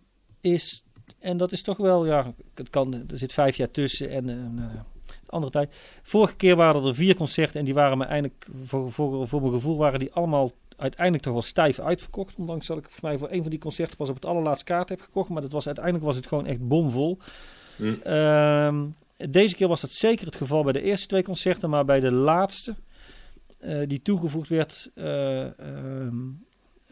is, 0.42 0.84
en 1.20 1.38
dat 1.38 1.52
is 1.52 1.62
toch 1.62 1.78
wel, 1.78 2.06
ja, 2.06 2.34
het 2.54 2.70
kan, 2.70 2.94
er 2.94 3.18
zit 3.18 3.34
vijf 3.34 3.56
jaar 3.56 3.72
tussen 3.72 4.10
en 4.10 4.30
eh, 4.30 4.36
ja, 4.74 4.86
andere 5.32 5.52
tijd. 5.52 5.76
Vorige 6.04 6.36
keer 6.36 6.56
waren 6.56 6.86
er 6.86 6.96
vier 6.96 7.16
concerten 7.16 7.60
en 7.60 7.66
die 7.66 7.74
waren 7.74 7.98
me 7.98 8.06
eigenlijk, 8.06 8.48
voor, 8.64 8.92
voor, 8.92 9.28
voor 9.28 9.42
mijn 9.42 9.54
gevoel, 9.54 9.78
waren 9.78 10.00
die 10.00 10.14
allemaal 10.14 10.52
uiteindelijk 10.78 11.24
toch 11.24 11.34
wel 11.34 11.42
stijf 11.42 11.80
uitverkocht. 11.80 12.36
Ondanks 12.38 12.68
dat 12.68 12.78
ik 12.78 12.84
volgens 12.84 13.04
mij 13.04 13.18
voor 13.18 13.32
een 13.32 13.42
van 13.42 13.50
die 13.50 13.60
concerten 13.60 13.98
pas 13.98 14.10
op 14.10 14.16
het 14.16 14.26
allerlaatste 14.26 14.66
kaart 14.66 14.90
heb 14.90 15.02
gekocht. 15.02 15.30
Maar 15.30 15.42
dat 15.42 15.52
was, 15.52 15.66
uiteindelijk 15.66 16.06
was 16.06 16.16
het 16.16 16.28
gewoon 16.28 16.46
echt 16.46 16.68
bomvol. 16.68 17.18
Hm. 17.76 17.94
Ehm, 18.04 18.86
deze 19.30 19.56
keer 19.56 19.68
was 19.68 19.82
dat 19.82 19.92
zeker 19.92 20.26
het 20.26 20.36
geval 20.36 20.64
bij 20.64 20.74
de 20.74 20.82
eerste 20.82 21.08
twee 21.08 21.24
concerten, 21.24 21.70
maar 21.70 21.86
bij 21.86 22.00
de 22.00 22.12
laatste, 22.12 22.76
eh, 23.58 23.80
die 23.88 24.02
toegevoegd 24.02 24.50
werd, 24.50 24.92
eh, 24.96 25.60
ehm, 25.60 26.16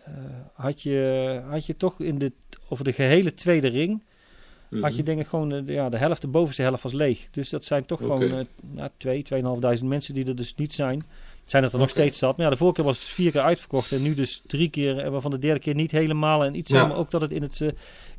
eh, 0.03 0.13
had, 0.53 0.81
je, 0.81 1.41
had 1.49 1.65
je 1.65 1.77
toch 1.77 1.99
in 1.99 2.17
de, 2.17 2.31
over 2.69 2.83
de 2.83 2.93
gehele 2.93 3.33
tweede 3.33 3.67
ring, 3.67 4.03
had 4.81 4.91
je 4.91 4.97
Mhm. 4.97 5.05
denk 5.05 5.19
ik 5.19 5.27
gewoon 5.27 5.51
eh, 5.53 5.61
ja, 5.75 5.89
de 5.89 5.97
helft, 5.97 6.21
de 6.21 6.27
bovenste 6.27 6.61
helft 6.61 6.83
was 6.83 6.93
leeg. 6.93 7.27
Dus 7.31 7.49
dat 7.49 7.65
zijn 7.65 7.85
toch 7.85 7.99
gewoon 7.99 8.21
eh 8.31 8.39
nou, 8.71 8.89
twee, 8.97 9.23
tweeënhalfduizend 9.23 9.89
mensen 9.89 10.13
die 10.13 10.25
er 10.25 10.35
dus 10.35 10.55
niet 10.55 10.73
zijn. 10.73 11.01
Zijn 11.45 11.63
het 11.63 11.73
er 11.73 11.79
nog 11.79 11.89
steeds 11.89 12.17
zat. 12.17 12.37
Maar 12.37 12.45
ja, 12.45 12.51
de 12.51 12.57
vorige 12.57 12.75
keer 12.75 12.85
was 12.85 12.97
het 12.99 13.07
vier 13.07 13.31
keer 13.31 13.41
uitverkocht 13.41 13.91
en 13.91 14.01
nu 14.01 14.13
dus 14.13 14.41
drie 14.47 14.69
keer. 14.69 15.11
Waarvan 15.11 15.31
de 15.31 15.39
derde 15.39 15.59
keer 15.59 15.75
niet 15.75 15.91
helemaal. 15.91 16.43
En 16.43 16.55
iets 16.55 16.71
Ja. 16.71 16.85
maar 16.87 16.97
ook 16.97 17.11
dat 17.11 17.21
het 17.21 17.31
in 17.31 17.41
het, 17.41 17.61
eh, 17.61 17.67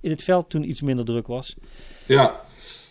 in 0.00 0.11
het 0.11 0.22
veld 0.22 0.50
toen 0.50 0.68
iets 0.68 0.80
minder 0.82 1.05
druk 1.05 1.26
was. 1.26 1.55
Ja. 2.07 2.42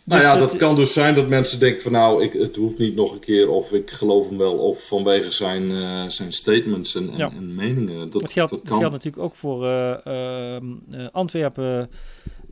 Nou 0.05 0.21
Dus 0.21 0.31
ja, 0.31 0.39
het- 0.39 0.49
dat 0.49 0.59
kan 0.59 0.75
dus 0.75 0.93
zijn 0.93 1.15
dat 1.15 1.27
mensen 1.27 1.59
denken 1.59 1.81
van 1.81 1.91
nou, 1.91 2.23
ik, 2.23 2.33
het 2.33 2.55
hoeft 2.55 2.77
niet 2.77 2.95
nog 2.95 3.11
een 3.13 3.19
keer 3.19 3.49
of 3.49 3.71
ik 3.71 3.91
geloof 3.91 4.27
hem 4.29 4.37
wel 4.37 4.53
of 4.57 4.87
vanwege 4.87 5.31
zijn, 5.31 5.71
zijn 6.11 6.31
statements 6.33 6.95
en, 6.95 7.09
en, 7.11 7.17
Ja. 7.17 7.31
en 7.31 7.55
meningen. 7.55 8.09
Dat, 8.09 8.21
Dat 8.21 8.31
geldt, 8.31 8.51
dat 8.51 8.59
dat 8.59 8.69
kan. 8.69 8.77
geldt 8.77 8.93
natuurlijk 8.93 9.23
ook 9.23 9.35
voor 9.35 9.65
eh, 9.67 10.05
ehm, 10.05 10.65
eh, 10.91 11.07
Antwerpen. 11.11 11.89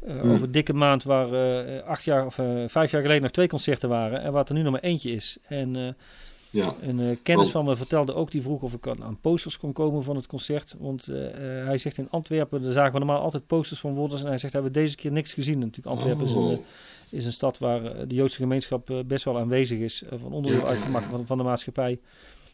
Eh, 0.05 0.19
Hmm. 0.19 0.31
Over 0.31 0.43
een 0.45 0.51
dikke 0.51 0.73
maand 0.73 1.03
waar 1.03 1.31
eh, 1.33 1.83
acht 1.83 2.03
jaar 2.03 2.25
of 2.25 2.37
eh, 2.39 2.45
vijf 2.67 2.91
jaar 2.91 3.01
geleden 3.01 3.21
nog 3.21 3.31
twee 3.31 3.47
concerten 3.47 3.89
waren. 3.89 4.21
En 4.21 4.31
waar 4.31 4.45
er 4.47 4.53
nu 4.53 4.61
nog 4.61 4.71
maar 4.71 4.81
eentje 4.81 5.11
is. 5.11 5.37
En 5.47 5.95
Ja. 6.49 6.73
een 6.81 6.97
kennis 7.23 7.41
Want- 7.41 7.51
van 7.51 7.65
me 7.65 7.75
vertelde 7.75 8.13
ook, 8.13 8.31
die 8.31 8.41
vroeg 8.41 8.61
of 8.61 8.73
ik 8.73 8.87
aan 8.87 9.17
posters 9.21 9.57
kon 9.57 9.73
komen 9.73 10.03
van 10.03 10.15
het 10.15 10.27
concert. 10.27 10.75
Want 10.79 11.05
hij 11.63 11.77
zegt 11.77 11.97
in 11.97 12.07
Antwerpen, 12.09 12.61
daar 12.61 12.71
zagen 12.71 12.91
we 12.93 12.97
normaal 12.99 13.21
altijd 13.21 13.47
posters 13.47 13.79
van 13.79 13.93
Wolders. 13.93 14.21
En 14.21 14.27
hij 14.27 14.37
zegt, 14.37 14.53
hebben 14.53 14.71
we 14.71 14.79
deze 14.79 14.95
keer 14.95 15.11
niks 15.11 15.33
gezien. 15.33 15.59
Natuurlijk, 15.59 15.87
Antwerpen 15.87 16.25
is, 16.25 16.31
een, 16.31 16.37
Oh. 16.37 16.59
is 17.09 17.25
een 17.25 17.31
stad 17.33 17.57
waar 17.57 18.07
de 18.07 18.15
Joodse 18.15 18.37
gemeenschap 18.37 19.03
best 19.05 19.23
wel 19.25 19.37
aanwezig 19.39 19.79
is. 19.79 20.03
van 20.09 20.31
onderdeel 20.31 20.59
Ja. 20.61 20.67
uitgemaakt 20.67 21.05
van, 21.05 21.25
van 21.25 21.37
de 21.37 21.43
maatschappij. 21.43 21.99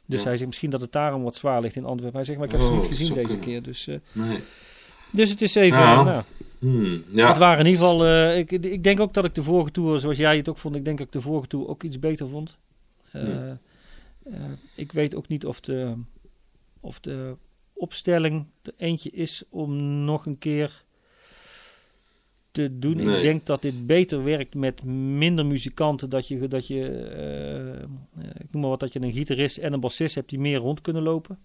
Dus 0.05 0.19
Ja. 0.21 0.27
hij 0.27 0.35
zegt 0.35 0.47
misschien 0.49 0.69
dat 0.69 0.81
het 0.81 0.91
daarom 0.91 1.23
wat 1.23 1.35
zwaar 1.35 1.61
ligt 1.61 1.75
in 1.75 1.85
Antwerpen. 1.85 2.15
Hij 2.15 2.25
zegt, 2.25 2.37
maar 2.37 2.47
ik 2.47 2.53
heb 2.53 2.61
Oh, 2.61 2.67
ze 2.67 2.73
niet 2.73 2.81
dat 2.81 2.91
gezien 2.97 3.13
deze 3.13 3.27
kunnen. 3.27 3.45
keer. 3.45 3.61
Dus, 3.63 3.87
Nee. 4.11 4.37
dus 5.11 5.29
het 5.29 5.41
is 5.41 5.55
even... 5.55 5.79
Eh, 5.79 6.05
nou, 6.05 6.23
Hmm, 6.59 7.03
ja. 7.11 7.27
Het 7.27 7.37
waren 7.37 7.65
in 7.65 7.71
ieder 7.71 7.85
geval... 7.85 8.05
eh, 8.05 8.37
ik, 8.37 8.51
ik 8.51 8.83
denk 8.83 8.99
ook 8.99 9.13
dat 9.13 9.25
ik 9.25 9.35
de 9.35 9.43
vorige 9.43 9.71
tour, 9.71 9.99
zoals 9.99 10.17
jij 10.17 10.37
het 10.37 10.49
ook 10.49 10.57
vond... 10.57 10.75
Ik 10.75 10.85
denk 10.85 10.97
dat 10.97 11.07
ik 11.07 11.13
de 11.13 11.21
vorige 11.21 11.47
tour 11.47 11.67
ook 11.67 11.83
iets 11.83 11.99
beter 11.99 12.27
vond. 12.27 12.57
Eh, 13.11 13.21
Hmm. 13.21 13.59
eh, 14.23 14.33
ik 14.75 14.91
weet 14.91 15.15
ook 15.15 15.27
niet 15.27 15.45
of 15.45 15.59
de, 15.59 15.93
of 16.79 16.99
de 16.99 17.35
opstelling 17.73 18.45
er 18.61 18.73
eentje 18.77 19.09
is 19.09 19.43
om 19.49 20.03
nog 20.05 20.25
een 20.25 20.37
keer 20.37 20.83
te 22.51 22.79
doen. 22.79 22.95
Nee. 22.95 23.15
Ik 23.15 23.21
denk 23.21 23.45
dat 23.45 23.61
dit 23.61 23.85
beter 23.87 24.23
werkt 24.23 24.55
met 24.55 24.83
minder 24.83 25.45
muzikanten. 25.45 26.09
Dat 26.09 26.27
je, 26.27 26.47
dat 26.47 26.67
je 26.67 26.83
ik 28.37 28.51
noem 28.51 28.61
maar 28.61 28.69
wat, 28.69 28.79
dat 28.79 28.93
je 28.93 29.01
een 29.01 29.11
gitarist 29.11 29.57
en 29.57 29.73
een 29.73 29.79
bassist 29.79 30.15
hebt 30.15 30.29
die 30.29 30.39
meer 30.39 30.57
rond 30.57 30.81
kunnen 30.81 31.03
lopen. 31.03 31.39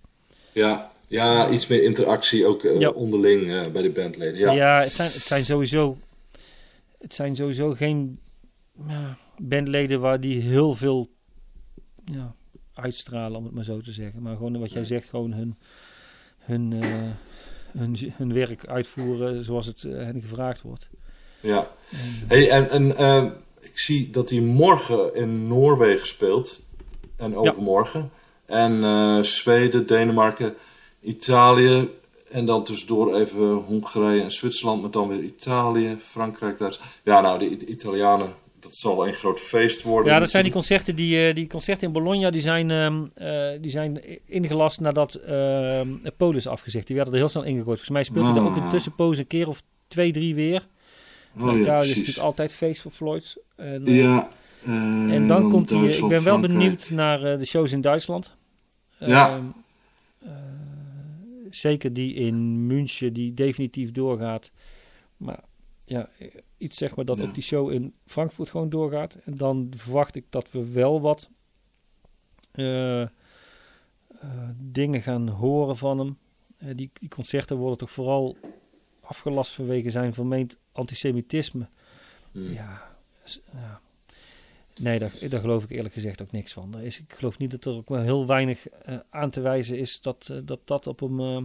Ja. 0.53 0.93
Ja, 1.13 1.49
iets 1.51 1.67
meer 1.67 1.83
interactie 1.83 2.47
ook 2.47 2.65
eh, 2.65 2.79
Ja. 2.79 2.91
onderling 2.91 3.51
eh, 3.51 3.67
bij 3.73 3.83
de 3.83 3.91
bandleden. 3.91 4.39
Ja. 4.39 4.53
Ja, 4.53 4.81
het, 4.81 4.93
zijn, 4.93 5.11
het 5.11 5.23
zijn 5.23 5.45
sowieso. 5.45 5.97
Het 6.99 7.15
zijn 7.15 7.37
sowieso 7.37 7.75
geen 7.75 8.19
bandleden 9.37 10.01
waar 10.01 10.21
die 10.21 10.41
heel 10.41 10.75
veel 10.75 11.09
ja, 12.05 12.35
uitstralen, 12.75 13.39
om 13.39 13.45
het 13.45 13.55
maar 13.55 13.65
zo 13.65 13.81
te 13.81 13.93
zeggen. 13.93 14.23
Maar 14.23 14.37
gewoon 14.37 14.59
wat 14.61 14.73
jij 14.73 14.85
zegt, 14.85 15.09
gewoon 15.09 15.33
hun, 15.33 15.57
hun, 16.39 16.73
eh, 16.83 16.89
hun, 17.79 17.97
hun 18.17 18.33
werk 18.33 18.67
uitvoeren 18.67 19.45
zoals 19.45 19.67
het 19.67 19.83
hen 19.83 20.21
gevraagd 20.21 20.63
wordt. 20.63 20.89
ja. 21.41 21.71
En, 21.91 21.99
Hey, 22.29 22.51
en 22.51 22.97
en 22.97 23.35
ik 23.61 23.79
zie 23.79 24.11
dat 24.11 24.31
hij 24.31 24.41
morgen 24.41 25.15
in 25.15 25.47
Noorwegen 25.47 26.07
speelt. 26.07 26.67
En 27.17 27.37
overmorgen. 27.37 28.11
En 28.47 29.25
Zweden, 29.25 29.87
Denemarken, 29.87 30.55
Italië. 31.03 31.89
En 32.31 32.47
dan 32.47 32.65
tussendoor 32.65 33.15
even 33.15 33.53
Hongarije 33.55 34.23
en 34.23 34.31
Zwitserland. 34.33 34.81
Maar 34.83 34.91
dan 34.91 35.09
weer 35.09 35.23
Italië, 35.23 35.97
Frankrijk, 36.01 36.59
Duitsland. 36.59 36.91
Ja, 37.05 37.21
nou, 37.21 37.39
de 37.39 37.51
It- 37.51 37.63
Italianen, 37.63 38.33
dat 38.61 38.75
zal 38.75 39.07
een 39.07 39.15
groot 39.15 39.41
feest 39.41 39.83
worden. 39.83 40.13
ja, 40.13 40.19
dat 40.19 40.31
zijn 40.31 40.43
die 40.43 40.53
concerten, 40.53 40.97
die, 40.97 41.27
eh, 41.29 41.35
die 41.35 41.47
concerten 41.47 41.87
in 41.87 41.93
Bologna, 41.93 42.31
die 42.31 42.41
zijn, 42.41 42.71
ehm, 42.71 43.03
eh, 43.15 43.61
die 43.61 43.71
zijn 43.71 44.01
ingelast 44.27 44.81
nadat 44.81 45.15
ehm 45.15 45.89
Polen 46.17 46.37
is 46.37 46.47
afgezegd. 46.47 46.87
Die 46.87 46.97
werden 46.97 47.15
er 47.15 47.21
heel 47.21 47.29
snel 47.29 47.43
ingegooid. 47.43 47.67
Volgens 47.67 47.89
mij 47.91 48.05
speelt 48.05 48.27
hij 48.27 48.37
er 48.37 48.43
ook 48.43 48.57
een 48.57 48.63
Ah. 48.63 48.71
tussenpoos 48.71 49.19
een 49.19 49.27
keer 49.27 49.49
of 49.49 49.63
twee, 49.89 50.13
drie 50.13 50.35
weer. 50.35 50.67
Oh, 51.41 51.47
ja, 51.53 51.59
Italië 51.61 51.89
is 51.91 51.97
natuurlijk 51.97 52.25
altijd 52.25 52.53
feest 52.53 52.81
voor 52.81 52.91
Floyd. 52.91 53.37
En, 53.57 53.87
eh, 53.87 54.01
Ja. 54.03 54.29
En 55.11 55.29
dan 55.29 55.51
komt 55.51 55.71
hij. 55.71 55.79
Ik 55.85 55.99
ben 56.01 56.09
wel 56.09 56.21
Frankrijk. 56.21 56.53
benieuwd 56.53 56.91
naar 56.91 57.39
de 57.39 57.45
shows 57.45 57.73
in 57.73 57.81
Duitsland. 57.81 58.35
Ja. 58.99 59.41
Zeker 61.55 61.93
die 61.93 62.15
in 62.15 62.67
München, 62.67 63.13
die 63.13 63.35
definitief 63.35 63.91
doorgaat. 63.93 64.51
Maar 65.17 65.45
ja, 65.85 66.09
iets 66.59 66.77
zeg 66.77 66.97
maar 66.97 67.05
dat 67.05 67.19
Ja. 67.19 67.25
ook 67.25 67.35
die 67.35 67.43
show 67.43 67.71
in 67.71 67.95
Frankfurt 68.07 68.51
gewoon 68.51 68.69
doorgaat. 68.69 69.15
En 69.15 69.35
dan 69.35 69.73
verwacht 69.77 70.17
ik 70.17 70.25
dat 70.31 70.51
we 70.51 70.71
wel 70.73 71.01
wat 71.01 71.31
eh, 72.53 73.03
eh, 73.03 73.09
dingen 74.59 75.03
gaan 75.03 75.29
horen 75.29 75.77
van 75.77 75.99
hem. 75.99 76.19
Eh, 76.59 76.71
die, 76.77 76.91
die 77.01 77.09
concerten 77.09 77.57
worden 77.57 77.79
toch 77.79 77.91
vooral 77.91 78.37
afgelast 79.01 79.53
vanwege 79.53 79.91
zijn 79.91 80.15
vermeend 80.15 80.59
antisemitisme. 80.73 81.69
Hmm. 82.33 82.53
Ja, 82.53 82.97
ja. 83.53 83.81
Nee, 84.81 84.99
daar, 84.99 85.13
daar 85.29 85.41
geloof 85.41 85.65
ik 85.65 85.71
eerlijk 85.71 85.95
gezegd 85.95 86.23
ook 86.23 86.33
niks 86.33 86.53
van. 86.53 86.79
Is, 86.79 86.99
ik 86.99 87.13
geloof 87.13 87.39
niet 87.39 87.51
dat 87.51 87.65
er 87.65 87.73
ook 87.73 87.89
wel 87.89 88.01
heel 88.01 88.27
weinig 88.27 88.69
eh, 88.69 88.97
aan 89.11 89.31
te 89.31 89.41
wijzen 89.41 89.79
is 89.79 90.01
dat 90.01 90.29
eh, 90.31 90.37
dat, 90.45 90.61
dat 90.65 90.87
op, 90.87 91.01
hem, 91.01 91.21
eh, 91.21 91.43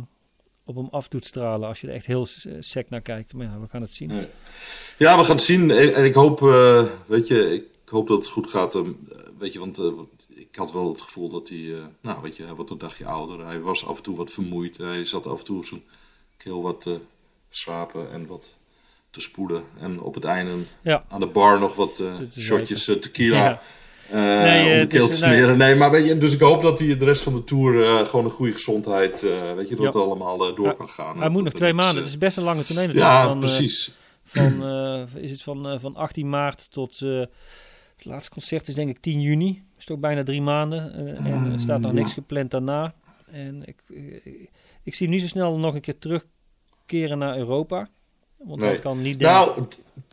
op 0.63 0.75
hem 0.75 0.87
af 0.91 1.07
doet 1.07 1.25
stralen. 1.25 1.67
Als 1.67 1.81
je 1.81 1.87
er 1.87 1.93
echt 1.93 2.05
heel 2.05 2.27
sec 2.59 2.89
naar 2.89 3.01
kijkt. 3.01 3.33
Maar 3.33 3.45
ja, 3.45 3.59
we 3.59 3.67
gaan 3.67 3.81
het 3.81 3.93
zien. 3.93 4.11
Ja, 4.97 5.17
we 5.17 5.23
gaan 5.23 5.35
het 5.35 5.45
zien. 5.45 5.71
En 5.71 6.05
ik 6.05 6.13
hoop, 6.13 6.39
weet 7.07 7.27
je, 7.27 7.53
ik 7.53 7.89
hoop 7.89 8.07
dat 8.07 8.17
het 8.17 8.27
goed 8.27 8.49
gaat. 8.49 8.75
ehm, 8.75 8.85
eh, 9.11 9.17
weet 9.37 9.53
je, 9.53 9.59
want 9.59 9.81
ik 10.27 10.55
had 10.55 10.71
wel 10.71 10.89
het 10.91 11.01
gevoel 11.01 11.29
dat 11.29 11.49
hij, 11.49 11.73
nou 12.01 12.21
weet 12.21 12.35
je, 12.35 12.43
hij 12.43 12.55
wordt 12.55 12.71
een 12.71 12.77
dagje 12.77 13.05
ouder. 13.05 13.45
Hij 13.45 13.59
was 13.59 13.85
af 13.85 13.97
en 13.97 14.03
toe 14.03 14.17
wat 14.17 14.33
vermoeid. 14.33 14.77
Hij 14.77 15.05
zat 15.05 15.25
af 15.25 15.39
en 15.39 15.45
toe 15.45 15.65
zijn 15.65 15.83
keel 16.37 16.61
wat 16.61 16.81
te 16.81 16.99
schrapen 17.49 18.11
en 18.11 18.27
wat 18.27 18.55
te 19.17 19.21
spoelen. 19.23 19.63
En 19.79 20.01
op 20.01 20.13
het 20.15 20.23
einde 20.23 20.51
Ja. 20.81 21.03
aan 21.09 21.19
de 21.19 21.27
bar 21.27 21.59
nog 21.59 21.75
wat 21.75 21.99
eh, 21.99 22.41
shotjes 22.41 22.87
eh, 22.87 22.95
tequila. 22.95 23.43
Ja. 23.43 23.61
eh, 24.09 24.43
Nee, 24.43 24.73
om 24.73 24.79
de 24.79 24.87
keel 24.87 25.07
te 25.07 25.15
smeren. 25.17 25.57
Nee, 25.57 25.75
maar 25.75 25.91
weet 25.91 26.07
je, 26.07 26.17
dus 26.17 26.33
ik 26.33 26.39
hoop 26.39 26.61
dat 26.61 26.79
hij 26.79 26.97
de 26.97 27.05
rest 27.05 27.23
van 27.23 27.33
de 27.33 27.43
tour 27.43 28.05
gewoon 28.05 28.25
een 28.25 28.31
goede 28.31 28.53
gezondheid, 28.53 29.21
weet 29.55 29.69
je, 29.69 29.75
dat 29.75 29.79
Ja. 29.79 29.85
het 29.85 29.95
allemaal 29.95 30.55
door 30.55 30.75
kan 30.75 30.89
gaan. 30.89 31.13
Hij 31.13 31.23
Dat- 31.23 31.31
moet 31.31 31.43
nog 31.43 31.53
twee 31.53 31.73
maanden. 31.73 31.97
Het 32.03 32.11
is 32.11 32.17
best 32.17 32.37
een 32.37 32.43
lange 32.43 32.63
tournee 32.63 32.87
natuurlijk. 32.87 33.13
ja, 33.15 33.27
van, 33.27 33.39
precies. 33.39 33.91
van, 34.23 34.63
is 35.15 35.31
het 35.31 35.41
van, 35.43 35.79
van 35.79 35.95
18 35.95 36.29
maart 36.29 36.71
tot... 36.71 36.99
het 36.99 38.05
laatste 38.05 38.31
concert 38.31 38.67
is 38.67 38.75
denk 38.75 38.89
ik 38.89 38.99
10 38.99 39.21
juni. 39.21 39.63
Is 39.77 39.85
toch 39.85 39.99
bijna 39.99 40.23
drie 40.23 40.41
maanden. 40.41 40.93
en 41.17 41.51
er 41.53 41.59
staat 41.59 41.79
nog 41.79 41.91
niks 41.93 42.13
gepland 42.13 42.51
daarna. 42.51 42.93
En 43.31 43.63
ik, 43.65 43.83
ik 44.83 44.95
zie 44.95 45.07
hem 45.07 45.15
niet 45.15 45.21
zo 45.21 45.27
snel 45.31 45.57
nog 45.57 45.75
een 45.75 45.81
keer 45.81 45.99
terugkeren 45.99 47.17
naar 47.17 47.37
Europa. 47.37 47.87
Want 48.37 48.59
Nee. 48.59 48.69
hij 48.69 48.79
kan 48.79 49.01
niet 49.01 49.19
denken... 49.19 49.37
Nou, 49.37 49.67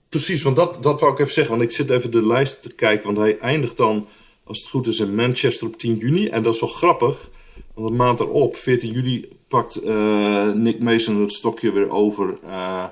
precies, 0.09 0.43
want 0.43 0.57
dat, 0.57 0.83
dat 0.83 1.01
wou 1.01 1.12
ik 1.12 1.18
even 1.18 1.33
zeggen. 1.33 1.57
Want 1.57 1.68
ik 1.68 1.77
zit 1.77 1.91
even 1.91 2.11
de 2.11 2.27
lijst 2.27 2.62
te 2.62 2.75
kijken. 2.75 3.07
Want 3.07 3.18
hij 3.18 3.39
eindigt 3.39 3.77
dan 3.77 4.07
als 4.45 4.59
het 4.59 4.68
goed 4.68 4.87
is, 4.87 4.99
in 4.99 5.14
Manchester 5.14 5.66
op 5.66 5.79
10 5.79 5.97
juni. 5.97 6.29
En 6.29 6.43
dat 6.43 6.55
is 6.55 6.61
wel 6.61 6.68
grappig, 6.68 7.31
want 7.75 7.89
een 7.89 7.97
maand 7.97 8.20
erop, 8.20 8.57
14 8.57 8.93
juli, 8.93 9.29
pakt 9.49 9.77
eh, 9.77 10.51
Nick 10.53 10.81
Mason 10.81 11.20
het 11.20 11.33
stokje 11.33 11.72
weer 11.72 11.91
over 11.91 12.39
eh, 12.43 12.85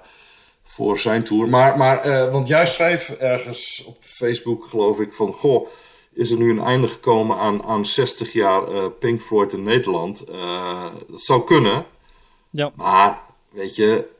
voor 0.62 0.99
zijn 0.99 1.24
tour. 1.24 1.49
Maar, 1.49 1.76
maar 1.76 1.99
eh, 1.99 2.33
want 2.33 2.49
jij 2.49 2.66
schreef 2.66 3.09
ergens 3.09 3.85
op 3.87 3.97
Facebook, 4.01 4.66
geloof 4.68 5.01
ik, 5.01 5.14
van... 5.14 5.33
Goh, 5.33 5.68
is 6.14 6.30
er 6.30 6.37
nu 6.39 6.51
een 6.51 6.64
einde 6.64 6.89
gekomen 6.89 7.37
aan, 7.37 7.62
aan 7.64 7.87
60 7.87 8.33
jaar 8.33 8.91
Pink 8.91 9.20
Floyd 9.20 9.53
in 9.53 9.62
Nederland? 9.62 10.26
dat 11.09 11.22
zou 11.22 11.45
kunnen. 11.45 11.85
Ja. 12.51 12.72
Maar, 12.76 13.20
weet 13.51 13.76
je, 13.76 13.85
uh, 13.85 14.11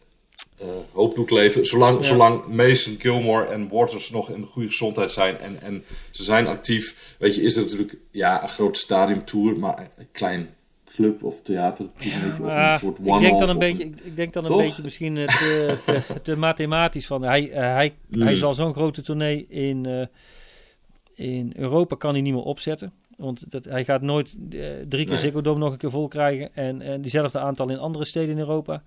hoop 0.93 1.15
doet 1.15 1.31
leven. 1.31 1.67
Zolang, 1.67 2.05
zolang 2.05 2.47
Mason, 2.47 2.97
Gilmore 2.99 3.47
en 3.47 3.69
Waters 3.69 4.11
nog 4.11 4.31
in 4.31 4.47
goede 4.47 4.69
gezondheid 4.69 5.13
zijn 5.13 5.39
en, 5.39 5.63
en 5.63 5.85
ze 6.11 6.25
zijn 6.25 6.47
actief, 6.47 7.17
weet 7.19 7.35
je, 7.35 7.43
is 7.43 7.55
het 7.55 7.65
natuurlijk 7.65 7.99
ja, 8.11 8.43
een 8.43 8.49
grote 8.49 8.79
stadiumtour, 8.79 9.59
maar 9.59 9.91
een 9.97 10.09
klein 10.13 10.55
club 10.95 11.23
of 11.23 11.43
theater. 11.43 11.87
Ja, 11.99 12.17
of 12.27 12.39
een 12.39 12.79
soort 12.79 12.99
ik 12.99 13.21
denk 13.21 13.39
dan 13.39 13.49
een 13.49 13.59
beetje, 13.59 13.85
ik, 13.85 14.17
denk 14.17 14.33
dan 14.33 14.45
een 14.45 14.57
beetje 14.57 14.83
misschien 14.83 15.15
te, 15.15 15.77
te, 15.85 16.03
te, 16.23 16.37
mathematisch 16.37 17.07
van. 17.07 17.23
Hij, 17.23 17.49
uh, 17.49 17.57
hij, 17.57 17.95
mm. 18.09 18.23
hij 18.23 18.35
zal 18.35 18.55
zo'n 18.55 18.75
grote 18.75 19.03
tournee 19.03 19.47
in, 19.49 19.89
uh, 19.89 20.05
in 21.15 21.53
Europa 21.57 21.97
kan 21.97 22.13
hij 22.13 22.23
niet 22.23 22.33
meer 22.33 22.43
opzetten. 22.43 22.93
Want 23.17 23.51
dat, 23.51 23.65
hij 23.65 23.85
gaat 23.85 24.03
nooit 24.03 24.35
uh, 24.35 24.41
drie 24.49 24.87
keer 24.89 25.07
nee. 25.07 25.19
Ziggo 25.19 25.41
Dome 25.41 25.59
nog 25.59 25.73
een 25.73 25.79
keer 25.79 25.91
vol 25.91 26.09
krijgen. 26.09 26.55
En, 26.55 26.81
en 26.81 27.01
diezelfde 27.01 27.39
aantal 27.39 27.69
in 27.69 27.79
andere 27.79 28.05
steden 28.05 28.31
in 28.31 28.39
Europa. 28.39 28.83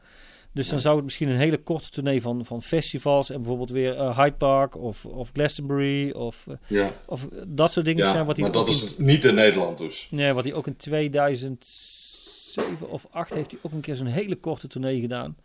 Dus 0.55 0.69
dan 0.69 0.79
zou 0.79 0.95
het 0.95 1.03
misschien 1.03 1.29
een 1.29 1.37
hele 1.37 1.57
korte 1.57 1.89
tournee 1.89 2.21
van, 2.21 2.45
van 2.45 2.61
festivals 2.61 3.29
en 3.29 3.37
bijvoorbeeld 3.37 3.69
weer 3.69 3.95
uh, 3.95 4.17
Hyde 4.17 4.35
Park 4.35 4.77
of, 4.77 5.05
of 5.05 5.29
Glastonbury 5.33 6.11
of, 6.11 6.45
uh, 6.49 6.55
ja. 6.67 6.91
of 7.05 7.27
dat 7.47 7.71
soort 7.71 7.85
dingen 7.85 8.09
zijn. 8.09 8.25
Wat 8.25 8.35
hij 8.35 8.45
maar 8.45 8.53
dat 8.53 8.67
is 8.67 8.97
niet 8.97 9.25
in 9.25 9.35
Nederland 9.35 9.77
dus. 9.77 10.07
Nee, 10.11 10.33
wat 10.33 10.43
hij 10.43 10.53
ook 10.53 10.67
in 10.67 10.77
2007 10.77 12.89
of 12.89 13.07
8 13.09 13.33
heeft 13.33 13.51
hij 13.51 13.59
ook 13.61 13.71
een 13.71 13.81
keer 13.81 13.95
zo'n 13.95 14.05
hele 14.05 14.35
korte 14.35 14.67
tournee 14.67 14.99
gedaan. 14.99 15.37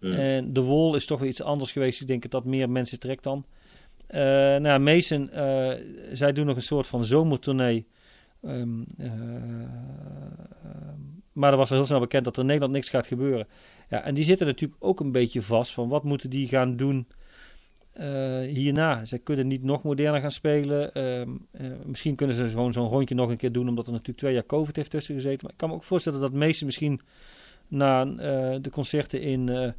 En 0.00 0.52
The 0.52 0.64
Wall 0.64 0.94
is 0.94 1.06
toch 1.06 1.20
weer 1.20 1.28
iets 1.28 1.42
anders 1.42 1.72
geweest. 1.72 2.00
Ik 2.00 2.06
denk 2.06 2.22
dat 2.22 2.30
dat 2.30 2.44
meer 2.44 2.70
mensen 2.70 2.98
trekt 2.98 3.22
dan. 3.22 3.44
Uh, 4.10 4.20
nou, 4.56 4.80
Mason, 4.80 5.30
zij 6.12 6.32
doen 6.32 6.46
nog 6.46 6.56
een 6.56 6.62
soort 6.62 6.86
van 6.86 7.04
zomertournee. 7.04 7.86
Um, 8.42 8.86
maar 11.34 11.52
er 11.52 11.58
was 11.58 11.70
al 11.70 11.76
heel 11.76 11.86
snel 11.86 12.00
bekend 12.00 12.24
dat 12.24 12.34
er 12.34 12.40
in 12.40 12.46
Nederland 12.46 12.74
niks 12.74 12.88
gaat 12.88 13.06
gebeuren. 13.06 13.46
Ja, 13.88 14.02
en 14.02 14.14
die 14.14 14.24
zitten 14.24 14.46
natuurlijk 14.46 14.84
ook 14.84 15.00
een 15.00 15.12
beetje 15.12 15.42
vast 15.42 15.72
van 15.72 15.88
wat 15.88 16.04
moeten 16.04 16.30
die 16.30 16.48
gaan 16.48 16.76
doen 16.76 17.06
uh, 18.00 18.40
hierna. 18.40 19.04
Ze 19.04 19.18
kunnen 19.18 19.46
niet 19.46 19.62
nog 19.62 19.82
moderner 19.82 20.20
gaan 20.20 20.30
spelen. 20.30 20.90
Uh, 20.94 21.20
uh, 21.20 21.76
misschien 21.84 22.14
kunnen 22.14 22.36
ze 22.36 22.48
gewoon 22.48 22.72
zo'n 22.72 22.88
rondje 22.88 23.14
nog 23.14 23.30
een 23.30 23.36
keer 23.36 23.52
doen, 23.52 23.68
omdat 23.68 23.86
er 23.86 23.92
natuurlijk 23.92 24.18
twee 24.18 24.32
jaar 24.32 24.46
COVID 24.46 24.76
heeft 24.76 24.90
tussen 24.90 25.14
gezeten. 25.14 25.38
Maar 25.42 25.52
ik 25.52 25.56
kan 25.56 25.68
me 25.68 25.74
ook 25.74 25.84
voorstellen 25.84 26.20
dat 26.20 26.32
meesten 26.32 26.66
misschien 26.66 27.00
na 27.68 28.06
eh, 28.06 28.56
de 28.60 28.70
concerten 28.70 29.20
in, 29.20 29.74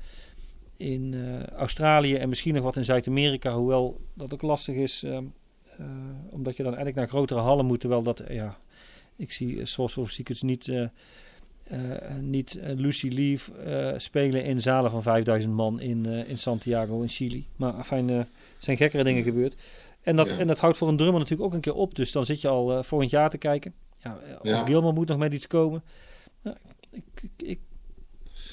in 0.78 1.16
Australië 1.56 2.16
en 2.16 2.30
misschien 2.30 2.54
nog 2.54 2.64
wat 2.64 2.76
in 2.76 2.86
Zuid-Amerika, 2.86 3.54
hoewel 3.54 4.02
dat 4.14 4.34
ook 4.34 4.42
lastig 4.42 4.76
is, 4.76 5.04
ehm, 5.04 5.24
omdat 6.30 6.58
je 6.58 6.64
dan 6.64 6.76
eigenlijk 6.76 6.96
naar 6.96 7.08
grotere 7.08 7.40
hallen 7.40 7.66
moet. 7.66 7.80
Terwijl 7.80 8.02
dat, 8.02 8.24
ja, 8.30 8.58
ik 9.16 9.32
zie 9.32 9.66
Source 9.66 10.00
of 10.00 10.12
Secrets 10.12 10.42
niet 10.42 10.72
niet 12.22 12.56
uh, 12.56 12.64
Lucy 12.76 13.08
Leaf 13.08 13.52
spelen 13.98 14.44
in 14.44 14.62
zalen 14.62 14.92
van 14.92 15.04
5000 15.04 15.54
man 15.54 15.80
in, 15.80 16.06
in 16.06 16.38
Santiago 16.38 17.02
in 17.02 17.08
Chili. 17.08 17.48
Maar 17.56 17.74
afijn, 17.74 18.10
er 18.10 18.28
zijn 18.58 18.78
gekkere 18.78 19.04
dingen 19.04 19.24
gebeurd. 19.24 19.56
En 20.02 20.16
dat, 20.16 20.30
en 20.30 20.48
dat 20.48 20.60
houdt 20.60 20.78
voor 20.78 20.88
een 20.88 20.98
drummer 20.98 21.20
natuurlijk 21.20 21.48
ook 21.48 21.54
een 21.54 21.62
keer 21.62 21.76
op. 21.76 21.96
Dus 21.96 22.12
dan 22.12 22.26
zit 22.26 22.42
je 22.42 22.48
al 22.48 22.84
volgend 22.84 23.12
jaar 23.12 23.30
te 23.30 23.38
kijken. 23.38 23.74
Ja, 23.98 24.18
of 24.40 24.48
ja. 24.48 24.66
Gilman 24.66 24.94
moet 24.94 25.08
nog 25.08 25.18
met 25.18 25.34
iets 25.34 25.48
komen. 25.48 25.84
ik, 26.92 27.04
ik, 27.22 27.32
ik 27.38 27.60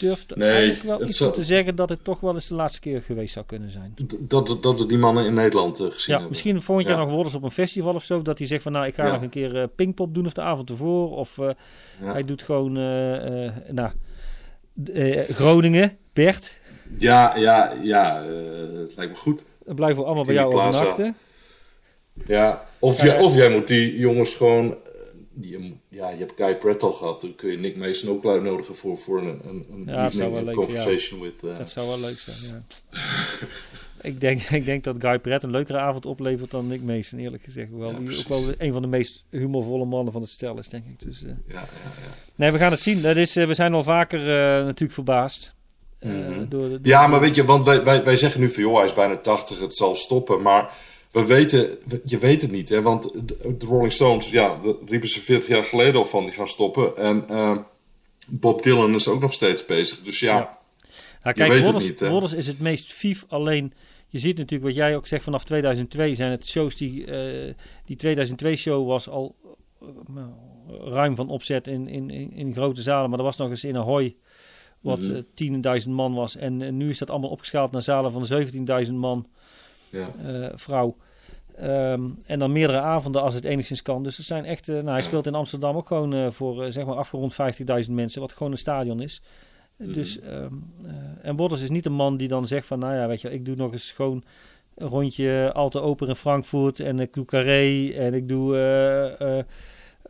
durf 0.03 0.27
nee, 0.35 0.51
eigenlijk 0.51 0.83
wel 0.83 1.03
iets 1.03 1.17
te 1.17 1.45
zeggen 1.45 1.77
dat 1.77 1.89
het 1.89 2.05
toch 2.05 2.21
wel 2.21 2.35
eens 2.35 2.49
de 2.49 2.55
laatste 2.55 2.81
keer 2.81 3.03
geweest 3.03 3.33
zou 3.33 3.47
kunnen 3.47 3.71
zijn. 3.71 3.95
Dat, 4.19 4.59
dat 4.61 4.79
we 4.79 4.87
die 4.87 4.99
mannen 4.99 5.27
in 5.27 5.35
Nederland 5.35 5.81
uh, 5.81 5.87
gezien 5.87 6.01
ja, 6.05 6.11
hebben. 6.11 6.29
Misschien 6.29 6.63
volgend 6.63 6.89
jaar 6.89 6.99
nog 6.99 7.11
Wolders 7.11 7.35
op 7.35 7.43
een 7.43 7.51
festival 7.51 7.95
of 7.95 8.05
zo. 8.05 8.23
Dat 8.23 8.39
hij 8.39 8.47
zegt 8.47 8.63
van 8.63 8.73
nou 8.73 8.87
ik 8.87 8.95
ga 8.95 9.13
nog 9.13 9.23
een 9.23 9.29
keer 9.29 9.57
uh, 9.57 9.65
Pinkpop 9.77 10.15
doen 10.15 10.27
of 10.27 10.33
de 10.33 10.41
avond 10.41 10.71
ervoor. 10.71 11.17
Of 11.17 11.37
uh, 11.37 11.51
hij 12.03 12.23
doet 12.23 12.43
gewoon 12.43 12.73
nou, 13.69 13.91
Groningen, 15.29 15.99
Bert. 16.13 16.59
Ja, 16.99 17.37
ja, 17.37 17.73
ja, 17.83 18.23
lijkt 18.97 19.13
me 19.13 19.15
goed. 19.15 19.45
Dan 19.65 19.75
blijven 19.75 19.99
we 19.99 20.05
allemaal 20.05 20.25
bij 20.25 20.35
jou 20.35 20.55
overnachten. 20.55 21.17
Ja, 22.27 22.65
of, 22.79 23.03
jij, 23.03 23.21
of 23.21 23.35
jij 23.35 23.51
moet 23.51 23.69
die 23.69 23.99
jongens 23.99 24.35
gewoon 24.35 24.77
die, 25.35 25.81
ja, 25.89 26.11
je 26.11 26.17
hebt 26.17 26.33
Guy 26.37 26.57
Pratt 26.57 26.83
al 26.83 26.93
gehad. 26.93 27.21
Dan 27.21 27.35
kun 27.35 27.51
je 27.51 27.59
Nick 27.59 27.77
Mason 27.77 28.11
ook 28.11 28.27
uitnodigen 28.27 28.77
voor, 28.77 28.99
voor 28.99 29.19
een, 29.19 29.41
een, 29.49 29.67
een 29.71 29.85
ja, 29.87 30.07
evening, 30.07 30.55
conversation 30.55 31.21
with... 31.21 31.33
Uh... 31.45 31.59
Dat 31.59 31.71
zou 31.71 31.89
wel 31.89 32.01
leuk 32.01 32.19
zijn, 32.19 32.37
ja. 32.43 32.63
ik, 34.09 34.21
denk, 34.21 34.43
ik 34.43 34.65
denk 34.65 34.85
dat 34.85 34.97
Guy 34.99 35.19
Pratt 35.19 35.43
een 35.43 35.51
leukere 35.51 35.79
avond 35.79 36.07
oplevert 36.07 36.51
dan 36.51 36.67
Nick 36.67 36.83
Mason, 36.83 37.19
eerlijk 37.19 37.43
gezegd. 37.43 37.69
Wel, 37.71 37.91
ja, 37.91 37.99
die 37.99 38.19
ook 38.19 38.29
wel 38.29 38.45
een 38.59 38.73
van 38.73 38.83
de 38.83 38.89
meest 38.89 39.25
humorvolle 39.31 39.85
mannen 39.85 40.13
van 40.13 40.23
het 40.23 40.31
stel 40.31 40.59
is, 40.59 40.69
denk 40.69 40.85
ik. 40.87 41.01
Dus, 41.01 41.23
uh... 41.23 41.29
ja, 41.29 41.55
ja, 41.55 41.61
ja. 41.61 42.15
Nee, 42.35 42.51
we 42.51 42.59
gaan 42.59 42.71
het 42.71 42.81
zien. 42.81 43.03
Dat 43.03 43.17
is, 43.17 43.37
uh, 43.37 43.47
we 43.47 43.55
zijn 43.55 43.75
al 43.75 43.85
vaker 43.85 44.19
natuurlijk 44.65 44.93
verbaasd. 44.93 45.55
Mm 46.01 46.11
-hmm. 46.11 46.49
door 46.49 46.63
de, 46.63 46.69
door 46.69 46.79
ja, 46.83 47.07
maar 47.07 47.21
weet 47.21 47.35
je, 47.35 47.45
want 47.45 47.65
wij, 47.65 47.85
wij, 47.85 48.05
wij 48.05 48.17
zeggen 48.17 48.41
nu 48.41 48.51
van 48.51 48.63
joh, 48.63 48.77
hij 48.77 48.85
is 48.85 48.95
bijna 48.95 49.17
80, 49.17 49.61
het 49.61 49.75
zal 49.75 49.97
stoppen. 49.97 50.43
Maar 50.43 50.73
we 51.13 51.25
weten, 51.25 51.79
je 52.05 52.19
weet 52.19 52.43
het 52.43 52.51
niet, 52.51 52.69
hè, 52.69 52.83
want 52.83 53.13
de 53.59 53.67
Rolling 53.67 53.93
Stones, 53.93 54.31
ja, 54.31 54.59
daar 54.63 54.75
riepen 54.87 55.09
ze 55.09 55.21
40 55.21 55.49
jaar 55.49 55.65
geleden 55.65 55.95
al 55.95 56.05
van, 56.05 56.25
die 56.25 56.35
gaan 56.35 56.49
stoppen. 56.49 56.97
En 56.97 57.25
uh, 57.31 57.59
Bob 58.27 58.63
Dylan 58.63 58.95
is 58.95 59.09
ook 59.09 59.21
nog 59.21 59.33
steeds 59.33 59.67
bezig, 59.67 60.01
dus 60.03 60.21
ja, 60.21 60.37
ja. 60.37 60.59
ja 61.23 61.33
kijk, 61.33 61.65
Waters, 61.99 62.33
is 62.33 62.47
het 62.47 62.61
meest 62.61 62.93
vief, 62.93 63.25
alleen 63.29 63.73
je 64.09 64.19
ziet 64.19 64.37
natuurlijk 64.37 64.65
wat 64.65 64.75
jij 64.75 64.97
ook 64.97 65.07
zegt, 65.07 65.25
vanaf 65.25 65.45
2002 65.45 66.15
zijn 66.15 66.31
het 66.31 66.47
shows 66.47 66.77
die, 66.77 67.07
uh, 67.07 67.55
die 67.85 67.97
2002 67.97 68.57
show 68.57 68.87
was 68.87 69.09
al 69.09 69.37
uh, 70.17 70.23
ruim 70.85 71.17
van 71.17 71.29
opzet 71.29 71.67
in, 71.67 71.89
in, 71.89 72.11
in, 72.11 72.33
in, 72.33 72.53
grote 72.53 72.83
zalen, 72.83 73.11
maar 73.11 73.19
er 73.19 73.25
was 73.25 73.37
nog 73.37 73.51
eens 73.51 73.65
in 73.65 73.77
Ahoy 73.77 74.17
wat 74.81 75.01
mm 75.01 75.25
-hmm. 75.37 75.81
10.000 75.83 75.89
man 75.89 76.15
was. 76.15 76.37
En 76.37 76.77
nu 76.77 76.89
is 76.89 76.99
dat 76.99 77.11
allemaal 77.11 77.31
opgeschaald 77.31 77.73
naar 77.73 77.83
zalen 77.83 78.13
van 78.13 78.47
17.000 78.87 78.93
man 78.93 79.27
ja. 79.93 80.09
uh, 80.27 80.49
vrouw. 80.55 80.97
Um, 81.61 82.19
en 82.27 82.39
dan 82.39 82.53
meerdere 82.53 82.81
avonden 82.81 83.23
als 83.23 83.35
het 83.35 83.45
enigszins 83.45 83.83
kan. 83.83 84.03
Dus 84.03 84.17
het 84.17 84.27
zijn 84.27 84.45
echt. 84.45 84.69
Uh, 84.69 84.75
nou, 84.75 84.89
hij 84.89 85.03
speelt 85.03 85.27
in 85.27 85.35
Amsterdam 85.35 85.77
ook 85.77 85.87
gewoon 85.87 86.15
uh, 86.15 86.31
voor 86.31 86.73
zeg 86.73 86.85
maar 86.85 86.97
afgerond 86.97 87.37
50.000 87.87 87.91
mensen, 87.91 88.21
wat 88.21 88.33
gewoon 88.33 88.53
een 88.53 88.59
stadion 88.59 89.01
is. 89.01 89.23
Mm. 89.77 89.93
Dus, 89.93 90.19
um, 90.23 90.73
en 91.23 91.37
Borders 91.37 91.63
is 91.63 91.71
niet 91.71 91.87
een 91.87 91.93
man 91.93 92.17
die 92.17 92.29
dan 92.29 92.47
zegt 92.47 92.67
van, 92.67 92.79
nou 92.79 92.95
ja, 92.95 93.07
weet 93.07 93.21
je, 93.21 93.31
ik 93.31 93.45
doe 93.45 93.57
nog 93.57 93.73
eens 93.73 93.93
gewoon 93.93 94.25
een 94.75 94.89
rondje 94.89 95.51
Alte 95.53 95.81
Oper 95.81 96.09
in 96.09 96.15
Frankfurt 96.15 96.81
en 96.81 97.01
ik 97.01 97.13
doe 97.13 97.25
Carré 97.25 97.91
en 97.91 98.15
ik 98.15 98.29
doe 98.29 98.57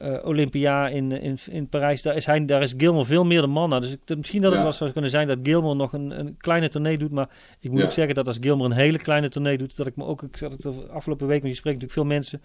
uh, 0.01 0.18
Olympia 0.24 0.88
in, 0.88 1.12
in, 1.12 1.38
in 1.51 1.68
Parijs, 1.68 2.03
daar 2.03 2.16
is, 2.16 2.26
hij, 2.26 2.45
daar 2.45 2.62
is 2.62 2.74
Gilmore 2.76 3.05
veel 3.05 3.24
meer 3.24 3.40
de 3.40 3.47
man 3.47 3.68
naar. 3.68 3.80
Dus 3.80 3.93
ik, 3.93 4.16
misschien 4.16 4.40
dat 4.43 4.51
het 4.51 4.61
ja. 4.61 4.66
wel 4.66 4.76
zou 4.76 4.90
kunnen 4.90 5.11
zijn 5.11 5.26
dat 5.26 5.38
Gilmore 5.43 5.74
nog 5.74 5.93
een, 5.93 6.18
een 6.18 6.36
kleine 6.36 6.68
tournee 6.68 6.99
doet. 6.99 7.11
Maar 7.11 7.28
ik 7.61 7.70
moet 7.70 7.80
ja. 7.80 7.84
ook 7.84 7.93
zeggen 7.93 8.14
dat 8.14 8.26
als 8.26 8.38
Gilmore 8.40 8.70
een 8.70 8.76
hele 8.76 8.99
kleine 8.99 9.28
tournee 9.28 9.59
doet, 9.59 9.76
dat 9.76 9.86
ik 9.86 9.97
me 9.97 10.05
ook, 10.05 10.22
ik 10.22 10.36
zat 10.36 10.51
het 10.51 10.62
de 10.62 10.86
afgelopen 10.90 11.26
week, 11.26 11.40
want 11.40 11.53
je 11.53 11.59
spreekt 11.59 11.80
natuurlijk 11.80 12.09
veel 12.09 12.16
mensen, 12.16 12.43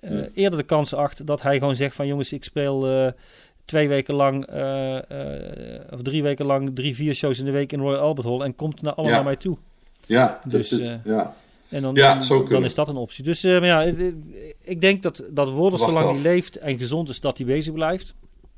uh, 0.00 0.20
ja. 0.20 0.28
eerder 0.34 0.58
de 0.58 0.64
kans 0.64 0.94
acht 0.94 1.26
dat 1.26 1.42
hij 1.42 1.58
gewoon 1.58 1.76
zegt 1.76 1.94
van 1.94 2.06
jongens, 2.06 2.32
ik 2.32 2.44
speel 2.44 3.04
uh, 3.04 3.10
twee 3.64 3.88
weken 3.88 4.14
lang, 4.14 4.46
of 5.90 6.02
drie 6.02 6.22
weken 6.22 6.46
lang, 6.46 6.70
drie, 6.74 6.94
vier 6.94 7.14
shows 7.14 7.38
in 7.38 7.44
de 7.44 7.50
week 7.50 7.72
in 7.72 7.80
Royal 7.80 8.00
Albert 8.00 8.26
Hall 8.26 8.40
en 8.40 8.54
komt 8.54 8.82
naar 8.82 8.94
allemaal 8.94 9.14
naar 9.14 9.24
mij 9.24 9.36
toe. 9.36 9.56
Ja, 10.06 10.40
dus, 10.44 10.70
het, 10.70 11.00
ja. 11.04 11.34
En 11.72 11.82
dan, 11.82 11.94
ja, 11.94 12.14
dan, 12.28 12.46
dan, 12.48 12.64
is 12.64 12.74
dat 12.74 12.88
een 12.88 12.96
optie. 12.96 13.24
Dus 13.24 13.44
uh, 13.44 13.64
ja, 13.64 13.82
ik 14.60 14.80
denk 14.80 15.02
dat, 15.02 15.28
dat 15.30 15.50
Wolders 15.50 15.82
zolang 15.82 16.10
hij 16.10 16.20
leeft 16.20 16.56
en 16.56 16.78
gezond 16.78 17.08
is, 17.08 17.20
dat 17.20 17.36
hij 17.36 17.46
bezig 17.46 17.72
blijft. 17.72 18.14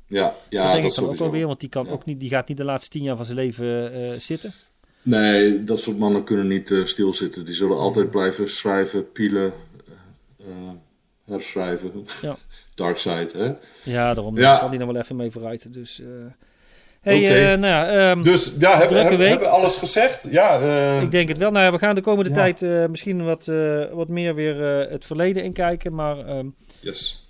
Ja, 0.07 0.35
ja 0.49 0.63
dat 0.63 0.71
denk 0.71 0.83
dat 0.83 0.93
ik 0.93 0.99
dan 0.99 1.09
ook 1.09 1.19
alweer, 1.19 1.47
want 1.47 1.59
die, 1.59 1.69
kan 1.69 1.85
ja. 1.85 1.91
ook 1.91 2.05
niet, 2.05 2.19
die 2.19 2.29
gaat 2.29 2.47
niet 2.47 2.57
de 2.57 2.63
laatste 2.63 2.89
tien 2.89 3.03
jaar 3.03 3.15
van 3.15 3.25
zijn 3.25 3.37
leven 3.37 3.99
uh, 3.99 4.11
zitten. 4.17 4.53
Nee, 5.01 5.63
dat 5.63 5.79
soort 5.79 5.97
mannen 5.97 6.23
kunnen 6.23 6.47
niet 6.47 6.69
uh, 6.69 6.85
stilzitten. 6.85 7.45
Die 7.45 7.53
zullen 7.53 7.77
altijd 7.77 8.09
blijven 8.09 8.49
schrijven, 8.49 9.11
pielen, 9.11 9.53
herschrijven. 11.25 12.05
Ja. 12.21 12.37
Dark 12.75 12.97
side, 12.97 13.29
hè? 13.37 13.53
Ja, 13.91 14.13
daarom 14.13 14.37
ja. 14.37 14.57
kan 14.57 14.69
die 14.69 14.79
nog 14.79 14.91
wel 14.91 15.01
even 15.01 15.15
mee 15.15 15.31
vooruit. 15.31 15.73
Dus... 15.73 16.01
Hey, 17.05 17.25
okay. 17.25 17.53
uh, 17.53 17.59
nou 17.59 17.65
ja, 17.65 18.11
um, 18.11 18.23
dus 18.23 18.55
ja, 18.59 18.77
hebben 18.77 19.07
heb, 19.07 19.19
heb 19.19 19.39
we 19.39 19.47
alles 19.47 19.75
gezegd? 19.75 20.27
Ja, 20.31 20.59
uh, 20.61 21.01
ik 21.01 21.11
denk 21.11 21.27
het 21.27 21.37
wel. 21.37 21.51
Nou, 21.51 21.65
ja, 21.65 21.71
we 21.71 21.77
gaan 21.77 21.95
de 21.95 22.01
komende 22.01 22.29
ja. 22.29 22.35
tijd 22.35 22.61
uh, 22.61 22.85
misschien 22.85 23.23
wat, 23.23 23.45
wat 23.91 24.09
meer 24.09 24.35
weer 24.35 24.55
het 24.89 25.05
verleden 25.05 25.43
inkijken. 25.43 25.93
Maar 25.93 26.37
um, 26.37 26.55
yes. 26.79 27.29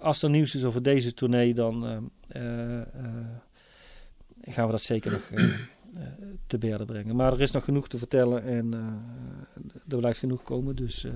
als 0.00 0.22
er 0.22 0.30
nieuws 0.30 0.54
is 0.54 0.64
over 0.64 0.82
deze 0.82 1.14
tournee, 1.14 1.54
dan 1.54 2.10
gaan 4.40 4.66
we 4.66 4.70
dat 4.70 4.82
zeker 4.82 5.10
nog 5.10 5.30
te 6.46 6.58
berden 6.58 6.86
brengen. 6.86 7.16
Maar 7.16 7.32
er 7.32 7.40
is 7.40 7.50
nog 7.50 7.64
genoeg 7.64 7.88
te 7.88 7.98
vertellen 7.98 8.44
en 8.44 8.74
er 9.88 9.98
blijft 9.98 10.18
genoeg 10.18 10.42
komen. 10.42 10.76
Dus 10.76 11.06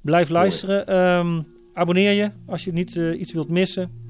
blijf 0.00 0.28
luisteren. 0.28 0.96
Um, 0.96 1.46
abonneer 1.74 2.12
je 2.12 2.30
als 2.46 2.64
je 2.64 2.72
niet 2.72 2.94
iets 2.94 3.32
wilt 3.32 3.48
missen. 3.48 4.04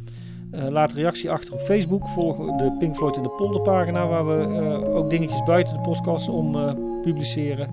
Laat 0.51 0.91
een 0.91 0.97
reactie 0.97 1.31
achter 1.31 1.55
op 1.55 1.61
Facebook. 1.61 2.09
Volg 2.09 2.37
de 2.37 2.77
Pink 2.79 2.97
Floyd 2.97 3.17
in 3.17 3.23
de 3.23 3.29
polderpagina, 3.29 4.07
waar 4.07 4.27
we 4.27 4.85
ook 4.95 5.11
dingetjes 5.11 5.43
buiten 5.43 5.75
de 5.75 5.81
podcast 5.81 6.29
om 6.29 6.53
publiceren. 7.03 7.71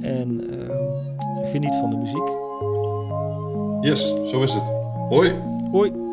En 0.00 0.44
geniet 1.44 1.74
van 1.74 1.90
de 1.90 1.96
muziek. 1.96 2.28
Yes, 3.80 4.30
zo 4.30 4.42
is 4.42 4.54
het. 4.54 4.64
Hoi. 5.08 5.32
Hoi. 5.70 6.09